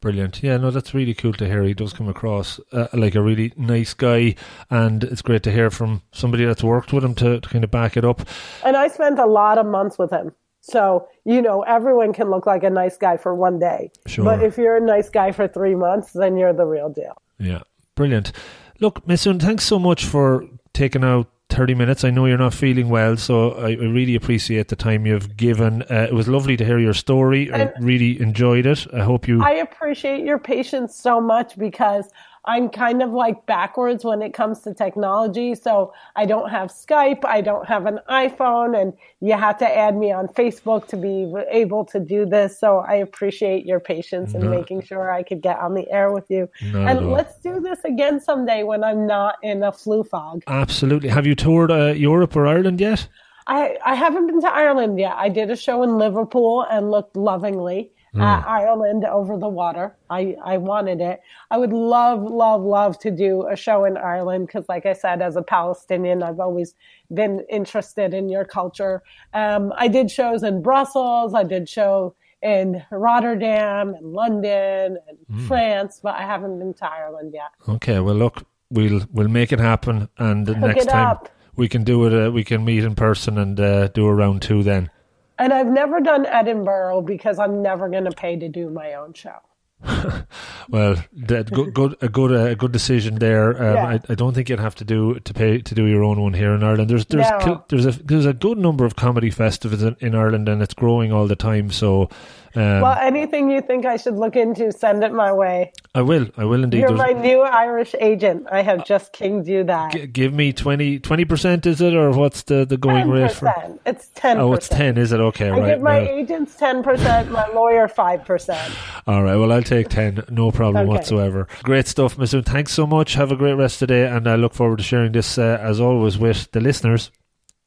Brilliant. 0.00 0.42
Yeah, 0.42 0.58
no, 0.58 0.70
that's 0.70 0.94
really 0.94 1.14
cool 1.14 1.32
to 1.34 1.46
hear. 1.46 1.62
He 1.62 1.74
does 1.74 1.92
come 1.92 2.08
across 2.08 2.60
uh, 2.72 2.88
like 2.92 3.14
a 3.14 3.22
really 3.22 3.52
nice 3.56 3.94
guy, 3.94 4.34
and 4.70 5.02
it's 5.02 5.22
great 5.22 5.42
to 5.44 5.52
hear 5.52 5.70
from 5.70 6.02
somebody 6.12 6.44
that's 6.44 6.62
worked 6.62 6.92
with 6.92 7.04
him 7.04 7.14
to, 7.16 7.40
to 7.40 7.48
kind 7.48 7.64
of 7.64 7.70
back 7.70 7.96
it 7.96 8.04
up. 8.04 8.20
And 8.64 8.76
I 8.76 8.88
spent 8.88 9.18
a 9.18 9.26
lot 9.26 9.58
of 9.58 9.66
months 9.66 9.98
with 9.98 10.10
him. 10.10 10.32
So, 10.60 11.08
you 11.24 11.40
know, 11.40 11.62
everyone 11.62 12.12
can 12.12 12.28
look 12.28 12.44
like 12.44 12.64
a 12.64 12.70
nice 12.70 12.96
guy 12.96 13.16
for 13.16 13.34
one 13.34 13.58
day. 13.58 13.90
Sure. 14.06 14.24
But 14.24 14.42
if 14.42 14.58
you're 14.58 14.76
a 14.76 14.80
nice 14.80 15.08
guy 15.08 15.30
for 15.32 15.46
three 15.46 15.76
months, 15.76 16.12
then 16.12 16.36
you're 16.36 16.52
the 16.52 16.66
real 16.66 16.90
deal. 16.90 17.22
Yeah. 17.38 17.62
Brilliant. 17.94 18.32
Look, 18.80 19.06
Maysoon, 19.06 19.40
thanks 19.40 19.64
so 19.64 19.78
much 19.78 20.04
for 20.04 20.44
taking 20.72 21.04
out 21.04 21.28
30 21.48 21.74
minutes. 21.74 22.04
I 22.04 22.10
know 22.10 22.26
you're 22.26 22.38
not 22.38 22.54
feeling 22.54 22.88
well, 22.88 23.16
so 23.16 23.52
I, 23.52 23.70
I 23.70 23.74
really 23.74 24.14
appreciate 24.14 24.68
the 24.68 24.76
time 24.76 25.06
you've 25.06 25.36
given. 25.36 25.82
Uh, 25.82 26.06
it 26.08 26.12
was 26.12 26.28
lovely 26.28 26.56
to 26.56 26.64
hear 26.64 26.78
your 26.78 26.94
story. 26.94 27.48
And 27.50 27.62
I 27.62 27.72
really 27.80 28.20
enjoyed 28.20 28.66
it. 28.66 28.86
I 28.92 29.00
hope 29.00 29.28
you. 29.28 29.42
I 29.42 29.52
appreciate 29.52 30.24
your 30.24 30.38
patience 30.38 30.94
so 30.94 31.20
much 31.20 31.56
because 31.56 32.10
I'm 32.46 32.68
kind 32.68 33.02
of 33.02 33.10
like 33.10 33.44
backwards 33.46 34.04
when 34.04 34.22
it 34.22 34.32
comes 34.32 34.60
to 34.60 34.72
technology. 34.72 35.54
So 35.54 35.92
I 36.14 36.26
don't 36.26 36.48
have 36.50 36.68
Skype. 36.70 37.24
I 37.24 37.40
don't 37.40 37.66
have 37.66 37.86
an 37.86 37.98
iPhone 38.08 38.80
and 38.80 38.92
you 39.20 39.32
have 39.34 39.58
to 39.58 39.66
add 39.76 39.96
me 39.96 40.12
on 40.12 40.28
Facebook 40.28 40.86
to 40.88 40.96
be 40.96 41.32
able 41.50 41.84
to 41.86 41.98
do 41.98 42.24
this. 42.24 42.58
So 42.60 42.78
I 42.78 42.94
appreciate 42.94 43.66
your 43.66 43.80
patience 43.80 44.34
in 44.34 44.42
No. 44.42 44.50
making 44.50 44.82
sure 44.82 45.10
I 45.10 45.22
could 45.24 45.40
get 45.40 45.58
on 45.58 45.74
the 45.74 45.90
air 45.90 46.12
with 46.12 46.26
you. 46.30 46.48
At 46.62 46.74
and 46.96 46.98
all. 47.06 47.12
let's 47.12 47.38
do 47.40 47.60
this 47.60 47.84
again 47.84 48.20
someday 48.20 48.62
when 48.62 48.84
I'm 48.84 49.06
not 49.06 49.36
in 49.42 49.62
a 49.62 49.72
flu 49.72 50.04
fog. 50.04 50.42
Absolutely. 50.46 51.08
Have 51.08 51.26
you 51.26 51.34
toured 51.34 51.70
uh, 51.72 51.86
Europe 51.96 52.36
or 52.36 52.46
Ireland 52.46 52.80
yet? 52.80 53.08
I, 53.48 53.76
I 53.84 53.94
haven't 53.94 54.26
been 54.26 54.40
to 54.40 54.48
Ireland 54.52 54.98
yet. 54.98 55.14
I 55.16 55.28
did 55.28 55.50
a 55.50 55.56
show 55.56 55.82
in 55.82 55.98
Liverpool 55.98 56.66
and 56.70 56.90
looked 56.90 57.16
lovingly 57.16 57.92
at 58.22 58.46
Ireland 58.46 59.04
over 59.04 59.36
the 59.38 59.48
water. 59.48 59.96
I, 60.10 60.36
I 60.44 60.58
wanted 60.58 61.00
it. 61.00 61.20
I 61.50 61.58
would 61.58 61.72
love, 61.72 62.22
love, 62.22 62.62
love 62.62 62.98
to 63.00 63.10
do 63.10 63.46
a 63.48 63.56
show 63.56 63.84
in 63.84 63.96
Ireland 63.96 64.46
because, 64.46 64.64
like 64.68 64.86
I 64.86 64.92
said, 64.92 65.22
as 65.22 65.36
a 65.36 65.42
Palestinian, 65.42 66.22
I've 66.22 66.40
always 66.40 66.74
been 67.12 67.44
interested 67.50 68.14
in 68.14 68.28
your 68.28 68.44
culture. 68.44 69.02
Um, 69.34 69.72
I 69.76 69.88
did 69.88 70.10
shows 70.10 70.42
in 70.42 70.62
Brussels. 70.62 71.34
I 71.34 71.44
did 71.44 71.68
show 71.68 72.14
in 72.42 72.82
Rotterdam 72.90 73.94
and 73.94 74.12
London 74.12 74.98
and 75.08 75.42
France, 75.46 76.00
but 76.02 76.14
I 76.14 76.22
haven't 76.22 76.58
been 76.58 76.74
to 76.74 76.90
Ireland 76.90 77.32
yet. 77.34 77.50
Okay. 77.68 78.00
Well, 78.00 78.14
look, 78.14 78.44
we'll 78.70 79.06
we'll 79.12 79.28
make 79.28 79.52
it 79.52 79.58
happen, 79.60 80.08
and 80.18 80.46
the 80.46 80.54
Hook 80.54 80.76
next 80.76 80.86
time 80.86 81.06
up. 81.08 81.28
we 81.56 81.68
can 81.68 81.84
do 81.84 82.06
it. 82.06 82.26
Uh, 82.26 82.30
we 82.30 82.44
can 82.44 82.64
meet 82.64 82.84
in 82.84 82.94
person 82.94 83.38
and 83.38 83.58
uh, 83.58 83.88
do 83.88 84.06
a 84.06 84.14
round 84.14 84.42
two 84.42 84.62
then. 84.62 84.90
And 85.38 85.52
I've 85.52 85.66
never 85.66 86.00
done 86.00 86.24
Edinburgh 86.26 87.02
because 87.02 87.38
I'm 87.38 87.62
never 87.62 87.88
going 87.88 88.04
to 88.04 88.10
pay 88.12 88.36
to 88.36 88.48
do 88.48 88.70
my 88.70 88.94
own 88.94 89.12
show. 89.12 89.36
Well, 90.68 90.96
that 91.12 91.52
good, 91.52 91.74
good, 91.74 91.96
a 92.02 92.08
good, 92.08 92.32
a 92.32 92.56
good 92.56 92.72
decision 92.72 93.16
there. 93.20 93.50
Um, 93.56 93.74
Yeah. 93.74 93.86
I, 93.86 94.00
I 94.08 94.14
don't 94.16 94.34
think 94.34 94.48
you'd 94.48 94.58
have 94.58 94.74
to 94.76 94.84
do 94.84 95.20
to 95.20 95.32
pay 95.34 95.58
to 95.60 95.74
do 95.76 95.84
your 95.86 96.02
own 96.02 96.20
one 96.20 96.32
here 96.32 96.52
in 96.54 96.64
Ireland. 96.64 96.90
There's 96.90 97.06
there's 97.06 97.30
No. 97.30 97.64
there's 97.68 97.86
a 97.86 97.92
there's 97.92 98.26
a 98.26 98.32
good 98.32 98.58
number 98.58 98.84
of 98.84 98.96
comedy 98.96 99.30
festivals 99.30 99.84
in, 99.84 99.94
in 100.00 100.16
Ireland, 100.16 100.48
and 100.48 100.60
it's 100.60 100.74
growing 100.74 101.12
all 101.12 101.28
the 101.28 101.36
time. 101.36 101.70
So, 101.70 102.08
um, 102.56 102.80
Well, 102.80 102.96
anything 103.00 103.50
you 103.50 103.60
think 103.60 103.84
I 103.86 103.96
should 103.96 104.16
look 104.16 104.34
into, 104.36 104.72
send 104.72 105.04
it 105.04 105.12
my 105.12 105.32
way. 105.32 105.72
I 105.94 106.02
will, 106.02 106.26
I 106.36 106.44
will 106.44 106.64
indeed. 106.64 106.80
You're 106.80 106.88
There's- 106.96 107.14
my 107.14 107.20
new 107.20 107.40
Irish 107.42 107.94
agent. 108.00 108.46
I 108.50 108.62
have 108.62 108.84
just 108.86 109.12
kinged 109.12 109.46
you 109.46 109.64
that. 109.64 109.92
G- 109.92 110.06
give 110.06 110.32
me 110.32 110.52
20 110.52 111.00
percent, 111.26 111.66
is 111.66 111.80
it, 111.80 111.94
or 111.94 112.10
what's 112.10 112.42
the 112.42 112.64
the 112.64 112.76
going 112.76 113.08
rate 113.10 113.32
for? 113.32 113.46
10%. 113.46 113.78
It's 113.86 114.08
10%. 114.14 114.38
Oh, 114.38 114.52
it's 114.54 114.68
ten, 114.68 114.96
is 114.98 115.12
it? 115.12 115.20
Okay, 115.20 115.48
I 115.48 115.50
right. 115.58 115.66
give 115.74 115.82
my 115.82 115.98
well, 116.00 116.08
agents 116.08 116.56
10%, 116.56 117.30
my 117.30 117.46
lawyer 117.48 117.88
5%. 117.88 119.02
all 119.06 119.22
right. 119.22 119.36
Well, 119.36 119.52
I'll 119.52 119.62
take 119.62 119.88
ten, 119.88 120.22
no 120.30 120.50
problem 120.50 120.84
Okay. 120.84 120.90
whatsoever. 120.90 121.46
Great 121.62 121.86
stuff, 121.86 122.16
Maysoon. 122.16 122.44
Thanks 122.44 122.72
so 122.72 122.86
much. 122.86 123.14
Have 123.14 123.32
a 123.32 123.36
great 123.36 123.54
rest 123.54 123.82
of 123.82 123.88
the 123.88 123.94
day, 123.94 124.06
and 124.06 124.26
I 124.28 124.36
look 124.36 124.54
forward 124.54 124.78
to 124.78 124.84
sharing 124.84 125.12
this 125.12 125.38
uh, 125.38 125.58
as 125.60 125.80
always 125.80 126.18
with 126.18 126.50
the 126.52 126.60
listeners. 126.60 127.10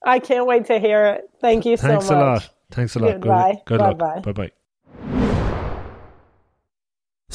I 0.06 0.20
can't 0.20 0.46
wait 0.46 0.66
to 0.68 0.80
hear 0.80 1.06
it. 1.08 1.30
Thank 1.42 1.66
you 1.66 1.76
so 1.78 1.88
much. 1.88 1.92
Thanks 1.92 2.10
a 2.10 2.16
lot. 2.16 2.50
Thanks 2.72 2.96
a 2.96 3.00
lot. 3.00 3.12
Goodbye. 3.20 3.52
Good, 3.66 3.78
good 3.78 3.80
luck. 3.82 3.98
Bye-bye. 3.98 4.22
Bye 4.22 4.32
bye. 4.32 4.52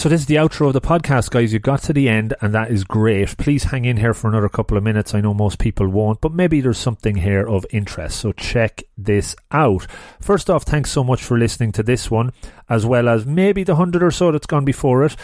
So 0.04 0.10
this 0.10 0.20
is 0.20 0.26
the 0.26 0.34
outro 0.34 0.66
of 0.66 0.74
the 0.74 0.82
podcast, 0.82 1.30
guys. 1.30 1.54
You 1.54 1.60
got 1.60 1.82
to 1.84 1.94
the 1.94 2.10
end, 2.10 2.34
and 2.42 2.52
that 2.52 2.70
is 2.70 2.84
great. 2.84 3.38
Please 3.38 3.64
hang 3.64 3.86
in 3.86 3.96
here 3.96 4.12
for 4.12 4.28
another 4.28 4.50
couple 4.50 4.76
of 4.76 4.84
minutes. 4.84 5.14
I 5.14 5.22
know 5.22 5.32
most 5.32 5.58
people 5.58 5.88
won't, 5.88 6.20
but 6.20 6.34
maybe 6.34 6.60
there's 6.60 6.76
something 6.76 7.16
here 7.16 7.48
of 7.48 7.64
interest. 7.70 8.20
So 8.20 8.32
check 8.32 8.82
this 8.98 9.34
out. 9.50 9.86
First 10.20 10.50
off, 10.50 10.64
thanks 10.64 10.90
so 10.90 11.04
much 11.04 11.24
for 11.24 11.38
listening 11.38 11.72
to 11.72 11.82
this 11.82 12.10
one, 12.10 12.34
as 12.68 12.84
well 12.84 13.08
as 13.08 13.24
maybe 13.24 13.64
the 13.64 13.76
hundred 13.76 14.02
or 14.02 14.10
so 14.10 14.30
that's 14.30 14.44
gone 14.44 14.66
before 14.66 15.04
it. 15.04 15.16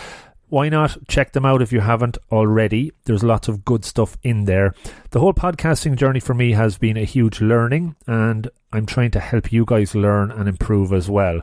Why 0.49 0.71
not 0.71 0.97
check 1.09 1.33
them 1.33 1.45
out 1.45 1.61
if 1.61 1.73
you 1.75 1.81
haven't 1.81 2.17
already? 2.33 2.91
There's 3.05 3.23
lots 3.23 3.49
of 3.49 3.67
good 3.67 3.85
stuff 3.85 4.17
in 4.23 4.47
there. 4.47 4.75
The 5.11 5.21
whole 5.21 5.35
podcasting 5.35 5.97
journey 5.97 6.21
for 6.21 6.33
me 6.33 6.53
has 6.53 6.79
been 6.79 6.97
a 6.97 7.05
huge 7.05 7.43
learning, 7.43 7.97
and 8.07 8.51
I'm 8.73 8.87
trying 8.87 9.11
to 9.11 9.21
help 9.21 9.53
you 9.53 9.67
guys 9.67 9.95
learn 9.95 10.31
and 10.31 10.49
improve 10.49 10.95
as 10.95 11.11
well. 11.11 11.43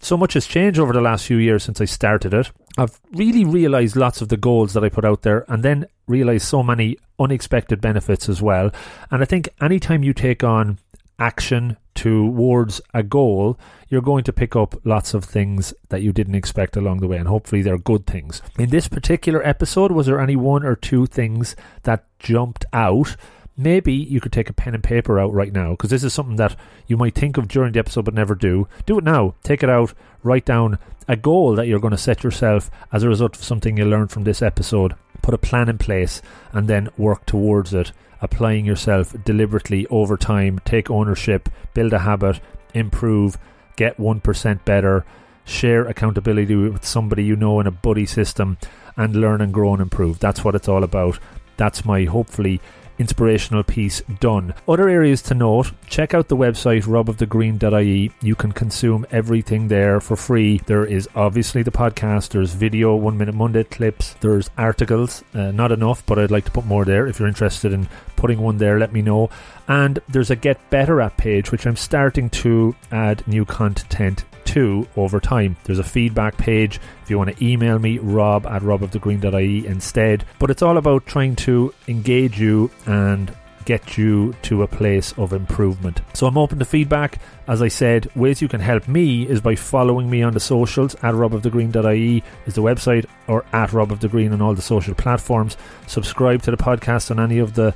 So 0.00 0.16
much 0.16 0.34
has 0.34 0.46
changed 0.46 0.78
over 0.78 0.92
the 0.92 1.00
last 1.00 1.26
few 1.26 1.38
years 1.38 1.64
since 1.64 1.80
I 1.80 1.84
started 1.84 2.32
it. 2.32 2.50
I've 2.76 3.00
really 3.12 3.44
realized 3.44 3.96
lots 3.96 4.20
of 4.20 4.28
the 4.28 4.36
goals 4.36 4.72
that 4.74 4.84
I 4.84 4.88
put 4.88 5.04
out 5.04 5.22
there 5.22 5.44
and 5.48 5.62
then 5.62 5.86
realized 6.06 6.46
so 6.46 6.62
many 6.62 6.96
unexpected 7.18 7.80
benefits 7.80 8.28
as 8.28 8.40
well. 8.40 8.70
And 9.10 9.22
I 9.22 9.24
think 9.24 9.48
anytime 9.60 10.04
you 10.04 10.12
take 10.14 10.44
on 10.44 10.78
action 11.18 11.76
towards 11.96 12.80
a 12.94 13.02
goal, 13.02 13.58
you're 13.88 14.00
going 14.00 14.22
to 14.22 14.32
pick 14.32 14.54
up 14.54 14.76
lots 14.84 15.14
of 15.14 15.24
things 15.24 15.74
that 15.88 16.00
you 16.00 16.12
didn't 16.12 16.36
expect 16.36 16.76
along 16.76 17.00
the 17.00 17.08
way, 17.08 17.16
and 17.16 17.26
hopefully 17.26 17.60
they're 17.60 17.76
good 17.76 18.06
things. 18.06 18.40
In 18.56 18.70
this 18.70 18.86
particular 18.86 19.44
episode, 19.44 19.90
was 19.90 20.06
there 20.06 20.20
any 20.20 20.36
one 20.36 20.64
or 20.64 20.76
two 20.76 21.06
things 21.06 21.56
that 21.82 22.04
jumped 22.20 22.64
out? 22.72 23.16
Maybe 23.58 23.92
you 23.92 24.20
could 24.20 24.32
take 24.32 24.48
a 24.48 24.54
pen 24.54 24.74
and 24.74 24.82
paper 24.82 25.20
out 25.20 25.34
right 25.34 25.52
now 25.52 25.72
because 25.72 25.90
this 25.90 26.04
is 26.04 26.14
something 26.14 26.36
that 26.36 26.56
you 26.86 26.96
might 26.96 27.14
think 27.14 27.36
of 27.36 27.48
during 27.48 27.72
the 27.72 27.80
episode 27.80 28.06
but 28.06 28.14
never 28.14 28.34
do. 28.34 28.68
Do 28.86 28.96
it 28.96 29.04
now. 29.04 29.34
Take 29.42 29.62
it 29.62 29.68
out. 29.68 29.92
Write 30.22 30.46
down 30.46 30.78
a 31.06 31.16
goal 31.16 31.54
that 31.56 31.66
you're 31.66 31.80
going 31.80 31.90
to 31.90 31.98
set 31.98 32.22
yourself 32.22 32.70
as 32.92 33.02
a 33.02 33.08
result 33.08 33.36
of 33.36 33.44
something 33.44 33.76
you 33.76 33.84
learned 33.84 34.12
from 34.12 34.24
this 34.24 34.40
episode. 34.40 34.94
Put 35.20 35.34
a 35.34 35.38
plan 35.38 35.68
in 35.68 35.76
place 35.76 36.22
and 36.52 36.68
then 36.68 36.88
work 36.96 37.26
towards 37.26 37.74
it 37.74 37.92
applying 38.20 38.64
yourself 38.64 39.14
deliberately 39.24 39.86
over 39.88 40.16
time, 40.16 40.60
take 40.64 40.90
ownership, 40.90 41.48
build 41.74 41.92
a 41.92 42.00
habit, 42.00 42.40
improve, 42.74 43.38
get 43.76 43.96
1% 43.98 44.64
better, 44.64 45.04
share 45.44 45.86
accountability 45.86 46.54
with 46.54 46.84
somebody 46.84 47.24
you 47.24 47.36
know 47.36 47.60
in 47.60 47.66
a 47.66 47.70
buddy 47.70 48.06
system, 48.06 48.58
and 48.96 49.14
learn 49.14 49.40
and 49.40 49.54
grow 49.54 49.72
and 49.72 49.82
improve. 49.82 50.18
That's 50.18 50.44
what 50.44 50.54
it's 50.54 50.68
all 50.68 50.82
about. 50.82 51.18
That's 51.56 51.84
my 51.84 52.04
hopefully 52.04 52.60
inspirational 52.98 53.62
piece 53.62 54.00
done. 54.20 54.54
Other 54.68 54.88
areas 54.88 55.22
to 55.22 55.34
note 55.34 55.72
check 55.86 56.14
out 56.14 56.28
the 56.28 56.36
website 56.36 56.84
robofthegreen.ie. 56.84 58.12
You 58.20 58.34
can 58.34 58.52
consume 58.52 59.06
everything 59.10 59.68
there 59.68 60.00
for 60.00 60.16
free. 60.16 60.58
There 60.66 60.84
is 60.84 61.08
obviously 61.14 61.62
the 61.62 61.70
podcast, 61.70 62.30
there's 62.30 62.52
video, 62.52 62.94
one 62.94 63.16
minute 63.18 63.34
Monday 63.34 63.64
clips, 63.64 64.14
there's 64.20 64.50
articles. 64.56 65.22
Uh, 65.34 65.50
not 65.50 65.72
enough, 65.72 66.04
but 66.06 66.18
I'd 66.18 66.30
like 66.30 66.44
to 66.46 66.50
put 66.50 66.66
more 66.66 66.84
there. 66.84 67.06
If 67.06 67.18
you're 67.18 67.28
interested 67.28 67.72
in 67.72 67.88
putting 68.16 68.40
one 68.40 68.58
there, 68.58 68.78
let 68.78 68.92
me 68.92 69.02
know. 69.02 69.30
And 69.66 70.00
there's 70.08 70.30
a 70.30 70.36
Get 70.36 70.58
Better 70.70 71.00
app 71.00 71.16
page, 71.16 71.52
which 71.52 71.66
I'm 71.66 71.76
starting 71.76 72.30
to 72.30 72.74
add 72.90 73.26
new 73.26 73.44
content 73.44 74.24
over 74.56 75.20
time. 75.20 75.56
There's 75.64 75.78
a 75.78 75.84
feedback 75.84 76.36
page 76.36 76.80
if 77.02 77.10
you 77.10 77.18
want 77.18 77.36
to 77.36 77.44
email 77.44 77.78
me, 77.78 77.98
rob 77.98 78.46
at 78.46 78.62
robofthegreen.ie 78.62 79.66
instead. 79.66 80.24
But 80.38 80.50
it's 80.50 80.62
all 80.62 80.78
about 80.78 81.06
trying 81.06 81.36
to 81.36 81.74
engage 81.86 82.40
you 82.40 82.70
and 82.86 83.34
get 83.64 83.98
you 83.98 84.34
to 84.40 84.62
a 84.62 84.66
place 84.66 85.12
of 85.18 85.34
improvement. 85.34 86.00
So 86.14 86.26
I'm 86.26 86.38
open 86.38 86.58
to 86.58 86.64
feedback. 86.64 87.20
As 87.46 87.60
I 87.60 87.68
said, 87.68 88.08
ways 88.16 88.40
you 88.40 88.48
can 88.48 88.60
help 88.60 88.88
me 88.88 89.28
is 89.28 89.42
by 89.42 89.56
following 89.56 90.08
me 90.08 90.22
on 90.22 90.32
the 90.32 90.40
socials 90.40 90.94
at 90.96 91.14
robofthegreen.ie 91.14 92.22
is 92.46 92.54
the 92.54 92.62
website 92.62 93.04
or 93.26 93.44
at 93.52 93.70
robofthegreen 93.70 94.32
on 94.32 94.40
all 94.40 94.54
the 94.54 94.62
social 94.62 94.94
platforms. 94.94 95.58
Subscribe 95.86 96.40
to 96.42 96.50
the 96.50 96.56
podcast 96.56 97.10
on 97.10 97.20
any 97.20 97.38
of 97.38 97.52
the 97.54 97.74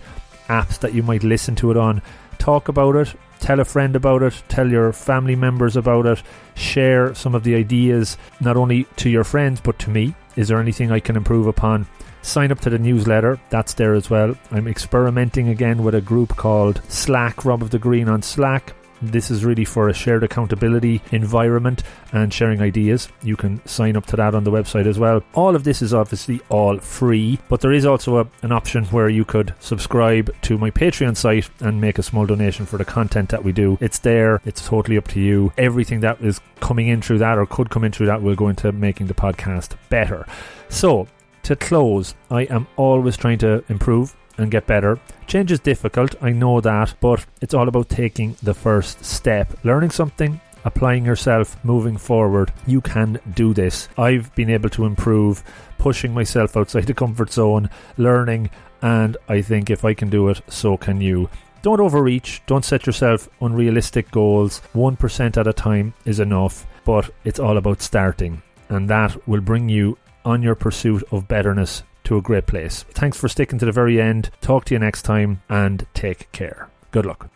apps 0.49 0.79
that 0.81 0.95
you 0.95 1.03
might 1.03 1.25
listen 1.25 1.55
to 1.57 1.71
it 1.71 1.77
on. 1.77 2.01
Talk 2.39 2.69
about 2.69 2.97
it, 2.97 3.15
tell 3.43 3.61
a 3.61 3.65
friend 3.65 3.97
about 3.97 4.23
it, 4.23 4.43
tell 4.49 4.71
your 4.71 4.93
family 4.93 5.37
members 5.37 5.77
about 5.77 6.07
it, 6.07 6.23
share 6.55 7.15
some 7.15 7.35
of 7.35 7.43
the 7.43 7.57
ideas 7.57 8.17
not 8.41 8.57
only 8.57 8.85
to 8.97 9.11
your 9.11 9.25
friends 9.25 9.61
but 9.61 9.79
to 9.81 9.91
me. 9.91 10.15
Is 10.37 10.49
there 10.49 10.61
anything 10.61 10.91
I 10.91 11.01
can 11.01 11.17
improve 11.17 11.47
upon? 11.47 11.87
Sign 12.23 12.53
up 12.53 12.61
to 12.61 12.71
the 12.71 12.79
newsletter, 12.79 13.41
that's 13.51 13.75
there 13.75 13.95
as 13.95 14.09
well. 14.09 14.37
I'm 14.53 14.69
experimenting 14.69 15.49
again 15.49 15.83
with 15.83 15.97
a 15.97 16.01
group 16.01 16.37
called 16.37 16.81
Slack, 16.89 17.45
Rob 17.45 17.63
of 17.63 17.71
the 17.71 17.81
Green 17.81 18.09
on 18.09 18.23
Slack. 18.23 18.75
This 19.03 19.31
is 19.31 19.45
really 19.45 19.65
for 19.65 19.89
a 19.89 19.95
shared 19.95 20.23
accountability 20.23 21.03
environment 21.11 21.83
and 22.13 22.33
sharing 22.33 22.63
ideas. 22.63 23.09
You 23.23 23.37
can 23.37 23.65
sign 23.67 23.97
up 23.97 24.07
to 24.07 24.17
that 24.17 24.35
on 24.35 24.45
the 24.45 24.51
website 24.51 24.87
as 24.87 24.99
well. 24.99 25.23
All 25.35 25.57
of 25.57 25.65
this 25.65 25.83
is 25.83 25.93
obviously 25.93 26.41
all 26.49 26.79
free, 26.79 27.41
but 27.49 27.61
there 27.61 27.73
is 27.73 27.85
also 27.85 28.19
a, 28.19 28.29
an 28.43 28.53
option 28.53 28.85
where 28.87 29.09
you 29.09 29.25
could 29.25 29.55
subscribe 29.59 30.33
to 30.43 30.57
my 30.57 30.71
Patreon 30.71 31.17
site 31.17 31.51
and 31.61 31.81
make 31.81 31.99
a 31.99 32.03
small 32.03 32.27
donation 32.27 32.65
for 32.65 32.79
the 32.79 32.85
content 32.85 33.31
that 33.31 33.45
we 33.45 33.53
do. 33.53 33.77
It's 33.81 33.99
there, 33.99 34.41
it's 34.45 34.67
totally 34.67 34.97
up 34.97 35.09
to 35.09 35.21
you. 35.21 35.53
Everything 35.59 36.01
that 36.01 36.21
is 36.21 36.41
coming 36.61 36.89
in 36.89 37.03
through 37.03 37.19
that 37.19 37.39
or 37.39 37.47
could 37.47 37.71
come 37.71 37.85
in 37.85 37.93
through 37.93 38.07
that 38.07 38.23
will 38.23 38.37
go 38.37 38.49
into 38.49 38.71
making 38.71 39.09
the 39.09 39.15
podcast 39.15 39.77
better. 39.89 40.27
So, 40.69 41.09
to 41.43 41.57
close, 41.57 42.15
I 42.31 42.43
am 42.43 42.69
always 42.77 43.17
trying 43.17 43.39
to 43.39 43.65
improve 43.69 44.15
and 44.39 44.51
get 44.51 44.67
better. 44.67 44.99
Change 45.27 45.53
is 45.53 45.61
difficult, 45.61 46.15
I 46.23 46.31
know 46.31 46.61
that, 46.61 46.95
but 47.01 47.25
it's 47.41 47.55
all 47.55 47.69
about 47.69 47.89
taking 47.89 48.37
the 48.43 48.55
first 48.55 49.05
step. 49.05 49.53
Learning 49.65 49.91
something, 49.91 50.41
applying 50.65 51.05
yourself, 51.05 51.63
moving 51.65 51.97
forward. 51.97 52.53
You 52.67 52.81
can 52.81 53.19
do 53.35 53.55
this. 53.55 53.89
I've 53.97 54.35
been 54.35 54.51
able 54.51 54.69
to 54.71 54.87
improve, 54.87 55.43
pushing 55.79 56.15
myself 56.15 56.57
outside 56.57 56.87
the 56.87 56.95
comfort 56.95 57.33
zone, 57.33 57.71
learning, 57.97 58.51
and 58.83 59.17
I 59.29 59.43
think 59.43 59.71
if 59.71 59.85
I 59.85 59.95
can 59.95 60.11
do 60.11 60.29
it, 60.29 60.41
so 60.49 60.77
can 60.77 61.01
you. 61.01 61.29
Don't 61.63 61.81
overreach, 61.81 62.43
don't 62.47 62.65
set 62.65 62.87
yourself 62.87 63.29
unrealistic 63.41 64.11
goals. 64.11 64.61
1% 64.75 65.37
at 65.37 65.47
a 65.47 65.53
time 65.53 65.95
is 66.05 66.19
enough, 66.19 66.67
but 66.85 67.11
it's 67.25 67.39
all 67.39 67.57
about 67.57 67.81
starting, 67.81 68.43
and 68.69 68.91
that 68.91 69.29
will 69.29 69.41
bring 69.41 69.69
you 69.69 69.97
on 70.25 70.43
your 70.43 70.57
pursuit 70.57 71.05
of 71.13 71.29
betterness 71.29 71.85
to 72.05 72.17
a 72.17 72.23
great 72.23 72.47
place. 72.47 72.85
Thanks 72.85 73.17
for 73.17 73.29
sticking 73.29 73.59
to 73.59 73.67
the 73.67 73.73
very 73.73 74.01
end. 74.01 74.31
Talk 74.41 74.65
to 74.67 74.75
you 74.75 74.79
next 74.79 75.03
time 75.03 75.43
and 75.49 75.87
take 75.95 76.31
care. 76.33 76.69
Good 76.91 77.07
luck. 77.07 77.31